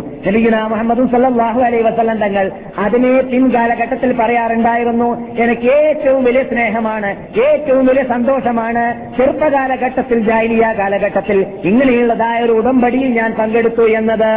മുഹമ്മദ് 0.70 1.10
സല്ലാഹു 1.12 1.60
അലൈ 1.60 1.82
വസല്ലം 1.82 2.18
തങ്ങൾ 2.18 2.50
അതിനെ 2.78 3.20
പിൻകാലഘട്ടത്തിൽ 3.20 4.12
പറയാറുണ്ടായിരുന്നു 4.12 5.38
എനിക്ക് 5.42 5.72
ഏറ്റവും 5.88 6.24
വലിയ 6.24 6.42
സ്നേഹമാണ് 6.42 7.10
ഏറ്റവും 7.40 7.86
വലിയ 7.86 8.02
സന്തോഷമാണ് 8.02 8.84
ചെറുപ്പകാലഘട്ടത്തിൽ 9.16 10.20
ജാലിയ 10.20 10.74
കാലഘട്ടത്തിൽ 10.78 11.46
ഇങ്ങനെയുള്ളതായ 11.64 12.42
ഒരു 12.42 12.52
ഉടമ്പടിയിൽ 12.52 13.10
ഞാൻ 13.12 13.32
പങ്കെടുത്തു 13.34 13.82
എന്നത്. 13.82 14.32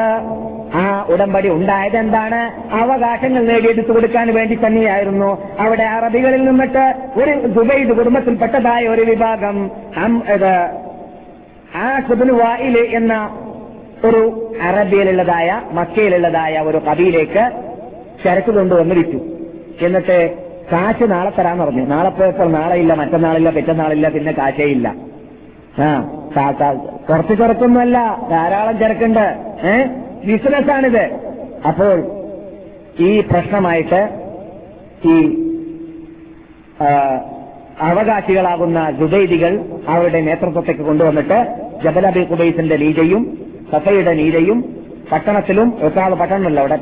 ആ 0.74 1.06
ഉടമ്പടി 1.10 1.50
ഉണ്ടായത് 1.50 1.98
എന്താണ്? 1.98 2.72
അവകാശങ്ങൾ 2.74 3.46
നേടിയെടുത്തു 3.46 3.92
കൊടുക്കാൻ 3.94 4.34
വേണ്ടി 4.34 4.60
തന്നെയായിരുന്നു. 4.66 5.58
അവിടെ 5.60 5.84
അറബികളിൽ 5.84 6.46
നിന്നിട്ട് 6.46 6.96
ഒരു 7.18 7.48
ദുബൈദ് 7.48 7.90
കുടുംബത്തിൽപ്പെട്ടതായ 7.90 8.88
ഒരു 8.88 9.02
വിഭാഗം 9.02 9.72
ആ 9.98 10.34
ഇത് 10.34 10.70
ആസുബിന് 11.76 12.32
വായിൽ 12.32 12.78
എന്ന 12.78 13.30
ഒരു 14.06 14.52
അറബിയിലുള്ളതായ 14.62 15.62
മക്കയിലുള്ളതായ 15.72 16.60
ഒരു 16.60 16.78
കവിയിലേക്ക് 16.78 17.52
ചരക്ക് 18.24 18.52
കൊണ്ടുവന്ന് 18.52 18.96
വിറ്റു 18.96 19.20
എന്നിട്ട് 19.86 20.50
കാശ് 20.72 21.12
നാളെ 21.12 21.30
തരാന്ന് 21.30 21.64
പറഞ്ഞു. 21.64 21.86
നാളെ 21.86 22.10
പോയപ്പോൾ 22.10 22.52
നാളെ 22.52 22.76
ഇല്ല 22.76 22.94
മറ്റന്നാളില്ല 22.94 23.50
പെറ്റന്നാളില്ല 23.50 24.10
പിന്നെ 24.10 24.32
കാശേ 24.32 24.64
ഇല്ല. 24.64 24.94
ആ 25.82 26.02
കുറച്ച് 27.10 27.34
ചെറുക്കൊന്നുമല്ല 27.34 28.20
ധാരാളം 28.30 28.80
ചെറുക്കുണ്ട്. 28.80 29.38
ഏ? 29.64 29.86
ബിസിനസ്സാണിത്. 30.28 31.04
അപ്പോൾ 31.70 31.94
ഈ 33.08 33.12
പ്രശ്നമായിട്ട് 33.22 34.02
ഈ 35.12 35.16
അവകാശികളാകുന്ന 37.88 38.80
ജുബൈദികൾ 39.00 39.54
അവരുടെ 39.88 40.22
നേതൃത്വത്തേക്ക് 40.22 40.82
കൊണ്ടുവന്നിട്ട് 40.82 41.38
ജബലബി 41.84 42.24
കുബൈസിന്റെ 42.32 42.76
ലീജയും 42.76 43.24
സഫയുടെ 43.72 44.14
നീജയും 44.14 44.60
പട്ടണത്തിലും 45.12 45.68
ഒക്കാവ് 45.88 46.16
പട്ടണമല്ല 46.16 46.60
അവിടെ 46.60 46.76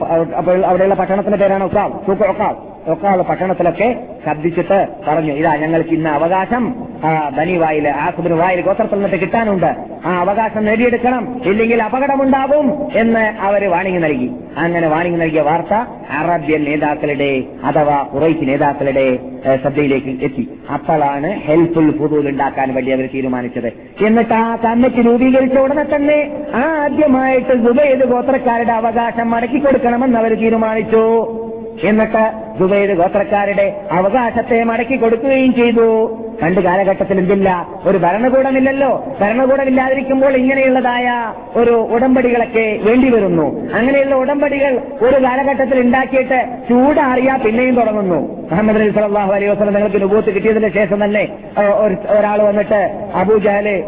അവിടെയുള്ള 0.69 0.95
പട്ടണത്തിന്റെ 0.95 1.37
പേരാണ് 1.37 1.63
ഒക്കാവ് 1.63 1.93
സൂക്ക് 2.05 2.25
ഒക്കാവ്. 2.33 2.57
ഒക്കാവ് 2.91 3.23
പട്ടണത്തിലൊക്കെ 3.23 3.89
ശബ്ദിച്ചിട്ട് 4.27 4.87
പറഞ്ഞു 5.07 5.33
ഇതാ 5.33 5.55
ഞങ്ങൾക്ക് 5.55 5.89
ഇന്ന് 5.89 6.09
അവകാശം. 6.09 6.75
ആ, 7.03 7.29
ബനി 7.29 7.57
വായിൽ 7.57 7.87
ആസുബിന് 7.87 8.33
വായിൽ 8.33 8.61
ഗോത്രത്തിൽ 8.61 8.95
നിന്നിട്ട് 8.95 9.15
കിട്ടാനുണ്ട്. 9.15 9.75
ആ 10.05 10.19
അവകാശം 10.19 10.65
നേടിയെടുക്കണം. 10.65 11.41
ഇല്ലെങ്കിൽ 11.45 11.83
അപകടമുണ്ടാവും 11.83 12.87
എന്ന് 12.95 13.19
അവർ 13.19 13.69
വാണിംഗ് 13.69 14.03
നൽകി. 14.03 14.31
അങ്ങനെ 14.57 14.87
വാണിംഗ് 14.87 15.21
നൽകിയ 15.21 15.41
വാർത്ത 15.41 15.73
അറബ്യൻ 16.09 16.63
നേതാക്കളുടെ 16.63 17.43
അഥവാ 17.63 18.01
കുറൈശ് 18.03 18.37
നേതാക്കളുടെ 18.41 19.19
ശ്രദ്ധയിലേക്ക് 19.61 20.23
എത്തി. 20.23 20.49
അപ്പോഴാണ് 20.73 21.33
ഹെൽപ്ഫുൾ 21.33 21.91
ഫുദൂൽ 21.91 22.29
ഉണ്ടാക്കാൻ 22.29 22.73
വേണ്ടി 22.73 22.91
അവർ 22.91 23.09
തീരുമാനിച്ചത്. 23.13 23.67
എന്നിട്ട് 24.05 24.33
ആ 24.33 24.55
കമ്മിറ്റി 24.55 25.01
രൂപീകരിച്ച 25.01 25.57
ഉടനെ 25.57 25.95
തന്നെ 25.95 26.31
ആദ്യമായിട്ട് 26.55 27.53
ദുബൈ 27.53 27.95
ഗോത്രക്കാരുടെ 27.95 28.73
അവകാശം 28.73 29.31
മടക്കി 29.31 29.59
കൊടുക്കണമെന്ന് 29.59 30.19
അവർ 30.19 30.33
തീരുമാനിച്ചു. 30.33 31.43
എന്നിട്ട് 31.83 32.31
ദുബൈയുടെ 32.59 32.93
ഗോത്രക്കാരുടെ 32.93 33.81
അവകാശത്തെ 33.91 34.63
മടക്കി 34.63 34.95
കൊടുക്കുകയും 34.95 35.53
ചെയ്തു. 35.53 36.17
പണ്ട് 36.41 36.61
കാലഘട്ടത്തിൽ 36.61 37.19
എന്തില്ല? 37.19 37.67
ഒരു 37.83 37.97
ഭരണകൂടമില്ലല്ലോ. 37.97 39.05
ഭരണകൂടമില്ലാതിരിക്കുമ്പോൾ 39.21 40.33
ഇങ്ങനെയുള്ളതായ 40.33 41.33
ഒരു 41.59 41.71
ഉടമ്പടികളൊക്കെ 41.71 42.79
വേണ്ടി 42.83 43.09
വരുന്നു. 43.09 43.71
അങ്ങനെയുള്ള 43.73 44.15
ഉടമ്പടികൾ 44.15 44.81
ഒരു 45.01 45.23
കാലഘട്ടത്തിൽ 45.23 45.81
ഉണ്ടാക്കിയിട്ട് 45.81 46.45
ചൂടാറിയാ 46.69 47.35
പിന്നെയും 47.35 47.75
തുടങ്ങുന്നു. 47.75 48.49
അഹമ്മദ് 48.51 48.77
അലി 48.77 48.89
സലാഹു 48.89 49.33
അലൈഹി 49.33 49.51
വസ്ലം 49.51 49.73
നിങ്ങൾക്ക് 49.73 50.01
നുബൂത്ത് 50.01 50.35
കിട്ടിയതിന് 50.35 50.69
ശേഷം 50.69 51.03
തന്നെ 51.03 51.29
ഒരാൾ 52.19 52.41
വന്നിട്ട് 52.41 53.09
അബൂജഹൽ 53.15 53.83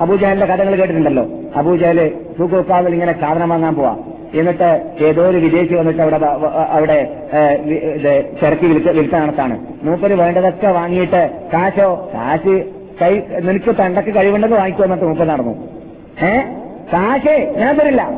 അബൂജഹലിന്റെ 0.00 0.46
കഥകൾ 0.46 0.74
കേട്ടിട്ടുണ്ടല്ലോ. 0.76 1.26
അബൂജഹൽ 1.56 2.12
സൂക്കോക്കാവിൽ 2.38 2.92
ഇങ്ങനെ 2.92 3.20
സാധനം 3.20 3.48
വാങ്ങാൻ 3.48 3.74
പോവാ. 3.74 3.96
എന്നിട്ട് 4.38 4.82
ഏതോ 5.04 5.22
ഒരു 5.22 5.36
വിദേശി 5.36 5.74
വന്നിട്ട് 5.74 6.02
അവിടെ 6.02 6.16
അവിടെ 6.70 7.08
ചിരക്കി 8.40 8.66
വിൽക്ക 8.66 8.90
വിൽക്കാൻ 8.90 9.22
നടത്താണ്. 9.22 9.66
മൂപ്പര് 9.82 10.14
വേണ്ടതൊക്കെ 10.14 10.66
വാങ്ങിയിട്ട് 10.66 11.30
കാശോ 11.52 12.10
കാശ് 12.14 12.64
കൈ 13.02 13.20
നിനക്ക് 13.42 13.74
തണ്ടക്ക് 13.80 14.14
കഴിവുണ്ടെന്ന് 14.14 14.56
വാങ്ങിക്കോ 14.56 14.84
എന്നിട്ട് 14.84 15.04
മൂപ്പര് 15.04 15.28
നടന്നു. 15.28 15.54
ഏ? 16.26 16.40
കാശേ 16.92 17.54
ഞാൻ 17.56 17.76
തരില്ല 17.76 18.10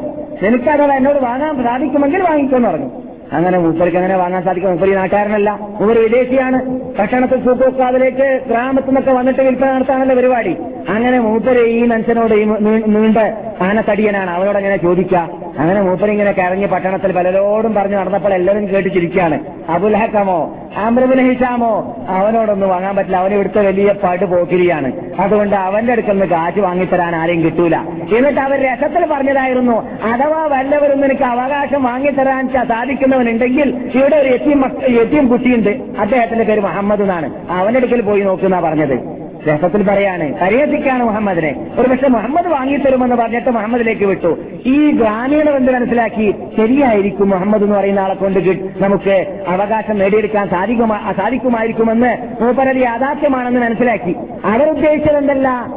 നിനക്കഥവാ 0.42 0.96
എന്നോട് 0.96 1.18
വാങ്ങാൻ 1.18 1.62
സാധിക്കുമെങ്കിൽ 1.62 2.22
വാങ്ങിക്കോന്ന് 2.22 2.68
പറഞ്ഞു. 2.68 2.90
അങ്ങനെ 3.32 3.58
മൂപ്പർക്ക് 3.58 3.96
അങ്ങനെ 3.96 4.16
വാങ്ങാൻ 4.16 4.42
സാധിക്കും? 4.42 4.70
മൂപ്പര് 4.70 4.96
നാട്ടുകാരനല്ല. 4.96 5.58
മൂപ്പര് 5.60 5.98
വിദേശിയാണ്. 5.98 6.80
ഭക്ഷണത്തിൽ 6.98 7.44
സൂപ്പർക്കാതിലേക്ക് 7.44 8.40
ഗ്രാമത്തിൽ 8.48 8.86
നിന്നൊക്കെ 8.86 9.12
വന്നിട്ട് 9.12 9.40
വിൽപ്പന 9.40 9.72
നടത്താണല്ലോ 9.72 10.16
പരിപാടി? 10.16 10.56
അങ്ങനെ 10.88 11.18
മൂപ്പര് 11.18 11.66
ഈ 11.66 11.82
മനുഷ്യനോട് 11.86 12.34
ഈ 12.34 12.44
നീണ്ട 12.44 13.18
ആനത്തടിയനാണ്. 13.62 14.30
അവരോട് 14.30 14.56
അങ്ങനെ 14.56 14.76
ചോദിക്കുക 14.76 15.30
അങ്ങനെ 15.59 15.80
മൂപ്പരിങ്ങനെ 15.82 16.32
കരഞ്ഞ് 16.32 16.66
പട്ടണത്തിൽ 16.66 17.12
പലരോടും 17.12 17.74
പറഞ്ഞു 17.74 17.96
നടന്നപ്പോൾ 17.96 18.34
എല്ലാവരും 18.34 18.74
കേട്ട് 18.74 18.88
ചിരിക്കുകയാണ് 18.88 19.40
അബുൽ 19.68 19.96
ഹക്കമോ? 19.96 20.56
ആമ്രബിൻ 20.76 21.28
ഹിഷാമോ? 21.28 21.96
അവനോടൊന്നും 22.09 22.68
വാങ്ങാൻ 22.68 22.96
പറ്റില്ല. 22.96 23.16
അവന് 23.16 23.34
ഇവിടുത്തെ 23.34 23.61
വലിയ 23.61 23.92
പാട്ട് 23.92 24.24
പോക്കിരിയാണ് 24.24 24.92
അതുകൊണ്ട് 25.20 25.56
അവന്റെ 25.56 25.92
അടുക്കൽ 25.92 26.12
നിന്ന് 26.12 26.26
കാറ്റ് 26.26 26.61
വാങ്ങിത്തരാൻ 26.61 27.16
ആരെയും 27.16 27.42
കിട്ടൂല. 27.42 27.76
എന്നിട്ട് 28.16 28.40
അവർ 28.40 28.62
രസത്തിൽ 28.62 29.06
പറഞ്ഞതായിരുന്നു 29.12 29.90
അഥവാ 30.04 30.46
വല്ലവരും 30.46 31.00
നിനക്ക് 31.00 31.22
അവകാശം 31.22 31.84
വാങ്ങിത്തരാൻ 31.84 32.48
സാധിക്കുന്നവനുണ്ടെങ്കിൽ 32.48 33.90
ഇവിടെ 33.94 34.16
ഒരു 34.16 34.28
എത്തിയും 34.28 34.82
എത്തിയും 34.84 35.28
കുട്ടിയുണ്ട്. 35.28 35.70
അദ്ദേഹത്തിന്റെ 35.98 36.44
പേര് 36.44 36.61
മുഹമ്മദ് 36.61 37.02
എന്നാണ്. 37.02 37.32
അവന്റെ 37.50 37.78
അടുക്കൽ 37.78 38.02
പോയി 38.02 38.20
നോക്കുന്ന 38.20 38.61
പറഞ്ഞത്. 38.61 39.17
രസത്തിൽ 39.47 39.82
പറയാണ് 39.82 40.41
പരിഹസിക്കാണ് 40.41 41.05
മുഹമ്മദിനെ. 41.05 41.66
ഒരു 41.78 41.89
പക്ഷെ 41.89 42.09
മുഹമ്മദ് 42.09 42.47
വാങ്ങിത്തരുമെന്ന് 42.47 43.16
പറഞ്ഞിട്ട് 43.16 43.51
മുഹമ്മദിലേക്ക് 43.51 44.05
വിട്ടു. 44.05 44.39
ഈ 44.66 44.91
ഗ്രാമീണ 44.91 45.51
ബന്ധു 45.51 45.72
മനസ്സിലാക്കി? 45.72 46.34
ശരിയായിരിക്കും 46.57 47.30
മുഹമ്മദ് 47.30 47.62
എന്ന് 47.62 47.76
പറയുന്ന 47.76 48.01
ആളെ 48.01 48.14
കൊണ്ട് 48.14 48.41
നമുക്ക് 48.82 49.45
അവകാശം 49.49 49.99
നേടിയെടുക്കാൻ 49.99 50.49
സാധിക്കുമാ 50.49 51.12
സാധിക്കുമായിരിക്കുമെന്ന് 51.16 52.43
മൂപ്പരത് 52.45 52.76
യാഥാർത്ഥ്യമാണെന്ന് 52.76 53.61
മനസ്സിലാക്കി. 53.61 54.16
അവരുദ്ദേശിച്ചത് 54.45 55.16
എന്തല്ല? 55.16 55.68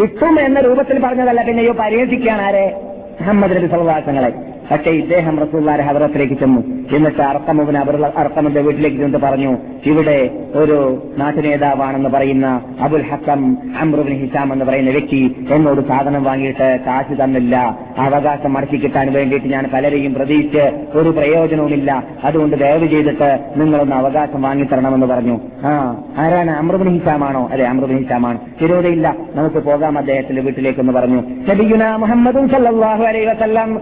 കിട്ടും 0.00 0.40
എന്ന 0.40 0.60
രൂപത്തിൽ 0.60 0.98
പറഞ്ഞതല്ല 0.98 1.42
പിന്നെയോ 1.42 1.72
പരിഹസിക്കാൻ 1.72 2.40
ആരെ? 2.40 2.80
മുഹമ്മദ് 3.20 3.56
നബി 3.56 3.66
സല്ലാസങ്ങളെ 3.66 4.32
പക്ഷേ 4.70 4.90
ഇദ്ദേഹം 4.90 5.38
റസൂല്ലാരെ 5.38 5.82
ഹവറത്തിലേക്ക് 5.82 6.34
ചെന്നു. 6.34 6.60
എന്നിട്ട് 6.96 7.22
അർക്കമുവിന് 7.22 7.78
അർക്കമിന്റെ 8.16 8.60
വീട്ടിലേക്ക് 8.60 8.96
ചെന്നിട്ട് 8.96 9.26
പറഞ്ഞു 9.26 9.56
ഇവിടെ 9.86 10.30
ഒരു 10.54 11.02
നാട്ടുനേതാവാണെന്ന് 11.18 12.10
പറയുന്ന 12.10 12.60
അബുൽ 12.80 13.02
ഹക്കം 13.02 13.58
അമ്രുബിൻ 13.80 14.14
ഹിസാം 14.14 14.52
എന്ന് 14.52 14.64
പറയുന്ന 14.64 14.90
വ്യക്തി 14.90 15.46
എന്നോട് 15.50 15.80
സാധനം 15.88 16.24
വാങ്ങിയിട്ട് 16.24 16.78
കാശ് 16.86 17.24
തന്നില്ല. 17.24 17.78
അവകാശം 17.98 18.52
മടക്കി 18.52 18.76
കിട്ടാൻ 18.76 19.12
വേണ്ടിയിട്ട് 19.12 19.46
ഞാൻ 19.46 19.70
പലരെയും 19.74 20.14
പ്രതീക്ഷിച്ച് 20.14 20.64
ഒരു 20.94 21.08
പ്രയോജനവുമില്ല. 21.08 22.02
അതുകൊണ്ട് 22.24 22.56
ദയവ് 22.56 22.86
ചെയ്തിട്ട് 22.86 23.38
നിങ്ങളൊന്ന് 23.56 23.96
അവകാശം 23.96 24.42
വാങ്ങിത്തരണമെന്ന് 24.42 25.06
പറഞ്ഞു. 25.06 25.40
ആ 25.64 26.02
ആരാണ് 26.18 26.50
അമ്രുബിൻ 26.50 26.88
ഹിസാമാണോ? 26.88 27.48
അതെ 27.52 27.64
അമ്രുബിൻ 27.64 27.98
ഹിസാമാണ്. 27.98 28.38
വിരോധമില്ല 28.62 29.16
നമുക്ക് 29.34 29.56
പോകാം 29.56 29.98
അദ്ദേഹത്തിന്റെ 29.98 30.42
വീട്ടിലേക്കെന്ന് 30.42 30.92
പറഞ്ഞു. 30.92 31.22
നബിയുന 31.50 31.96
മുഹമ്മദും 31.96 32.48
സല്ലല്ലാഹു 32.48 33.02
അലൈഹി 33.04 33.26
വസല്ലം 33.26 33.80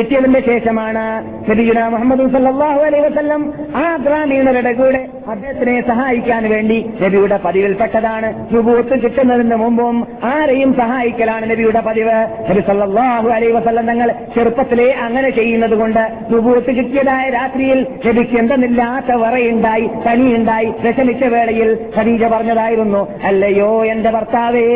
കിട്ടിയതിന്റെ 0.00 0.40
ശേഷമാണ് 0.40 1.04
നബിയുന 1.50 1.88
മുഹമ്മദും 1.88 2.32
സല്ലല്ലാഹു 2.32 2.80
അലൈഹി 2.80 3.04
വസല്ലം 3.04 3.52
ആ 3.76 3.96
ഗ്രാമീണരുടെ 3.96 4.72
കൂടെ 4.72 5.08
അദ്ദേഹത്തിനെ 5.30 5.74
സഹായിക്കാൻ 5.88 6.42
വേണ്ടി 6.50 6.78
നബിയുടെ 7.02 7.36
പതിവിൽപ്പെട്ടതാണ് 7.44 8.28
സുബൂത്ത് 8.52 8.94
കിട്ടുന്നതിന് 9.02 9.56
മുമ്പും 9.56 9.96
ആരെയും 10.24 10.70
സഹായിക്കലാണ് 10.74 11.50
നബിയുടെ 11.50 11.80
പതിവ്. 11.80 12.18
നബി 12.50 12.62
സല്ലാഹു 12.68 13.28
അലൈഹി 13.28 13.52
വസല്ലം 13.52 13.86
തങ്ങൾ 13.86 14.08
ചെറുപ്പത്തിലെ 14.34 14.88
അങ്ങനെ 15.06 15.30
ചെയ്യുന്നത് 15.30 15.74
കൊണ്ട് 15.74 16.02
സുബൂത്ത് 16.30 16.72
കിട്ടിയതായ 16.78 17.24
രാത്രിയിൽ 17.30 17.80
നബിക്ക് 18.06 18.36
എന്തെന്നില്ലാത്ത 18.38 19.16
വറയുണ്ടായി 19.24 19.86
തനിയുണ്ടായി 20.06 20.70
വിഷമിച്ച 20.80 21.24
വേളയിൽ 21.34 21.70
ഖദീജ 21.96 22.24
പറഞ്ഞതായിരുന്നു 22.24 23.02
അല്ലയോ 23.24 23.70
എന്റെ 23.84 24.10
ഭർത്താവേ 24.10 24.66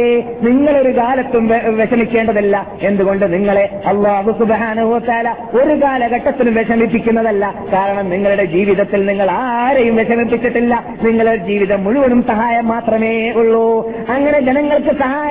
നിങ്ങളൊരു 0.43 0.93
കാലത്തും 0.99 1.45
വിഷമിക്കേണ്ടതല്ല. 1.81 2.55
എന്തുകൊണ്ട് 2.83 3.27
നിങ്ങളെ 3.33 3.65
അള്ളാഹു 3.87 4.31
സുബാനുഭവത്താല 4.39 5.29
ഒരു 5.61 5.75
കാലഘട്ടത്തിലും 5.83 6.55
വിഷമിപ്പിക്കുന്നതല്ല. 6.55 7.45
കാരണം 7.73 8.07
നിങ്ങളുടെ 8.11 8.45
ജീവിതത്തിൽ 8.57 9.01
നിങ്ങൾ 9.07 9.31
ആരെയും 9.31 9.97
വിഷമിപ്പിച്ചിട്ടില്ല 10.45 10.75
നിങ്ങളുടെ 11.05 11.35
ജീവിതം 11.49 11.81
മുഴുവനും 11.85 12.21
സഹായം 12.31 12.67
മാത്രമേ 12.69 13.13
ഉള്ളൂ. 13.41 13.65
അങ്ങനെ 14.15 14.39
ജനങ്ങൾക്ക് 14.49 14.93
സഹായ 15.03 15.31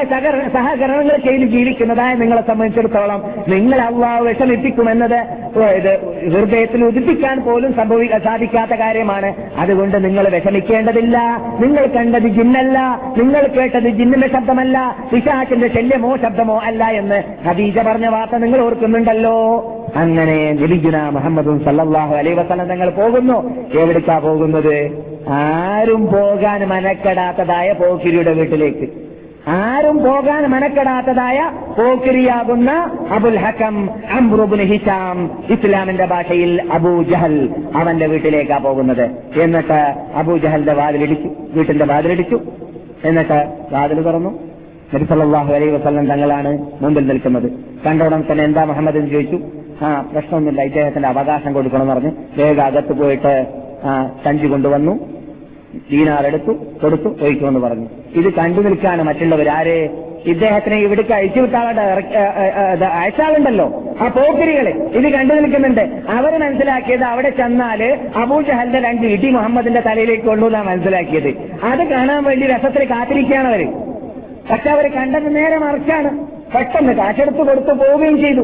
സഹകരണങ്ങൾ 0.55 1.17
ചെയ്ത് 1.27 1.45
ജീവിക്കുന്നതായ 1.55 2.11
നിങ്ങളെ 2.21 2.43
സംബന്ധിച്ചിടത്തോളം 2.47 3.21
നിങ്ങൾ 3.53 3.79
അള്ളാഹ് 3.89 4.21
വിഷമിപ്പിക്കുമെന്നത് 4.27 5.19
ഹൃദയത്തിൽ 6.29 6.85
ഉദിപ്പിക്കാൻ 6.85 7.43
പോലും 7.43 7.75
സംഭവിക്കാൻ 7.75 8.21
സാധിക്കാത്ത 8.21 8.71
കാര്യമാണ്. 8.71 9.33
അതുകൊണ്ട് 9.55 10.05
നിങ്ങൾ 10.05 10.29
വിഷമിക്കേണ്ടതില്ല. 10.29 11.17
നിങ്ങൾ 11.59 11.85
കണ്ടത് 11.85 12.21
ജിന്നല്ല. 12.21 13.01
നിങ്ങൾ 13.17 13.47
കേട്ടത് 13.47 13.89
ജിന്നിന്റെ 13.89 14.27
ശബ്ദമല്ല. 14.27 14.95
പിശാചിന്റെ 15.13 15.67
ശല്യമോ 15.67 16.17
ശബ്ദമോ 16.17 16.59
അല്ല 16.59 16.85
എന്ന് 16.85 17.23
ഖദീജ 17.47 17.79
പറഞ്ഞ 17.79 18.07
വാർത്ത 18.07 18.35
നിങ്ങൾ 18.35 18.61
ഓർക്കുന്നുണ്ടല്ലോ. 18.61 19.69
അങ്ങനെ 19.95 20.51
നബിഗുന 20.51 21.09
മുഹമ്മദും 21.09 21.63
സല്ലാഹു 21.63 22.15
അലൈ 22.15 22.33
വസ്ലം 22.33 22.67
തങ്ങൾ 22.67 22.89
പോകുന്നു. 22.89 23.67
എവിടേക്കാ 23.79 24.19
പോകുന്നത്? 24.19 24.91
ആരും 25.29 26.05
പോകാൻ 26.05 26.65
മനക്കെടാത്തതായ 26.65 27.71
പോക്കിരിയുടെ 27.71 28.33
വീട്ടിലേക്ക്. 28.33 29.12
ആരും 29.47 29.97
പോകാൻ 29.97 30.45
മനക്കെടാത്തതായ 30.47 31.51
പോക്കിരിയാകുന്ന 31.77 32.71
Abul 33.09 33.37
Hakam 33.37 33.89
Amr ibn 33.91 34.59
Hisham 34.59 35.43
ഇസ്ലാമിന്റെ 35.49 36.05
ഭാഷയിൽ 36.05 36.71
അബൂ 36.71 37.03
ജഹൽ 37.03 37.49
അവന്റെ 37.75 38.07
വീട്ടിലേക്കാ 38.07 38.57
പോകുന്നത്. 38.57 39.09
എന്നിട്ട് 39.41 39.79
അബൂ 40.15 40.37
ജഹലിന്റെ 40.37 40.73
വാതിലിടിച്ചു 40.73 41.29
വീട്ടിന്റെ 41.53 41.85
വാതിലിടിച്ചു. 41.85 42.39
എന്നിട്ട് 43.05 43.53
വാതിൽ 43.71 44.01
തുറന്നു. 44.01 44.39
നബിസല്ലാഹു 44.93 45.53
അലൈ 45.53 45.67
വസ്ലം 45.67 46.05
തങ്ങളാണ് 46.05 46.57
മുമ്പിൽ 46.81 47.07
നിൽക്കുന്നത്. 47.07 47.51
കണ്ട 47.85 48.01
ഉടൻ 48.01 48.23
തന്നെ 48.31 48.43
എന്താ 48.43 48.63
മുഹമ്മദ് 48.63 48.97
എന്ന് 48.97 49.09
ചോദിച്ചു. 49.09 49.39
ആ 49.81 50.05
പ്രശ്നമൊന്നുമില്ല 50.11 50.61
ഇദ്ദേഹത്തിന്റെ 50.61 51.09
അവകാശം 51.09 51.53
കൊടുക്കണം 51.53 51.81
എന്ന് 51.81 51.93
പറഞ്ഞു 51.93 52.11
വേഗം 52.37 52.65
അകത്ത് 52.65 52.93
പോയിട്ട് 52.93 53.45
സഞ്ചി 54.23 54.47
കൊണ്ടുവന്നു. 54.47 54.99
ദീനാർ 55.91 56.27
എടുത്തു 56.27 56.51
കൊടുത്തു 56.51 57.09
ഒഴിക്കുമെന്ന് 57.21 57.59
പറഞ്ഞു. 57.59 57.87
ഇത് 58.19 58.33
കണ്ടു 58.33 58.61
നിൽക്കാണ് 58.61 59.03
മറ്റുള്ളവർ. 59.03 59.47
ആര്? 59.49 59.77
ഇദ്ദേഹത്തിനെ 60.31 60.77
ഇവിടേക്ക് 60.77 61.13
അയച്ചു 61.13 61.39
വിട്ടാളുടെ 61.39 61.81
അയച്ചാളുണ്ടല്ലോ. 62.85 63.65
ആ 64.01 64.07
പോക്കരികൾ 64.07 64.67
ഇത് 64.69 65.07
കണ്ടു 65.13 65.33
നിൽക്കുന്നുണ്ട്. 65.33 65.81
അവർ 66.09 66.33
മനസ്സിലാക്കിയത് 66.43 67.03
അവിടെ 67.03 67.29
ചെന്നാൽ 67.29 67.81
അബൂജഹലിന്റെ 68.15 68.79
രണ്ട് 68.79 69.05
ഇടി 69.07 69.29
മുഹമ്മദിന്റെ 69.29 69.81
തലയിലേക്ക് 69.81 70.23
കൊള്ളൂന്നാണ് 70.23 70.67
മനസ്സിലാക്കിയത്. 70.67 71.31
അത് 71.71 71.83
കാണാൻ 71.89 72.23
വേണ്ടി 72.23 72.47
രസത്തിൽ 72.47 72.83
കാത്തിരിക്കുകയാണ് 72.89 73.47
അവർ. 73.47 73.63
പക്ഷെ 74.51 74.69
അവർ 74.69 74.87
കണ്ടത് 74.87 75.35
നേരെ 75.35 75.57
മറിച്ചാണ്. 75.57 76.09
പെട്ടെന്ന് 76.53 76.93
കാശെടുത്ത് 76.93 77.37
കൊടുത്തു 77.37 77.73
പോവുകയും 77.73 78.17
ചെയ്തു. 78.21 78.43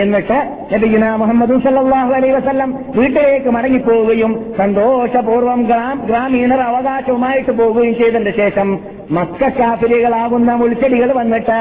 എന്നിട്ട് 0.00 0.38
നബിഗുന 0.72 1.04
മുഹമ്മദ് 1.16 1.54
സല്ലാഹു 1.64 2.12
അലൈ 2.12 2.30
വസ്ല്ലം 2.30 2.70
വീട്ടിലേക്ക് 2.96 3.50
മടങ്ങിപ്പോവുകയും 3.50 4.54
സന്തോഷപൂർവം 4.58 5.62
ഗ്രാം 5.62 6.06
ഗ്രാമീണർ 6.06 6.60
അവകാശവുമായിട്ട് 6.60 7.50
പോവുകയും 7.50 7.94
ചെയ്തതിന്റെ 7.94 8.30
ശേഷം 8.30 8.68
മക്കാഫിലികളാകുന്ന 9.10 10.54
മുൾച്ചെടികൾ 10.54 11.12
വന്നിട്ട് 11.12 11.58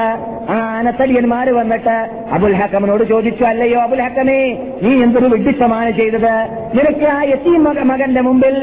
ആനത്തടിയന്മാർ 0.55 1.49
വന്നിട്ട് 1.49 1.95
അബുൽ 2.35 2.55
ഹക്കമിനോട് 2.55 3.03
ചോദിച്ചു 3.03 3.43
അല്ലയോ 3.43 3.79
അബുൽ 3.79 4.01
ഹക്കമേ 4.01 4.39
നീ 4.83 4.91
എന്തൊരു 5.03 5.25
വിഡിത്തമാണ് 5.25 5.91
ചെയ്തത്? 5.91 6.33
നിനക്ക് 6.77 7.05
ആ 7.05 7.21
എത്തി 7.35 7.49
മകന്റെ 7.91 8.21
മുമ്പിൽ 8.21 8.57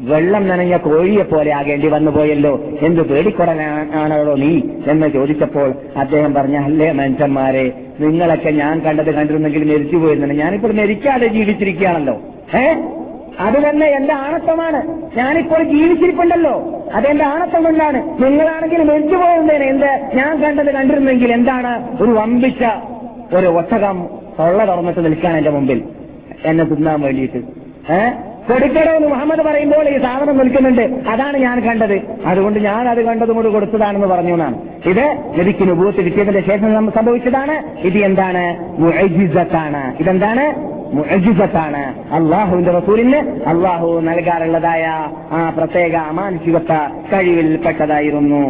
വെള്ളം 0.00 0.48
നനഞ്ഞ 0.48 0.76
കോഴിയെ 0.76 1.22
പോലെ 1.22 1.52
ആകേണ്ടി 1.52 1.88
വന്നു 1.88 2.10
പോയല്ലോ. 2.10 2.64
എന്ത് 2.82 3.02
പേടിക്കൊടനാണോ 3.02 4.34
നീ? 4.34 4.60
എന്ന് 4.86 5.06
ചോദിച്ചപ്പോൾ 5.06 5.74
അദ്ദേഹം 5.96 6.34
പറഞ്ഞ 6.34 6.56
അല്ലേ 6.56 6.92
മനുഷ്യന്മാരെ 6.92 7.72
നിങ്ങളൊക്കെ 8.00 8.50
ഞാൻ 8.50 8.80
കണ്ടത് 8.80 9.14
കണ്ടിരുന്നെങ്കിൽ 9.14 9.74
മരിച്ചു 9.74 9.96
പോയിരുന്നില്ല 9.96 10.44
ഞാനിപ്പോൾ 10.44 10.72
മരിക്കാതെ 10.72 11.26
ജീവിച്ചിരിക്കുകയാണല്ലോ. 11.26 12.20
ഏ 12.58 12.74
അത് 13.40 13.68
തന്നെ 13.68 13.86
എന്റെ 13.86 14.14
ആണത്വമാണ് 14.14 15.06
ഞാനിപ്പോൾ 15.16 15.62
ജീവിച്ചിരിപ്പുണ്ടല്ലോ. 15.62 16.84
അതെന്റെ 16.94 17.24
ആണത്വം 17.24 17.64
കൊണ്ടാണ്. 17.64 18.22
നിങ്ങളാണെങ്കിൽ 18.22 18.82
മരിച്ചു 18.82 19.16
പോയിരുന്നേനെ 19.16 19.66
എന്ത്? 19.66 20.16
ഞാൻ 20.16 20.42
കണ്ടത് 20.42 20.74
കണ്ടിരുന്നെങ്കിൽ 20.74 21.32
എന്താണ്? 21.32 22.02
ഒരു 22.02 22.10
വമ്പിച്ച 22.10 22.64
ഒരു 23.34 23.46
ഒട്ടകം 23.46 24.08
തൊള്ള 24.38 24.66
തുറന്നിട്ട് 24.66 25.04
നിൽക്കാൻ 25.04 25.36
എന്റെ 25.36 25.50
മുമ്പിൽ. 25.50 25.82
എന്നെ 26.44 26.64
തിന്നാൻ 26.64 27.00
വേണ്ടിയിട്ട്. 27.00 27.36
ഏഹ് 27.92 28.33
കൊടുക്കടോ 28.48 28.92
എന്ന് 28.96 29.08
മുഹമ്മദ് 29.08 29.42
പറയുമ്പോൾ 29.46 29.88
ഈ 29.88 29.98
സാധനം 29.98 30.38
നിൽക്കുന്നുണ്ട്. 30.38 30.82
അതാണ് 31.08 31.36
ഞാൻ 31.38 31.60
കണ്ടത്. 31.60 31.94
അതുകൊണ്ട് 32.26 32.58
ഞാൻ 32.58 32.88
അത് 32.88 33.00
കണ്ടതും 33.04 33.36
കൂടി 33.36 33.48
കൊടുത്തതാണെന്ന് 33.48 34.06
പറഞ്ഞു 34.06 34.32
എന്നാണ്. 34.32 34.56
ഇത് 34.86 35.04
ലഭിക്കുന്ന 35.38 35.72
നുബൂത്ത് 35.72 35.96
കിട്ടിയതിന്റെ 35.96 36.40
ശേഷം 36.40 36.90
സംഭവിച്ചതാണ്. 36.90 37.54
ഇത് 37.82 37.98
എന്താണ്? 37.98 38.44
മുഅജിസത്താണ് 38.78 39.82
ഇതെന്താണ്? 40.00 40.44
മുഅജിസത്താണ് 40.94 41.82
അള്ളാഹുവിന്റെ 42.12 42.70
റസൂലിന് 42.70 43.20
അള്ളാഹു 43.46 44.00
നൽകാറുള്ളതായ 44.00 44.84
ആ 45.32 45.52
പ്രത്യേക 45.56 45.94
അമാനുഷികത്വ 46.10 46.74
കഴിവിൽപ്പെട്ടതായിരുന്നു 47.12 48.42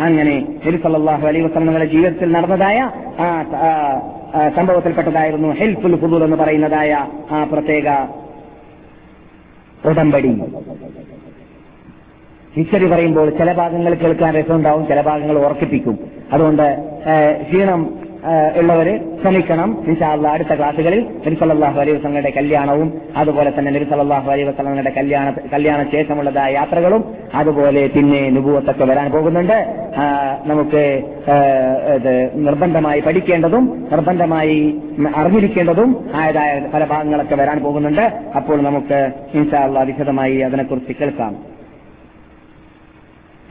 അങ്ങനെ 0.00 0.36
നബി 0.66 0.76
സല്ലല്ലാഹു 0.76 1.26
അലൈഹി 1.26 1.86
ജീവിതത്തിൽ 1.86 2.32
നടന്നതായ 2.32 2.78
ആ, 3.18 3.26
സംഭവത്തിൽപ്പെട്ടതായിരുന്നു. 4.56 5.48
ഹെൽഫുൽ 5.60 5.96
ഫുദൂൽ 5.96 6.24
എന്ന് 6.24 6.36
പറയുന്നതായ 6.36 6.92
ആ 7.30 7.44
പ്രത്യേക 7.44 7.88
ഉടമ്പടി. 9.86 10.28
ഹിസ്റ്ററി 12.56 12.86
പറയുമ്പോൾ 12.86 13.30
ചില 13.30 13.52
ഭാഗങ്ങൾ 13.52 13.94
കേൾക്കാൻ 13.94 14.34
രസമുണ്ടാവും 14.34 14.86
ചില 14.86 15.00
ഭാഗങ്ങൾ 15.00 15.38
ഉറക്കിപ്പിക്കും. 15.38 15.98
അതുകൊണ്ട് 16.32 16.66
ക്ഷീണം 17.42 18.05
ഉള്ളവര് 18.60 18.92
ശ്രമിക്കണം. 19.22 19.70
ഇൻഷാല്ല 19.90 20.26
അടുത്ത 20.36 20.52
ക്ലാസ്സുകളിൽ 20.58 21.00
നബി 21.24 21.36
സല്ലല്ലാഹു 21.40 21.78
അലൈഹി 21.80 21.96
വസ്ലങ്ങളുടെ 21.96 22.30
കല്യാണവും 22.36 22.88
അതുപോലെ 23.20 23.50
തന്നെ 23.56 23.70
നബി 23.76 23.86
സല്ലല്ലാഹു 23.90 24.28
അലൈഹി 24.32 24.48
വസ്ലങ്ങളുടെ 24.48 24.92
കല്യാണ 24.96 25.26
കല്യാണ 25.52 25.80
ശേഷമുള്ളതായ 25.94 26.50
യാത്രകളും 26.54 27.02
അതുപോലെ 27.40 27.82
പിന്നെ 27.94 28.20
നുപൂവത്തൊക്കെ 28.36 28.84
വരാൻ 28.90 29.08
പോകുന്നുണ്ട്. 29.16 29.58
നമുക്ക് 30.50 30.82
നിർബന്ധമായി 32.46 33.00
പഠിക്കേണ്ടതും 33.00 33.66
നിർബന്ധമായി 33.92 34.56
അറിഞ്ഞിരിക്കേണ്ടതും 35.20 35.92
ആയതായ 36.22 36.50
പല 36.74 36.82
ഭാഗങ്ങളൊക്കെ 36.92 37.38
വരാൻ 37.42 37.60
പോകുന്നുണ്ട്. 37.66 38.04
അപ്പോൾ 38.38 38.58
നമുക്ക് 38.68 38.98
ഇൻഷാല്ല 39.34 39.84
വിശദമായി 39.90 40.38
അതിനെക്കുറിച്ച് 40.48 40.94
കേൾക്കാം. 41.00 41.34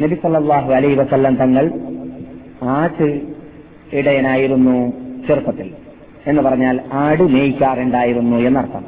നബി 0.04 0.18
സല്ലല്ലാഹു 0.24 0.70
അലൈഹി 0.80 0.98
വസല്ലം 1.02 1.36
തങ്ങൾ 1.44 1.66
ആട്ട് 2.76 3.10
ഇടയനായിരുന്നു 3.98 4.94
ചെറുപ്പത്തിൽ 5.28 5.72
എന്ന് 6.28 6.42
പറഞ്ഞാൽ 6.42 6.82
ആട് 6.94 7.24
മേയിക്കാറുണ്ടായിരുന്നു 7.24 8.38
എന്നർത്ഥം. 8.38 8.86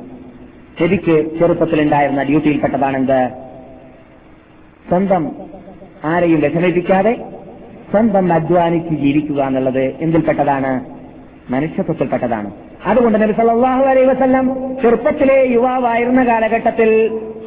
ചെവിക്ക് 0.80 1.39
ചെറുപ്പത്തിലുണ്ടായിരുന്ന 1.39 2.24
ഡ്യൂട്ടിയിൽപ്പെട്ടതാണെന്ത്? 2.24 3.30
സ്വന്തം 4.88 5.32
ആരെയും 6.03 6.39
വിഷമിപ്പിക്കാതെ 6.41 7.26
സ്വന്തം 7.91 8.34
അധ്വാനിച്ച് 8.34 8.93
ജീവിക്കുക 8.95 9.43
എന്നുള്ളത് 9.43 9.80
എന്തിൽപ്പെട്ടതാണ്? 9.80 10.86
മനുഷ്യത്വത്തിൽപ്പെട്ടതാണ്. 11.49 12.66
അതുകൊണ്ട് 12.86 13.17
നബി 13.17 13.34
സല്ലാഹു 13.38 13.84
അലൈ 13.91 14.03
വസല്ലം 14.05 14.45
ചെറുപ്പത്തിലെ 14.82 15.38
യുവാവായിരുന്ന 15.53 16.21
കാലഘട്ടത്തിൽ 16.25 16.89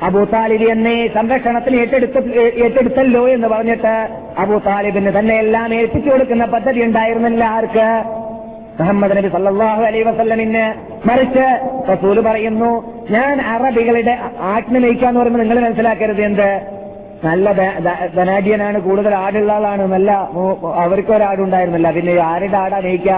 അബൂ 0.06 0.22
താലിബ് 0.32 0.66
എന്നെ 0.72 0.94
സംരക്ഷണത്തിന് 1.16 1.76
ഏറ്റെടുത്ത് 1.82 2.20
ഏറ്റെടുത്തല്ലോ 2.64 3.22
എന്ന് 3.34 3.48
പറഞ്ഞിട്ട് 3.48 3.92
അബൂ 4.42 4.56
താലിബിന് 4.66 5.12
തന്നെ 5.18 5.34
എല്ലാം 5.44 5.74
ഏൽപ്പിച്ചു 5.74 6.10
കൊടുക്കുന്ന 6.10 6.46
പദ്ധതി 6.54 6.80
ഉണ്ടായിരുന്നില്ല 6.86 7.42
ആർക്ക് 7.56 7.86
മുഹമ്മദ് 8.80 9.16
നബി 9.18 9.30
സല്ലാഹു 9.34 9.82
അലൈ 9.88 10.02
വസ്ല്ലമിന് 10.08 10.64
മറിച്ച് 11.08 11.46
റസൂൽ 11.90 12.18
പറയുന്നു 12.28 12.70
ഞാൻ 13.10 13.34
അറബികളുടെ 13.54 14.14
ആജ്ഞ 14.52 14.76
നയിക്കാന്ന് 14.84 15.20
പറയുമ്പോൾ 15.20 15.42
നിങ്ങൾ 15.42 15.58
മനസ്സിലാക്കരുത് 15.64 16.22
എന്ത്? 16.28 16.48
നല്ല 17.24 17.48
ധനാഢ്യനാണ് 18.16 18.78
കൂടുതൽ 18.84 19.14
ആടുള്ള 19.14 19.52
ആളാണ് 19.52 19.86
നല്ല 19.94 20.10
അവർക്കൊരാടുണ്ടായിരുന്നില്ല 20.84 21.88
പിന്നെ 21.96 22.12
ആരുടെ 22.28 22.58
ആടാ 22.62 22.78
നയിക്കുക 22.86 23.16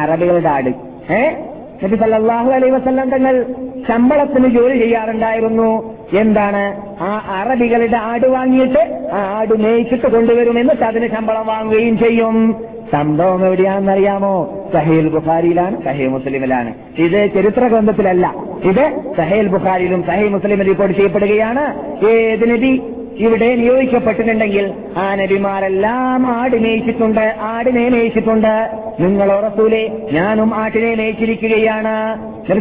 അറബികളുടെ 0.00 0.50
ആട്. 0.50 0.72
ഏ? 1.10 1.30
നബി 1.84 1.96
വസല്ലം 2.70 3.10
തങ്ങൾ 3.10 3.44
ശമ്പളത്തിന് 3.88 4.48
ജോലി 4.48 4.78
ചെയ്യാറുണ്ടായിരുന്നു. 4.78 5.96
എന്താണ്? 6.18 6.82
ആ 7.00 7.40
അറബികളുടെ 7.40 7.96
ആട് 7.96 8.26
വാങ്ങിയിട്ട് 8.26 9.08
ആ 9.12 9.16
ആട് 9.16 9.62
മേയിച്ചിട്ട് 9.62 10.06
കൊണ്ടുവരും 10.06 10.58
എന്നിട്ട് 10.58 10.82
അതിന് 10.82 11.08
ശമ്പളം 11.08 11.46
വാങ്ങുകയും 11.46 11.98
ചെയ്യും. 11.98 12.64
സംഭവം 12.92 13.46
എവിടെയാണെന്നറിയാമോ? 13.46 14.64
സഹേൽ 14.72 15.08
ബുഖാരിയിലാണ് 15.08 15.84
സഹേ 15.84 16.06
മുസ്ലിമിലാണ്. 16.06 16.74
ഇത് 16.98 17.30
ചരിത്ര 17.34 17.68
ഗ്രന്ഥത്തിലല്ല. 17.68 18.34
ഇത് 18.64 19.14
സഹേൽ 19.16 19.48
ബുഖാരിയിലും 19.48 20.02
സഹേ 20.02 20.28
മുസ്ലിമിൽ 20.28 20.68
റിപ്പോർട്ട് 20.68 20.96
ചെയ്യപ്പെടുകയാണ്. 20.96 21.94
ഏത് 22.06 22.50
നബി? 22.50 22.82
ഇവിടെ 23.18 23.56
നിയോഗിക്കപ്പെട്ടിട്ടുണ്ടെങ്കിൽ 23.56 24.72
ആ 24.96 25.14
നബിമാരെല്ലാം 25.14 26.26
ആട് 26.26 26.56
മേയിച്ചിട്ടുണ്ട് 26.56 27.34
ആടിനെ 27.40 27.88
മേയിച്ചിട്ടുണ്ട്. 27.88 28.70
നിങ്ങളോ 29.00 29.40
റസൂലെ 29.40 29.88
ഞാനും 30.12 30.54
ആട്ടിനെ 30.54 30.94
മേയിച്ചിരിക്കുകയാണ്. 30.94 31.96
നബി 32.50 32.60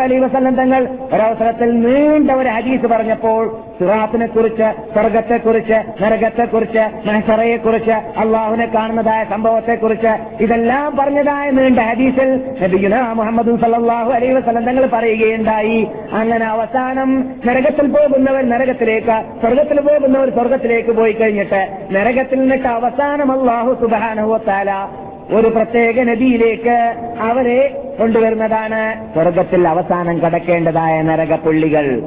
അലൈ 0.00 0.18
വസല്ലം 0.18 0.54
തങ്ങൾ 0.54 0.88
ഒരവസരത്തിൽ 1.12 1.70
നീണ്ട 1.80 2.30
ഒരു 2.30 2.48
ഹദീസ് 2.48 2.86
പറഞ്ഞപ്പോൾ 2.86 3.56
സിറാത്തിനെ 3.80 4.26
കുറിച്ച് 4.26 4.92
സ്വർഗത്തെ 4.92 5.36
കുറിച്ച് 5.36 5.72
നരകത്തെ 5.72 6.44
കുറിച്ച് 6.44 6.78
നരകത്തെക്കുറിച്ച് 6.78 7.08
മഹസറയെക്കുറിച്ച് 7.08 7.90
അള്ളാഹുവിനെ 7.90 8.66
കാണുന്നതായ 8.66 9.24
സംഭവത്തെ 9.30 9.74
കുറിച്ച് 9.74 10.42
ഇതെല്ലാം 10.42 10.96
പറഞ്ഞതായ 10.96 11.50
നീണ്ട 11.50 11.78
ഹദീസിൽ 11.78 12.40
നബിയുന 12.62 13.12
മുഹമ്മദ് 13.12 13.60
സല്ലാഹു 13.60 14.12
അലൈ 14.12 14.32
വസല്ലം 14.32 14.64
തങ്ങൾ 14.64 14.86
പറയുകയുണ്ടായി. 14.92 15.86
അങ്ങനെ 16.12 16.46
അവസാനം 16.46 17.34
നരകത്തിൽ 17.46 17.86
പോകുന്നവർ 17.86 18.48
നരകത്തിലേക്ക് 18.48 19.22
സ്വർഗത്തിൽ 19.40 19.80
പോകുന്നവർ 19.82 20.30
സ്വർഗത്തിലേക്ക് 20.30 20.90
പോയി 20.90 21.12
കഴിഞ്ഞിട്ട് 21.12 21.78
നരകത്തിൽ 21.90 22.40
നിന്നിട്ട് 22.40 22.68
അവസാനം 22.68 23.40
അള്ളാഹു 23.40 23.74
സുബാനുവത്താല 23.80 24.72
ഒരു 25.34 25.46
പ്രത്യേക 25.46 26.00
നദിയിലേക്ക് 26.00 26.94
അവരെ 27.20 27.82
കൊണ്ടുവരുന്നതാണ് 27.98 29.12
സ്വർഗത്തിൽ 29.14 29.68
അവസാനം 29.68 30.18
കടക്കേണ്ടതായ 30.18 31.02
നരകപ്പുള്ളികൾ. 31.02 32.00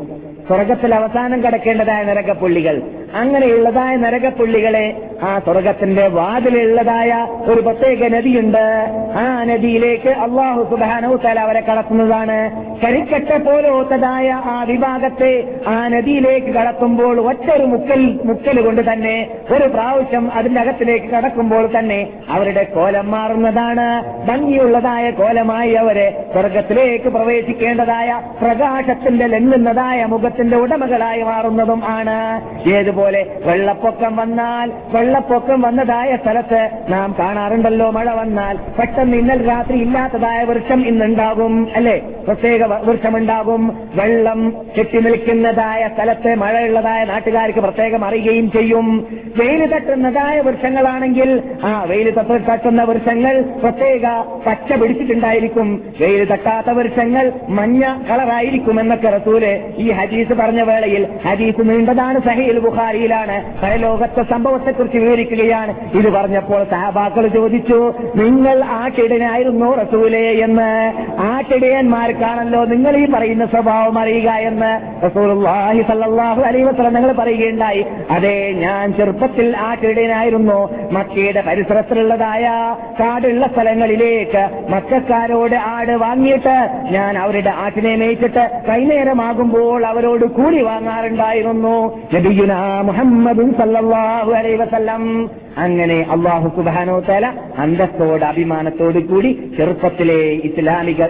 സ്വർഗത്തിൽ 0.47 0.95
അവസാനം 0.95 1.41
കടക്കേണ്ടതായ 1.41 2.03
നരകപ്പുള്ളികൾ. 2.03 2.81
അങ്ങനെയുള്ളതായ 3.15 3.95
നരകപ്പുള്ളികളെ 3.95 5.01
ആ 5.23 5.39
സ്വർഗത്തിന്റെ 5.39 6.07
വാതിലുള്ളതായ 6.07 7.27
ഒരു 7.45 7.61
പ്രത്യേക 7.61 8.07
നദിയുണ്ട്. 8.07 8.65
ആ 9.17 9.43
നദിയിലേക്ക് 9.43 10.09
അള്ളാഹു 10.09 10.63
സുബാനൌത്തല 10.63 11.39
അവരെ 11.39 11.59
കടത്തുന്നതാണ്. 11.59 12.37
കരിക്കട്ട 12.83 13.37
പോലോത്തതായ 13.37 14.29
ആ 14.45 14.63
വിഭാഗത്തെ 14.63 15.31
ആ 15.67 15.87
നദിയിലേക്ക് 15.87 16.47
കടത്തുമ്പോൾ 16.47 17.19
ഒറ്റൊരു 17.19 17.65
മുക്കൽ 17.65 18.19
മുക്കൽ 18.23 18.61
കൊണ്ട് 18.61 18.81
തന്നെ 18.91 19.15
ഒരു 19.51 19.67
പ്രാവശ്യം 19.67 20.33
അതിന്റെ 20.33 20.61
അകത്തിലേക്ക് 20.61 21.05
കടക്കുമ്പോൾ 21.05 21.79
തന്നെ 21.79 22.09
അവരുടെ 22.29 22.63
കോലം 22.63 23.11
മാറുന്നതാണ്. 23.11 23.87
ഭംഗിയുള്ളതായ 24.27 25.11
കോലമായി 25.11 25.73
അവരെ 25.73 26.07
സ്വർഗത്തിലേക്ക് 26.33 27.09
പ്രവേശിക്കേണ്ടതായ 27.09 28.21
പ്രകാശത്തിന്റെ 28.41 29.27
ലങ്ങുന്നതായ 29.27 30.05
മുഖത്തിന്റെ 30.05 30.57
ഉടമകളായി 30.57 31.21
മാറുന്നതും 31.21 31.81
ആണ്. 31.87 32.19
ഏതുപോലെ 32.69 33.03
വെള്ളപ്പൊക്കം 33.45 34.15
വന്നാൽ 34.15 34.71
വെള്ളപ്പൊക്കം 34.91 35.61
വന്നതായ 35.61 36.15
സ്ഥലത്ത് 36.15 36.69
നാം 36.89 37.15
കാണാറുണ്ടല്ലോ 37.19 37.91
മഴ 37.91 38.11
വന്നാൽ 38.11 38.57
പെട്ടെന്ന് 38.79 39.17
ഇന്നൽ 39.17 39.47
രാത്രി 39.47 39.77
ഇല്ലാത്തതായ 39.77 40.43
വൃക്ഷം 40.43 40.87
ഇന്നുണ്ടാകും 40.87 41.67
അല്ലെ? 41.75 42.01
പ്രത്യേക 42.27 42.63
വൃക്ഷമുണ്ടാകും. 42.63 43.87
വെള്ളം 43.95 44.65
കെട്ടി 44.77 44.99
നിൽക്കുന്നതായ 44.99 45.89
സ്ഥലത്ത് 45.93 46.35
മഴയുള്ളതായ 46.35 47.03
നാട്ടുകാർക്ക് 47.03 47.59
പ്രത്യേകം 47.59 48.05
അറിയുകയും 48.05 48.51
ചെയ്യും. 48.51 49.07
വെയിൽ 49.35 49.65
തട്ടുന്നതായ 49.65 50.41
വൃക്ഷങ്ങളാണെങ്കിൽ 50.41 51.43
ആ 51.63 51.83
വെയിൽ 51.83 52.11
തട്ട് 52.11 52.51
തട്ടുന്ന 52.51 52.83
വൃക്ഷങ്ങൾ 52.83 53.41
പ്രത്യേക 53.41 54.01
പച്ച 54.47 54.73
പിടിച്ചിട്ടുണ്ടായിരിക്കും. 54.73 55.83
വെയിൽ 55.99 56.25
തട്ടാത്ത 56.25 56.69
വൃക്ഷങ്ങൾ 56.69 57.31
മഞ്ഞ 57.49 57.85
കളറായിരിക്കും 58.09 58.79
എന്നൊക്കെ 58.79 59.09
റസൂൽ 59.09 59.45
ഈ 59.77 59.91
ഹദീസ് 59.91 60.33
പറഞ്ഞ 60.33 60.61
വേളയിൽ 60.61 61.07
ഹദീസ് 61.27 61.69
നീണ്ടതാണ് 61.69 62.19
സഹീൽ 62.19 62.59
ബുഖാരിയിലാണ് 62.95 63.61
പരലോകത്തെ 63.63 64.23
സംഭവത്തെക്കുറിച്ച് 64.23 64.97
വിവരിക്കുകയാണ്. 64.97 65.97
ഇത് 65.97 66.11
പറഞ്ഞപ്പോൾ 66.11 66.63
സഹബാക്കൾ 66.63 67.27
ചോദിച്ചു 67.27 67.93
നിങ്ങൾ 68.15 68.63
ആ 68.63 68.83
ആട്ടിടനായിരുന്നു 68.83 69.75
റസൂലേ? 69.75 70.31
എന്ന്. 70.31 70.93
ആ 71.19 71.35
ആട്ടിടയന്മാർക്കാണല്ലോ 71.35 72.65
നിങ്ങൾ 72.65 72.95
ഈ 72.97 73.07
പറയുന്ന 73.11 73.45
സ്വഭാവം 73.45 73.99
അറിയുക 73.99 74.29
എന്ന്. 74.29 75.05
നിങ്ങൾ 76.95 77.11
പറയുകയുണ്ടായി. 77.11 77.85
അതെ 78.11 78.51
ഞാൻ 78.51 78.93
ചെറുപ്പത്തിൽ 78.93 79.55
ആ 79.57 79.69
ആട്ടിടയനായിരുന്നു 79.71 80.89
മക്കയുടെ 80.91 81.43
പരിസരത്തിലുള്ളതായ 81.47 82.75
കാടുള്ള 82.99 83.47
സ്ഥലങ്ങളിലേക്ക് 83.47 84.49
മക്കാരോട് 84.69 85.55
ആട് 85.55 85.91
വാങ്ങിയിട്ട് 85.91 86.69
ഞാൻ 86.91 87.17
അവരുടെ 87.17 87.49
ആട്ടിനെ 87.49 87.95
മേയിച്ചിട്ട് 87.95 88.49
കൈനേരമാകുമ്പോൾ 88.69 89.85
അവരോട് 89.85 90.25
കൂലി 90.25 90.61
വാങ്ങാറുണ്ടായിരുന്നു. 90.61 91.99
മുഹമ്മദും 92.85 93.49
സല്ലല്ലാഹു 93.53 94.31
അലൈഹി 94.33 94.57
വസല്ലം 94.57 95.03
അങ്ങനെ 95.57 96.05
അള്ളാഹു 96.11 96.47
സുബാനോ 96.55 96.99
തല 96.99 97.33
അന്തസ്സോട് 97.57 98.25
അഭിമാനത്തോടു 98.25 98.99
കൂടി 98.99 99.51
ചെറുപ്പത്തിലെ 99.57 100.17
ഇസ്ലാമിക 100.49 101.03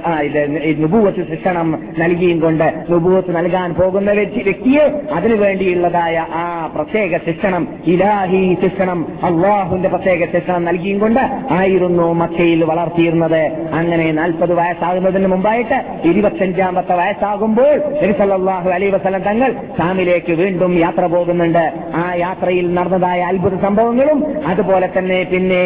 നുപൂവത്ത് 0.80 1.28
ശിക്ഷണം 1.30 1.84
നൽകിയും 1.98 2.39
കൊണ്ട് 2.39 2.86
നുപൂവത്ത് 2.91 3.36
നൽകാൻ 3.36 3.74
പോകുന്ന 3.74 4.12
വ്യക്തി 4.12 4.41
വ്യക്തിയെ 4.43 4.86
അതിനുവേണ്ടിയുള്ളതായ 5.14 6.26
ആ 6.34 6.72
പ്രത്യേക 6.76 7.18
ശിക്ഷണം 7.18 7.68
ഇലാഹി 7.86 8.58
ശിക്ഷണം 8.62 9.08
അള്ളാഹുവിന്റെ 9.24 9.89
പ്രത്യേക 9.89 10.32
ശിക്ഷണം 10.32 10.66
നൽകിയും 10.66 11.00
കൊണ്ട് 11.00 11.20
ആയിരുന്നു 11.54 12.14
മക്കയിൽ 12.14 12.64
വളർത്തിയിരുന്നത്. 12.64 13.41
അങ്ങനെ 13.74 14.12
നാൽപ്പത് 14.12 14.54
വയസ്സാകുന്നതിന് 14.54 15.28
മുമ്പായിട്ട് 15.28 16.08
ഇരുപത്തഞ്ചാമത്തെ 16.08 16.96
വയസ്സാകുമ്പോൾ 16.96 17.76
നബിസല്ലാഹു 18.04 18.70
അലൈ 18.70 18.89
വസല്ലം 18.89 19.22
തങ്ങൾ 19.22 19.52
ഷാമിലേക്ക് 19.78 20.34
വീണ്ടും 20.34 20.80
യാത്ര 20.80 21.06
പോകുന്നുണ്ട്. 21.06 21.74
ആ 21.96 22.14
യാത്രയിൽ 22.16 22.74
നടന്നതായ 22.74 23.22
അത്ഭുത 23.22 23.62
സംഭവങ്ങളും 23.62 24.35
അതുപോലെ 24.44 24.90
തന്നെ 24.98 25.24
പിന്നെ 25.32 25.62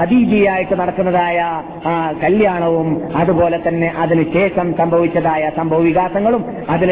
ഹദീജിയായിട്ട് 0.00 0.74
നടക്കുന്നതായ 0.80 1.38
കല്യാണവും 2.22 2.88
അതുപോലെ 3.16 3.58
തന്നെ 3.68 3.88
അതിനുശേഷം 4.02 4.74
സംഭവിച്ചതായ 4.78 5.50
സംഭവ 5.56 5.80
വികാസങ്ങളും 5.80 6.44
അതിൽ 6.70 6.90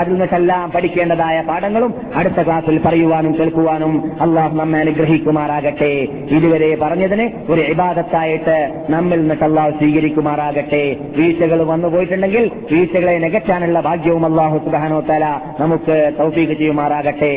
അതിൽ 0.00 0.12
നിന്നെല്ലാം 0.12 0.72
പഠിക്കേണ്ടതായ 0.74 1.40
പാഠങ്ങളും 1.40 1.94
അടുത്ത 2.14 2.40
ക്ലാസ്സിൽ 2.42 2.78
പറയുവാനും 2.86 3.34
കേൾക്കുവാനും 3.38 3.94
അള്ളാഹു 4.20 4.56
നമ്മെ 4.56 4.78
അനുഗ്രഹിക്കുമാറാകട്ടെ. 4.78 5.92
ഇതുവരെ 6.36 6.76
പറഞ്ഞതിന് 6.82 7.26
ഒരു 7.52 7.60
ഇബാദത്തായിട്ട് 7.60 8.56
നമ്മിൽ 8.90 9.20
നിന്നിട്ട് 9.20 9.44
അള്ളാഹു 9.44 9.70
സ്വീകരിക്കുമാറാകട്ടെ. 9.70 10.82
വീഴ്ചകൾ 11.18 11.62
വന്നു 11.62 11.88
പോയിട്ടുണ്ടെങ്കിൽ 11.88 12.50
വീഴ്ചകളെ 12.72 13.18
നികറ്റാനുള്ള 13.18 13.80
ഭാഗ്യവും 13.80 14.26
അള്ളാഹു 14.30 14.58
സുബാനോ 14.66 15.00
തല 15.12 15.24
നമുക്ക് 15.60 15.96
തൗഫീഖ് 16.18 16.58
ചെയ്യുമാറാകട്ടെ. 16.60 17.32